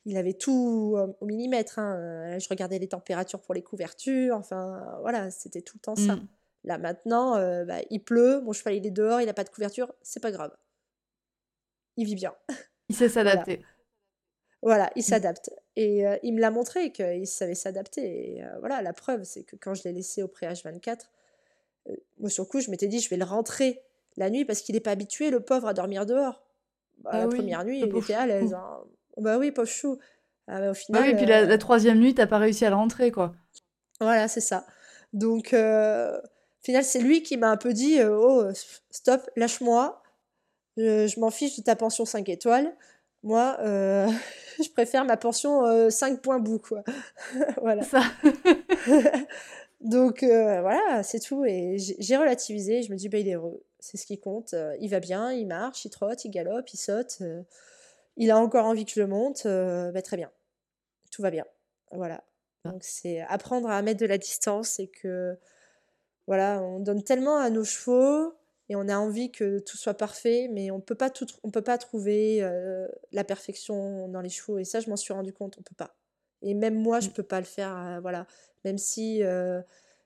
il 0.06 0.18
avait 0.18 0.34
tout 0.34 0.98
au 1.20 1.26
millimètre. 1.26 1.80
Hein. 1.80 2.38
Je 2.38 2.48
regardais 2.50 2.78
les 2.78 2.88
températures 2.88 3.42
pour 3.42 3.54
les 3.54 3.64
couvertures, 3.64 4.36
enfin, 4.36 4.98
voilà, 5.02 5.32
c'était 5.32 5.62
tout 5.62 5.78
le 5.78 5.82
temps 5.82 5.96
ça. 5.96 6.18
Mmh. 6.18 6.28
Là, 6.64 6.78
maintenant, 6.78 7.36
euh, 7.38 7.66
bah, 7.66 7.80
il 7.90 8.04
pleut, 8.04 8.42
mon 8.42 8.54
cheval, 8.54 8.76
il 8.76 8.86
est 8.86 8.92
dehors, 8.92 9.22
il 9.22 9.26
n'a 9.26 9.34
pas 9.34 9.44
de 9.44 9.50
couverture, 9.50 9.94
c'est 10.02 10.20
pas 10.20 10.32
grave. 10.32 10.56
Il 11.98 12.06
vit 12.06 12.16
bien. 12.16 12.36
Il 12.90 12.96
sait 12.96 13.10
s'adapter. 13.10 13.64
Voilà. 14.62 14.92
il 14.96 15.00
mmh. 15.00 15.04
s'adapte. 15.04 15.52
Et 15.76 16.06
euh, 16.06 16.18
il 16.24 16.34
me 16.34 16.42
l'a 16.42 16.52
montré 16.52 16.92
qu'il 16.92 17.28
savait 17.28 17.56
s'adapter. 17.56 18.36
Et 18.36 18.44
euh, 18.44 18.60
voilà, 18.60 18.82
la 18.82 18.94
preuve, 18.94 19.24
c'est 19.24 19.44
que 19.44 19.56
quand 19.56 19.74
je 19.74 19.84
l'ai 19.84 19.94
laissé 19.94 20.24
au 20.24 20.28
pré-H24, 20.28 21.00
euh, 21.90 21.96
moi, 22.20 22.30
sur 22.30 22.44
le 22.44 22.50
coup, 22.50 22.60
je 22.60 22.70
m'étais 22.70 22.88
dit, 22.88 23.00
je 23.00 23.10
vais 23.10 23.18
le 23.18 23.26
rentrer 23.26 23.82
la 24.18 24.30
nuit 24.30 24.46
parce 24.46 24.62
qu'il 24.62 24.76
n'est 24.76 24.82
pas 24.82 24.92
habitué, 24.92 25.30
le 25.30 25.40
pauvre, 25.40 25.68
à 25.68 25.74
dormir 25.74 26.06
dehors. 26.06 26.44
Bah, 27.00 27.12
la 27.14 27.28
première 27.28 27.64
nuit, 27.64 27.80
il 27.80 27.98
était 27.98 28.14
à 28.14 28.28
l'aise. 28.28 28.54
Hein. 28.54 28.84
Bah 29.18 29.38
oui, 29.38 29.52
pauvre 29.52 29.68
chou. 29.68 29.98
Ah, 30.48 30.72
au 30.72 30.74
final, 30.74 31.10
et 31.10 31.16
puis 31.16 31.26
la, 31.26 31.58
troisième 31.58 32.00
nuit, 32.00 32.14
t'as 32.14 32.28
pas 32.28 32.38
réussi 32.38 32.66
à 32.66 32.70
le 32.70 32.76
rentrer, 32.76 33.12
quoi. 33.12 33.34
Voilà, 34.00 34.28
c'est 34.28 34.42
ça. 34.42 34.66
Donc, 35.14 35.54
au 35.54 36.64
final, 36.64 36.84
c'est 36.84 37.00
lui 37.00 37.24
qui 37.24 37.38
m'a 37.38 37.50
un 37.50 37.58
peu 37.58 37.74
dit 37.74 38.00
Oh, 38.04 38.44
stop, 38.90 39.30
lâche-moi. 39.36 40.02
Je, 40.78 41.20
m'en 41.20 41.32
fiche 41.32 41.58
de 41.58 41.64
ta 41.64 41.76
pension 41.76 42.06
5 42.06 42.28
étoiles. 42.30 42.76
Moi, 43.24 43.58
je 43.62 44.70
préfère 44.72 45.06
ma 45.06 45.18
pension 45.18 45.90
5 45.90 46.22
points 46.22 46.40
bout, 46.40 46.60
quoi. 46.60 46.84
voilà. 47.62 47.84
Ça. 47.84 48.02
Donc 49.82 50.22
euh, 50.22 50.62
voilà, 50.62 51.04
c'est 51.04 51.20
tout. 51.20 51.44
Et 51.46 51.78
j'ai 51.78 52.18
relativisé. 52.18 52.84
Je 52.84 52.92
me 52.92 52.98
dis, 52.98 53.10
bah, 53.10 53.18
il 53.18 53.28
est 53.28 53.36
heureux. 53.36 53.64
C'est 53.80 53.98
ce 53.98 54.06
qui 54.06 54.20
compte. 54.20 54.54
Euh, 54.54 54.76
il 54.80 54.90
va 54.90 55.00
bien, 55.00 55.32
il 55.32 55.48
marche, 55.48 55.86
il 55.86 55.90
trotte, 55.90 56.24
il 56.26 56.32
galope, 56.32 56.70
il 56.74 56.78
saute. 56.78 57.18
Euh, 57.22 57.42
il 58.18 58.30
a 58.30 58.38
encore 58.38 58.66
envie 58.66 58.86
que 58.86 58.92
je 58.92 59.00
le 59.00 59.08
monte. 59.08 59.46
Bah, 59.46 60.02
très 60.02 60.18
bien. 60.18 60.32
Tout 61.12 61.22
va 61.22 61.32
bien. 61.32 61.46
Voilà. 61.92 62.24
Ah. 62.64 62.70
Donc 62.70 62.84
c'est 62.84 63.22
apprendre 63.22 63.70
à 63.70 63.82
mettre 63.82 64.00
de 64.00 64.06
la 64.06 64.18
distance 64.18 64.80
et 64.80 64.88
que 64.88 65.38
voilà, 66.28 66.62
on 66.62 66.80
donne 66.80 67.04
tellement 67.04 67.38
à 67.38 67.50
nos 67.50 67.64
chevaux 67.64 68.34
et 68.72 68.76
on 68.78 68.88
a 68.88 68.98
envie 68.98 69.34
que 69.34 69.60
tout 69.60 69.76
soit 69.76 69.96
parfait, 69.96 70.48
mais 70.50 70.72
on 70.72 70.80
peut 70.80 70.96
pas 70.96 71.10
tout, 71.10 71.28
on 71.44 71.52
peut 71.52 71.62
pas 71.62 71.78
trouver 71.78 72.42
la 73.12 73.26
perfection 73.26 74.08
dans 74.08 74.22
les 74.22 74.30
chevaux. 74.30 74.60
Et 74.60 74.64
ça, 74.64 74.80
je 74.80 74.90
m'en 74.90 74.96
suis 74.96 75.12
rendu 75.12 75.34
compte, 75.34 75.58
on 75.60 75.62
peut 75.62 75.76
pas. 75.76 75.94
Et 76.42 76.54
même 76.54 76.76
moi, 76.76 77.02
je 77.02 77.10
mmh. 77.10 77.14
peux 77.14 77.24
pas 77.24 77.42
le 77.42 77.46
faire. 77.46 78.00
voilà, 78.02 78.26
même 78.64 78.78
si 78.78 79.24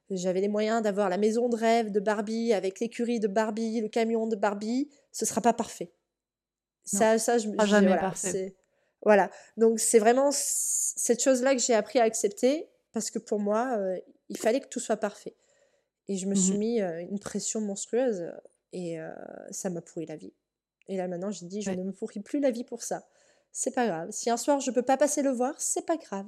j'avais 0.09 0.41
les 0.41 0.47
moyens 0.47 0.81
d'avoir 0.81 1.09
la 1.09 1.19
maison 1.19 1.47
de 1.47 1.55
rêve 1.55 1.91
de 1.91 1.99
Barbie 1.99 2.53
avec 2.53 2.79
l'écurie 2.79 3.19
de 3.19 3.27
Barbie, 3.27 3.81
le 3.81 3.87
camion 3.87 4.25
de 4.25 4.35
Barbie, 4.35 4.89
ce 5.11 5.27
sera 5.27 5.41
pas 5.41 5.53
parfait. 5.53 5.91
Ça, 6.83 7.19
ça, 7.19 7.37
je, 7.37 7.49
me 7.49 7.65
jamais 7.67 7.85
voilà, 7.85 8.01
parfait. 8.01 8.55
Voilà. 9.03 9.29
Donc 9.57 9.79
c'est 9.79 9.99
vraiment 9.99 10.31
cette 10.31 11.21
chose-là 11.21 11.53
que 11.53 11.61
j'ai 11.61 11.75
appris 11.75 11.99
à 11.99 12.03
accepter 12.03 12.67
parce 12.93 13.11
que 13.11 13.19
pour 13.19 13.39
moi, 13.39 13.77
il 14.29 14.37
fallait 14.37 14.59
que 14.59 14.69
tout 14.69 14.79
soit 14.79 14.97
parfait. 14.97 15.35
Et 16.07 16.17
je 16.17 16.25
me 16.25 16.33
suis 16.33 16.53
mmh 16.53 16.57
mis 16.57 16.79
une 16.79 17.19
pression 17.19 17.61
monstrueuse 17.61 18.31
et 18.75 18.97
ça 19.51 19.69
m'a 19.69 19.81
pourri 19.81 20.05
la 20.05 20.15
vie. 20.15 20.33
Et 20.87 20.97
là 20.97 21.07
maintenant, 21.07 21.31
j'ai 21.31 21.45
dit, 21.45 21.61
je 21.61 21.71
ne 21.71 21.83
me 21.83 21.91
pourris 21.91 22.19
plus 22.19 22.39
la 22.39 22.51
vie 22.51 22.63
pour 22.63 22.83
ça. 22.83 23.07
C'est 23.51 23.73
pas 23.73 23.87
grave. 23.87 24.09
Si 24.11 24.29
un 24.29 24.37
soir 24.37 24.59
je 24.59 24.69
peux 24.71 24.83
pas 24.83 24.97
passer 24.97 25.21
le 25.21 25.31
voir, 25.31 25.53
c'est 25.57 25.85
pas 25.85 25.97
grave. 25.97 26.27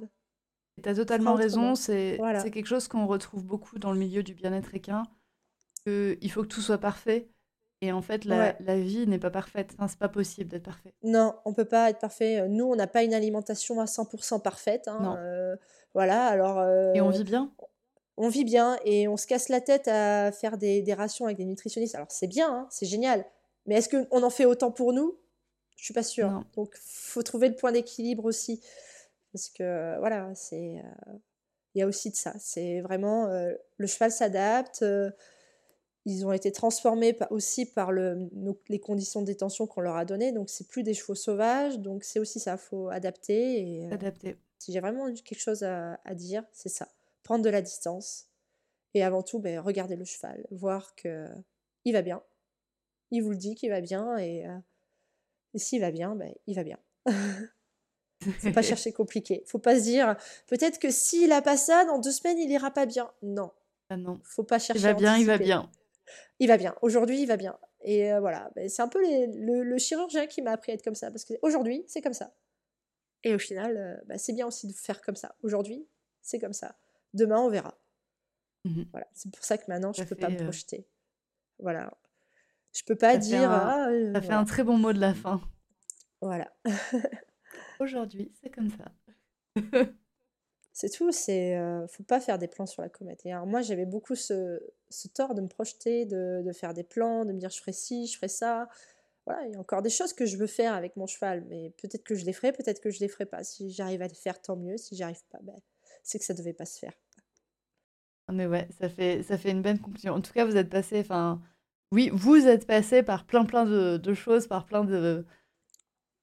Tu 0.82 0.88
as 0.88 0.94
totalement 0.94 1.34
raison, 1.34 1.74
c'est 1.74 2.18
quelque 2.52 2.66
chose 2.66 2.88
qu'on 2.88 3.06
retrouve 3.06 3.44
beaucoup 3.44 3.78
dans 3.78 3.92
le 3.92 3.98
milieu 3.98 4.22
du 4.22 4.34
bien-être 4.34 4.74
équin. 4.74 5.04
il 5.86 6.30
faut 6.30 6.42
que 6.42 6.48
tout 6.48 6.62
soit 6.62 6.78
parfait. 6.78 7.30
Et 7.80 7.92
en 7.92 8.02
fait, 8.02 8.24
la, 8.24 8.52
vie 8.76 9.06
n'est 9.06 9.20
pas 9.20 9.30
parfaite. 9.30 9.70
Enfin, 9.74 9.86
c'est 9.86 10.00
pas 10.00 10.08
possible 10.08 10.50
d'être 10.50 10.64
parfait. 10.64 10.94
Non, 11.04 11.36
on 11.44 11.54
peut 11.54 11.64
pas 11.64 11.90
être 11.90 12.00
parfait. 12.00 12.48
Nous, 12.48 12.64
on 12.64 12.74
n'a 12.74 12.88
pas 12.88 13.04
une 13.04 13.14
alimentation 13.14 13.78
à 13.78 13.84
100% 13.84 14.42
parfaite. 14.42 14.88
Hein, 14.88 15.16
euh, 15.18 15.54
voilà, 15.94 16.26
alors. 16.26 16.60
et 16.94 17.00
on 17.00 17.10
vit 17.10 17.24
bien 17.24 17.52
On 18.18 18.28
vit 18.28 18.44
bien 18.44 18.78
et 18.84 19.08
on 19.08 19.16
se 19.16 19.26
casse 19.26 19.48
la 19.48 19.60
tête 19.60 19.88
à 19.88 20.32
faire 20.32 20.58
des, 20.58 20.82
des 20.82 20.94
rations 20.94 21.24
avec 21.24 21.38
des 21.38 21.44
nutritionnistes. 21.44 21.94
Alors, 21.94 22.10
c'est 22.10 22.26
bien, 22.26 22.52
hein, 22.52 22.66
c'est 22.68 22.86
génial. 22.86 23.24
Mais 23.66 23.76
est-ce 23.76 23.88
qu'on 23.88 24.22
en 24.22 24.30
fait 24.30 24.44
autant 24.44 24.70
pour 24.70 24.92
nous? 24.92 25.16
Je 25.76 25.84
suis 25.84 25.94
pas 25.94 26.02
sûre. 26.02 26.28
Donc, 26.28 26.54
Donc, 26.54 26.76
faut 26.82 27.22
trouver 27.22 27.48
le 27.48 27.54
point 27.54 27.72
d'équilibre 27.72 28.24
aussi. 28.24 28.60
Parce 29.32 29.48
que 29.48 29.98
voilà, 30.00 30.34
c'est. 30.34 30.78
Euh, 30.78 31.12
il 31.74 31.80
y 31.80 31.82
a 31.82 31.86
aussi 31.86 32.10
de 32.10 32.16
ça. 32.16 32.34
C'est 32.38 32.80
vraiment. 32.80 33.26
Euh, 33.28 33.54
le 33.76 33.86
cheval 33.86 34.10
s'adapte. 34.10 34.82
Euh, 34.82 35.10
ils 36.04 36.24
ont 36.24 36.32
été 36.32 36.50
transformés 36.50 37.16
aussi 37.30 37.66
par 37.66 37.92
le, 37.92 38.30
les 38.68 38.80
conditions 38.80 39.20
de 39.20 39.26
détention 39.26 39.66
qu'on 39.66 39.82
leur 39.82 39.96
a 39.96 40.06
données. 40.06 40.32
Donc, 40.32 40.48
c'est 40.48 40.66
plus 40.66 40.82
des 40.82 40.94
chevaux 40.94 41.14
sauvages. 41.14 41.78
Donc, 41.78 42.02
c'est 42.02 42.18
aussi 42.18 42.40
ça. 42.40 42.52
Il 42.54 42.58
faut 42.58 42.88
adapter. 42.88 43.60
Et, 43.60 43.92
adapter. 43.92 44.38
Si 44.58 44.72
j'ai 44.72 44.80
vraiment 44.80 45.12
quelque 45.12 45.38
chose 45.38 45.62
à, 45.62 45.98
dire, 46.14 46.42
c'est 46.52 46.70
ça. 46.70 46.88
Prendre 47.28 47.44
de 47.44 47.50
la 47.50 47.60
distance. 47.60 48.30
Et 48.94 49.04
avant 49.04 49.22
tout, 49.22 49.38
ben, 49.38 49.60
regarder 49.60 49.96
le 49.96 50.06
cheval. 50.06 50.46
Voir 50.50 50.94
que 50.94 51.26
il 51.84 51.92
va 51.92 52.00
bien. 52.00 52.22
Il 53.10 53.22
vous 53.22 53.30
le 53.30 53.36
dit 53.36 53.54
qu'il 53.54 53.68
va 53.68 53.82
bien. 53.82 54.16
Et, 54.16 54.46
et 55.52 55.58
s'il 55.58 55.82
va 55.82 55.90
bien, 55.90 56.16
ben, 56.16 56.32
il 56.46 56.54
va 56.54 56.64
bien. 56.64 56.78
Faut 58.40 58.52
pas 58.52 58.62
chercher 58.62 58.92
compliqué. 58.92 59.44
Faut 59.46 59.58
pas 59.58 59.78
se 59.78 59.82
dire 59.82 60.16
peut-être 60.46 60.78
que 60.78 60.90
s'il 60.90 61.32
a 61.32 61.42
pas 61.42 61.58
ça, 61.58 61.84
dans 61.84 61.98
deux 61.98 62.12
semaines, 62.12 62.38
il 62.38 62.50
ira 62.50 62.70
pas 62.70 62.86
bien. 62.86 63.12
Non. 63.20 63.52
Ah 63.90 63.98
non. 63.98 64.20
Faut 64.24 64.42
pas 64.42 64.58
chercher. 64.58 64.80
Il 64.80 64.84
va 64.84 64.94
bien, 64.94 65.18
il 65.18 65.26
va 65.26 65.36
bien. 65.36 65.70
Il 66.38 66.48
va 66.48 66.56
bien. 66.56 66.74
Aujourd'hui, 66.80 67.20
il 67.20 67.26
va 67.26 67.36
bien. 67.36 67.58
Et 67.82 68.10
euh, 68.10 68.20
voilà, 68.20 68.50
ben, 68.56 68.70
c'est 68.70 68.80
un 68.80 68.88
peu 68.88 69.00
le, 69.02 69.78
chirurgien 69.78 70.26
qui 70.26 70.40
m'a 70.40 70.52
appris 70.52 70.72
à 70.72 70.74
être 70.74 70.82
comme 70.82 70.94
ça 70.94 71.10
parce 71.10 71.26
que 71.26 71.34
aujourd'hui, 71.42 71.84
c'est 71.86 72.00
comme 72.00 72.14
ça. 72.14 72.34
Et 73.24 73.34
au 73.34 73.38
final, 73.38 73.76
euh, 73.76 73.96
ben, 74.06 74.18
c'est 74.18 74.32
bien 74.32 74.46
aussi 74.46 74.66
de 74.66 74.72
faire 74.72 75.02
comme 75.02 75.16
ça. 75.16 75.36
Aujourd'hui, 75.42 75.86
c'est 76.22 76.38
comme 76.38 76.52
ça. 76.52 76.76
Demain, 77.14 77.40
on 77.40 77.48
verra. 77.48 77.74
Mmh 78.64 78.82
voilà, 78.90 79.06
c'est 79.12 79.30
pour 79.32 79.44
ça 79.44 79.56
que 79.56 79.64
maintenant, 79.68 79.92
je 79.92 80.02
ne 80.02 80.06
peux 80.06 80.16
pas 80.16 80.28
me 80.28 80.34
euh, 80.34 80.44
projeter. 80.44 80.86
Voilà. 81.58 81.96
Je 82.72 82.82
peux 82.84 82.96
pas 82.96 83.16
dire. 83.16 83.50
Ah, 83.50 83.88
ça 84.14 84.20
fait 84.20 84.32
un 84.32 84.44
très 84.44 84.64
bon 84.64 84.76
mot 84.76 84.92
de 84.92 85.00
la 85.00 85.14
fin. 85.14 85.40
Voilà. 86.20 86.52
Aujourd'hui, 87.80 88.32
c'est 88.40 88.50
comme 88.50 88.70
ça. 88.70 88.92
c'est 90.72 90.90
tout, 90.90 91.12
c'est 91.12 91.56
euh, 91.56 91.86
faut 91.88 92.02
pas 92.02 92.20
faire 92.20 92.38
des 92.38 92.48
plans 92.48 92.66
sur 92.66 92.82
la 92.82 92.88
comète. 92.88 93.24
Et 93.24 93.32
alors 93.32 93.46
moi, 93.46 93.62
j'avais 93.62 93.86
beaucoup 93.86 94.14
ce, 94.14 94.60
ce 94.90 95.08
tort 95.08 95.34
de 95.34 95.40
me 95.40 95.48
projeter, 95.48 96.04
de, 96.04 96.42
de, 96.44 96.52
faire 96.52 96.74
des 96.74 96.84
plans, 96.84 97.24
de 97.24 97.32
me 97.32 97.38
dire 97.38 97.50
je 97.50 97.58
ferai 97.58 97.72
ci, 97.72 98.06
je 98.06 98.16
ferai 98.16 98.28
ça. 98.28 98.68
Voilà, 99.26 99.46
il 99.46 99.52
y 99.52 99.56
a 99.56 99.60
encore 99.60 99.82
des 99.82 99.90
choses 99.90 100.12
que 100.12 100.24
je 100.24 100.36
veux 100.36 100.46
faire 100.46 100.72
avec 100.72 100.96
mon 100.96 101.06
cheval, 101.06 101.44
mais 101.48 101.70
peut-être 101.82 102.02
que 102.02 102.14
je 102.14 102.24
les 102.24 102.32
ferai, 102.32 102.52
peut-être 102.52 102.80
que 102.80 102.90
je 102.90 103.00
les 103.00 103.08
ferai 103.08 103.26
pas. 103.26 103.44
Si 103.44 103.70
j'arrive 103.70 104.02
à 104.02 104.06
les 104.06 104.14
faire, 104.14 104.40
tant 104.40 104.56
mieux. 104.56 104.76
Si 104.76 104.96
j'arrive 104.96 105.22
pas, 105.30 105.38
ben, 105.42 105.60
c'est 106.08 106.18
que 106.18 106.24
ça 106.24 106.34
devait 106.34 106.54
pas 106.54 106.64
se 106.64 106.78
faire. 106.78 106.94
Ah, 108.28 108.32
mais 108.32 108.46
ouais, 108.46 108.68
ça 108.78 108.88
fait, 108.88 109.22
ça 109.22 109.38
fait 109.38 109.50
une 109.50 109.62
bonne 109.62 109.78
conclusion. 109.78 110.14
En 110.14 110.20
tout 110.20 110.32
cas, 110.32 110.44
vous 110.44 110.56
êtes 110.56 110.70
passé, 110.70 111.00
enfin, 111.00 111.40
oui, 111.92 112.10
vous 112.12 112.46
êtes 112.46 112.66
passé 112.66 113.02
par 113.02 113.24
plein 113.24 113.44
plein 113.44 113.64
de, 113.64 113.96
de 113.96 114.14
choses, 114.14 114.46
par 114.46 114.66
plein 114.66 114.84
de, 114.84 115.24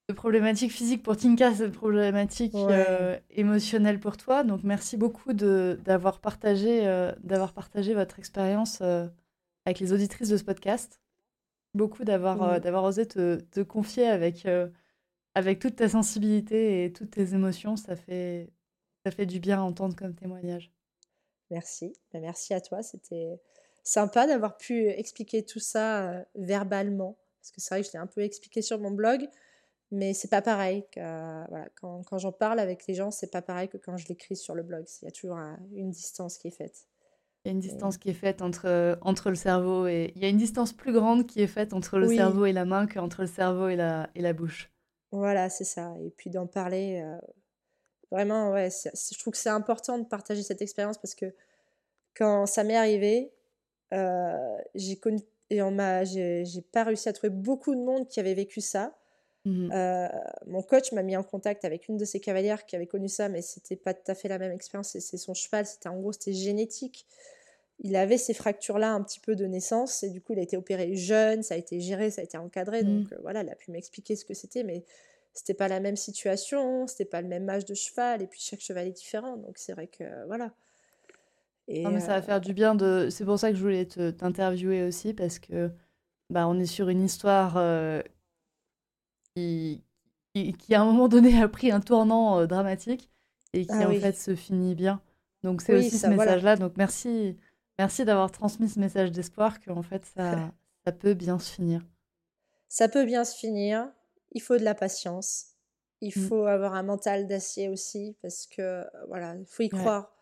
de 0.09 0.13
problématiques 0.13 0.71
physiques 0.71 1.03
pour 1.03 1.17
Tinka, 1.17 1.53
c'est 1.53 1.69
problématiques 1.69 2.55
euh, 2.55 3.17
émotionnelles 3.29 3.99
pour 3.99 4.17
toi. 4.17 4.43
Donc 4.43 4.63
merci 4.63 4.97
beaucoup 4.97 5.33
d'avoir 5.33 6.19
partagé, 6.19 6.87
euh, 6.87 7.11
d'avoir 7.23 7.53
partagé 7.53 7.93
votre 7.93 8.17
expérience 8.19 8.79
euh, 8.81 9.07
avec 9.65 9.79
les 9.79 9.93
auditrices 9.93 10.29
de 10.29 10.37
ce 10.37 10.43
podcast. 10.43 10.99
Beaucoup 11.75 12.05
d'avoir 12.05 12.61
d'avoir 12.61 12.85
osé 12.85 13.05
te, 13.05 13.35
te, 13.35 13.59
confier 13.59 14.07
avec, 14.07 14.47
avec 15.33 15.59
toute 15.59 15.75
ta 15.75 15.89
sensibilité 15.89 16.85
et 16.85 16.93
toutes 16.93 17.11
tes 17.11 17.33
émotions. 17.33 17.75
Ça 17.75 17.97
fait, 17.97 18.49
ça 19.05 19.11
fait 19.11 19.25
du 19.25 19.39
bien 19.39 19.59
à 19.59 19.61
entendre 19.61 19.95
comme 19.95 20.15
témoignage. 20.15 20.71
Merci. 21.51 21.93
Ben, 22.11 22.21
merci 22.21 22.53
à 22.53 22.59
toi. 22.59 22.83
C'était 22.83 23.39
sympa 23.83 24.27
d'avoir 24.27 24.57
pu 24.57 24.87
expliquer 24.89 25.45
tout 25.45 25.59
ça 25.59 26.25
verbalement. 26.35 27.17
Parce 27.39 27.51
que 27.51 27.61
c'est 27.61 27.75
vrai 27.75 27.81
que 27.81 27.87
je 27.87 27.93
l'ai 27.93 27.99
un 27.99 28.07
peu 28.07 28.21
expliqué 28.21 28.61
sur 28.61 28.79
mon 28.79 28.91
blog 28.91 29.27
mais 29.91 30.13
c'est 30.13 30.29
pas 30.29 30.41
pareil. 30.41 30.85
voilà, 30.95 31.67
quand, 31.79 32.03
quand 32.03 32.17
j'en 32.17 32.31
parle 32.31 32.59
avec 32.59 32.87
les 32.87 32.93
gens, 32.93 33.11
c'est 33.11 33.31
pas 33.31 33.41
pareil 33.41 33.69
que 33.69 33.77
quand 33.77 33.97
je 33.97 34.07
l'écris 34.07 34.35
sur 34.35 34.55
le 34.55 34.63
blog. 34.63 34.85
Il 35.01 35.05
y 35.05 35.07
a 35.07 35.11
toujours 35.11 35.37
une 35.73 35.91
distance 35.91 36.37
qui 36.37 36.47
est 36.47 36.55
faite. 36.55 36.87
Il 37.43 37.49
y 37.49 37.51
a 37.51 37.51
une 37.51 37.59
distance 37.59 37.97
qui 37.97 38.09
est 38.09 38.13
faite 38.13 38.41
entre, 38.41 38.97
entre 39.01 39.29
le 39.29 39.35
cerveau 39.35 39.85
et... 39.85 40.11
Il 40.15 40.21
y 40.21 40.25
a 40.25 40.29
une 40.29 40.37
distance 40.37 40.73
plus 40.73 40.93
grande 40.93 41.27
qui 41.27 41.41
est 41.41 41.47
faite 41.47 41.73
entre 41.73 41.99
le 41.99 42.07
cerveau 42.07 42.45
et 42.45 42.53
la 42.53 42.65
main 42.65 42.87
qu'entre 42.87 43.21
le 43.21 43.27
cerveau 43.27 43.69
et 43.69 43.75
la, 43.75 44.09
et 44.15 44.21
la 44.21 44.33
bouche. 44.33 44.71
Voilà, 45.11 45.49
c'est 45.49 45.63
ça. 45.63 45.93
Et 46.03 46.09
puis 46.09 46.31
d'en 46.31 46.47
parler, 46.47 47.01
euh, 47.03 47.17
vraiment, 48.11 48.51
ouais, 48.51 48.69
je 48.71 49.19
trouve 49.19 49.33
que 49.33 49.39
c'est 49.39 49.49
important 49.49 49.97
de 49.97 50.05
partager 50.05 50.43
cette 50.43 50.61
expérience 50.61 50.97
parce 50.97 51.15
que 51.15 51.33
quand 52.15 52.45
ça 52.45 52.63
m'est 52.63 52.77
arrivé, 52.77 53.31
euh, 53.93 54.57
j'ai 54.73 54.95
connu... 54.97 55.19
Et 55.51 55.61
on 55.61 55.69
m'a, 55.69 56.03
j'ai 56.03 56.43
pas 56.71 56.83
réussi 56.83 57.07
à 57.07 57.13
trouver 57.13 57.29
beaucoup 57.29 57.75
de 57.75 57.81
monde 57.81 58.07
qui 58.07 58.19
avait 58.19 58.33
vécu 58.33 58.61
ça. 58.61 58.95
Mmh 59.45 59.69
euh, 59.71 60.07
mon 60.47 60.63
coach 60.63 60.91
m'a 60.91 61.03
mis 61.03 61.15
en 61.15 61.23
contact 61.23 61.65
avec 61.65 61.87
une 61.87 61.97
de 61.97 62.05
ses 62.05 62.19
cavalières 62.19 62.65
qui 62.65 62.75
avait 62.75 62.87
connu 62.87 63.07
ça, 63.07 63.29
mais 63.29 63.43
c'était 63.43 63.75
pas 63.75 63.93
tout 63.93 64.11
à 64.11 64.15
fait 64.15 64.27
la 64.27 64.39
même 64.39 64.51
expérience. 64.51 64.97
C'est 64.97 65.17
son 65.17 65.35
cheval, 65.35 65.67
c'était 65.67 65.87
en 65.87 65.99
gros 65.99 66.11
c'était 66.13 66.33
génétique. 66.33 67.05
Il 67.79 67.95
avait 67.95 68.17
ces 68.17 68.33
fractures-là 68.33 68.91
un 68.91 69.03
petit 69.03 69.19
peu 69.19 69.35
de 69.35 69.45
naissance 69.45 70.01
et 70.01 70.09
du 70.09 70.19
coup 70.19 70.33
il 70.33 70.39
a 70.39 70.41
été 70.41 70.57
opéré 70.57 70.95
jeune, 70.95 71.43
ça 71.43 71.53
a 71.53 71.57
été 71.57 71.79
géré, 71.79 72.09
ça 72.09 72.21
a 72.21 72.23
été 72.23 72.37
encadré. 72.39 72.83
Mmh. 72.83 73.03
Donc 73.03 73.13
euh, 73.13 73.17
voilà, 73.21 73.43
il 73.43 73.49
a 73.49 73.55
pu 73.55 73.69
m'expliquer 73.69 74.15
ce 74.15 74.25
que 74.25 74.33
c'était, 74.33 74.63
mais 74.63 74.83
c'était 75.35 75.53
pas 75.53 75.67
la 75.67 75.81
même 75.81 75.97
situation, 75.97 76.87
c'était 76.87 77.05
pas 77.05 77.21
le 77.21 77.27
même 77.27 77.47
âge 77.49 77.65
de 77.65 77.73
cheval 77.73 78.21
et 78.21 78.27
puis 78.27 78.39
chaque 78.41 78.61
cheval 78.61 78.87
est 78.87 78.93
différent. 78.93 79.37
Donc 79.37 79.57
c'est 79.57 79.73
vrai 79.73 79.87
que 79.87 80.25
voilà. 80.27 80.51
Et, 81.67 81.83
non, 81.83 81.91
mais 81.91 81.99
ça 81.99 82.13
va 82.13 82.21
faire 82.21 82.41
du 82.41 82.53
bien 82.53 82.73
de. 82.73 83.09
C'est 83.11 83.25
pour 83.25 83.37
ça 83.37 83.51
que 83.51 83.57
je 83.57 83.61
voulais 83.61 83.85
t'interviewer 83.85 84.83
aussi 84.83 85.13
parce 85.13 85.39
que 85.39 85.71
bah, 86.29 86.47
on 86.47 86.57
est 86.57 86.65
sur 86.65 86.89
une 86.89 87.03
histoire 87.03 87.57
euh, 87.57 88.01
qui, 89.35 89.83
qui, 90.33 90.73
à 90.73 90.81
un 90.81 90.85
moment 90.85 91.09
donné 91.09 91.41
a 91.41 91.49
pris 91.49 91.71
un 91.71 91.81
tournant 91.81 92.39
euh, 92.39 92.45
dramatique 92.45 93.11
et 93.53 93.65
qui 93.65 93.73
ah 93.73 93.89
en 93.89 93.93
fait 93.93 94.15
se 94.15 94.35
finit 94.35 94.75
bien. 94.75 95.01
Donc 95.43 95.61
c'est 95.61 95.75
aussi 95.75 95.97
ce 95.97 96.07
message-là. 96.07 96.55
Donc 96.55 96.77
merci, 96.77 97.37
merci 97.77 98.05
d'avoir 98.05 98.31
transmis 98.31 98.69
ce 98.69 98.79
message 98.79 99.11
d'espoir 99.11 99.59
que 99.59 99.69
en 99.69 99.83
fait 99.83 100.05
ça, 100.05 100.51
ça 100.85 100.91
peut 100.93 101.13
bien 101.13 101.39
se 101.39 101.51
finir. 101.51 101.81
Ça 102.69 102.87
peut 102.87 103.05
bien 103.05 103.25
se 103.25 103.35
finir. 103.35 103.91
Il 104.35 104.41
faut 104.41 104.57
de 104.57 104.63
la 104.63 104.75
patience. 104.75 105.47
Il 106.01 106.09
mmh. 106.09 106.27
faut 106.27 106.45
avoir 106.45 106.75
un 106.75 106.83
mental 106.83 107.25
d'acier 107.25 107.67
aussi 107.69 108.15
parce 108.21 108.45
que 108.45 108.83
voilà, 109.07 109.35
il 109.35 109.45
faut 109.47 109.63
y 109.63 109.69
croire. 109.69 110.13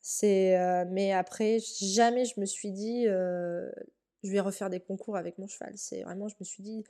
C'est 0.00 0.56
euh, 0.56 0.84
mais 0.88 1.12
après 1.12 1.58
jamais 1.80 2.26
je 2.26 2.38
me 2.38 2.46
suis 2.46 2.70
dit 2.70 3.08
euh, 3.08 3.68
je 4.22 4.30
vais 4.30 4.38
refaire 4.38 4.70
des 4.70 4.78
concours 4.78 5.16
avec 5.16 5.38
mon 5.38 5.48
cheval. 5.48 5.72
C'est 5.74 6.02
vraiment 6.04 6.28
je 6.28 6.36
me 6.38 6.44
suis 6.44 6.62
dit 6.62 6.84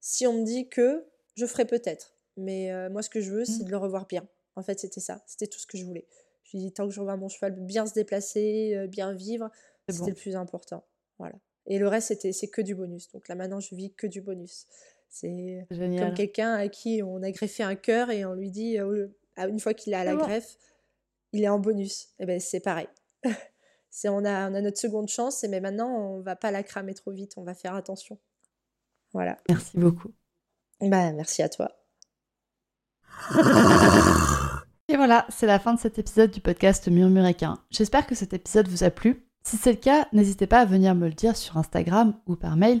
si 0.00 0.26
on 0.26 0.40
me 0.40 0.44
dit 0.44 0.68
que, 0.68 1.04
je 1.36 1.46
ferai 1.46 1.64
peut-être. 1.64 2.14
Mais 2.36 2.72
euh, 2.72 2.90
moi, 2.90 3.02
ce 3.02 3.10
que 3.10 3.20
je 3.20 3.32
veux, 3.32 3.44
c'est 3.44 3.62
mmh. 3.62 3.66
de 3.66 3.70
le 3.70 3.76
revoir 3.76 4.06
bien. 4.06 4.26
En 4.56 4.62
fait, 4.62 4.78
c'était 4.78 5.00
ça. 5.00 5.22
C'était 5.26 5.46
tout 5.46 5.58
ce 5.58 5.66
que 5.66 5.78
je 5.78 5.84
voulais. 5.84 6.06
Je 6.44 6.56
me 6.56 6.62
dis, 6.62 6.72
tant 6.72 6.86
que 6.86 6.94
je 6.94 7.00
revois 7.00 7.16
mon 7.16 7.28
cheval 7.28 7.54
bien 7.54 7.86
se 7.86 7.94
déplacer, 7.94 8.74
euh, 8.74 8.86
bien 8.86 9.12
vivre, 9.12 9.50
c'était 9.88 10.10
le 10.10 10.14
plus 10.14 10.36
important. 10.36 10.84
Voilà. 11.18 11.34
Et 11.66 11.78
le 11.78 11.88
reste, 11.88 12.08
c'était, 12.08 12.32
c'est 12.32 12.48
que 12.48 12.62
du 12.62 12.74
bonus. 12.74 13.10
Donc 13.12 13.28
là, 13.28 13.34
maintenant, 13.34 13.60
je 13.60 13.74
vis 13.74 13.92
que 13.92 14.06
du 14.06 14.20
bonus. 14.20 14.66
C'est 15.08 15.66
comme 15.70 16.14
quelqu'un 16.14 16.54
à 16.54 16.68
qui 16.68 17.02
on 17.02 17.22
a 17.22 17.30
greffé 17.30 17.62
un 17.62 17.74
cœur 17.74 18.10
et 18.10 18.24
on 18.24 18.34
lui 18.34 18.50
dit, 18.50 18.78
une 18.78 19.60
fois 19.60 19.74
qu'il 19.74 19.92
est 19.92 19.96
à 19.96 20.04
la 20.04 20.14
greffe, 20.14 20.56
il 21.32 21.44
est 21.44 21.48
en 21.48 21.58
bonus. 21.58 22.04
Et 22.18 22.22
eh 22.22 22.26
ben 22.26 22.40
c'est 22.40 22.60
pareil. 22.60 22.88
c'est, 23.90 24.08
on, 24.08 24.24
a, 24.24 24.50
on 24.50 24.54
a 24.54 24.60
notre 24.60 24.78
seconde 24.78 25.08
chance, 25.08 25.44
mais 25.48 25.60
maintenant, 25.60 25.88
on 25.88 26.20
va 26.20 26.36
pas 26.36 26.50
la 26.50 26.62
cramer 26.62 26.94
trop 26.94 27.12
vite. 27.12 27.34
On 27.36 27.44
va 27.44 27.54
faire 27.54 27.74
attention. 27.74 28.18
Voilà. 29.12 29.38
Merci 29.48 29.76
beaucoup. 29.76 30.12
Bah, 30.80 31.12
merci 31.12 31.42
à 31.42 31.48
toi. 31.48 31.72
Et 34.90 34.96
voilà, 34.96 35.26
c'est 35.28 35.46
la 35.46 35.58
fin 35.58 35.74
de 35.74 35.80
cet 35.80 35.98
épisode 35.98 36.30
du 36.30 36.40
podcast 36.40 36.88
Murmuréquin. 36.88 37.58
J'espère 37.70 38.06
que 38.06 38.14
cet 38.14 38.32
épisode 38.32 38.68
vous 38.68 38.84
a 38.84 38.90
plu. 38.90 39.26
Si 39.42 39.56
c'est 39.56 39.72
le 39.72 39.78
cas, 39.78 40.06
n'hésitez 40.12 40.46
pas 40.46 40.60
à 40.60 40.64
venir 40.64 40.94
me 40.94 41.08
le 41.08 41.14
dire 41.14 41.36
sur 41.36 41.56
Instagram 41.56 42.18
ou 42.26 42.36
par 42.36 42.56
mail. 42.56 42.80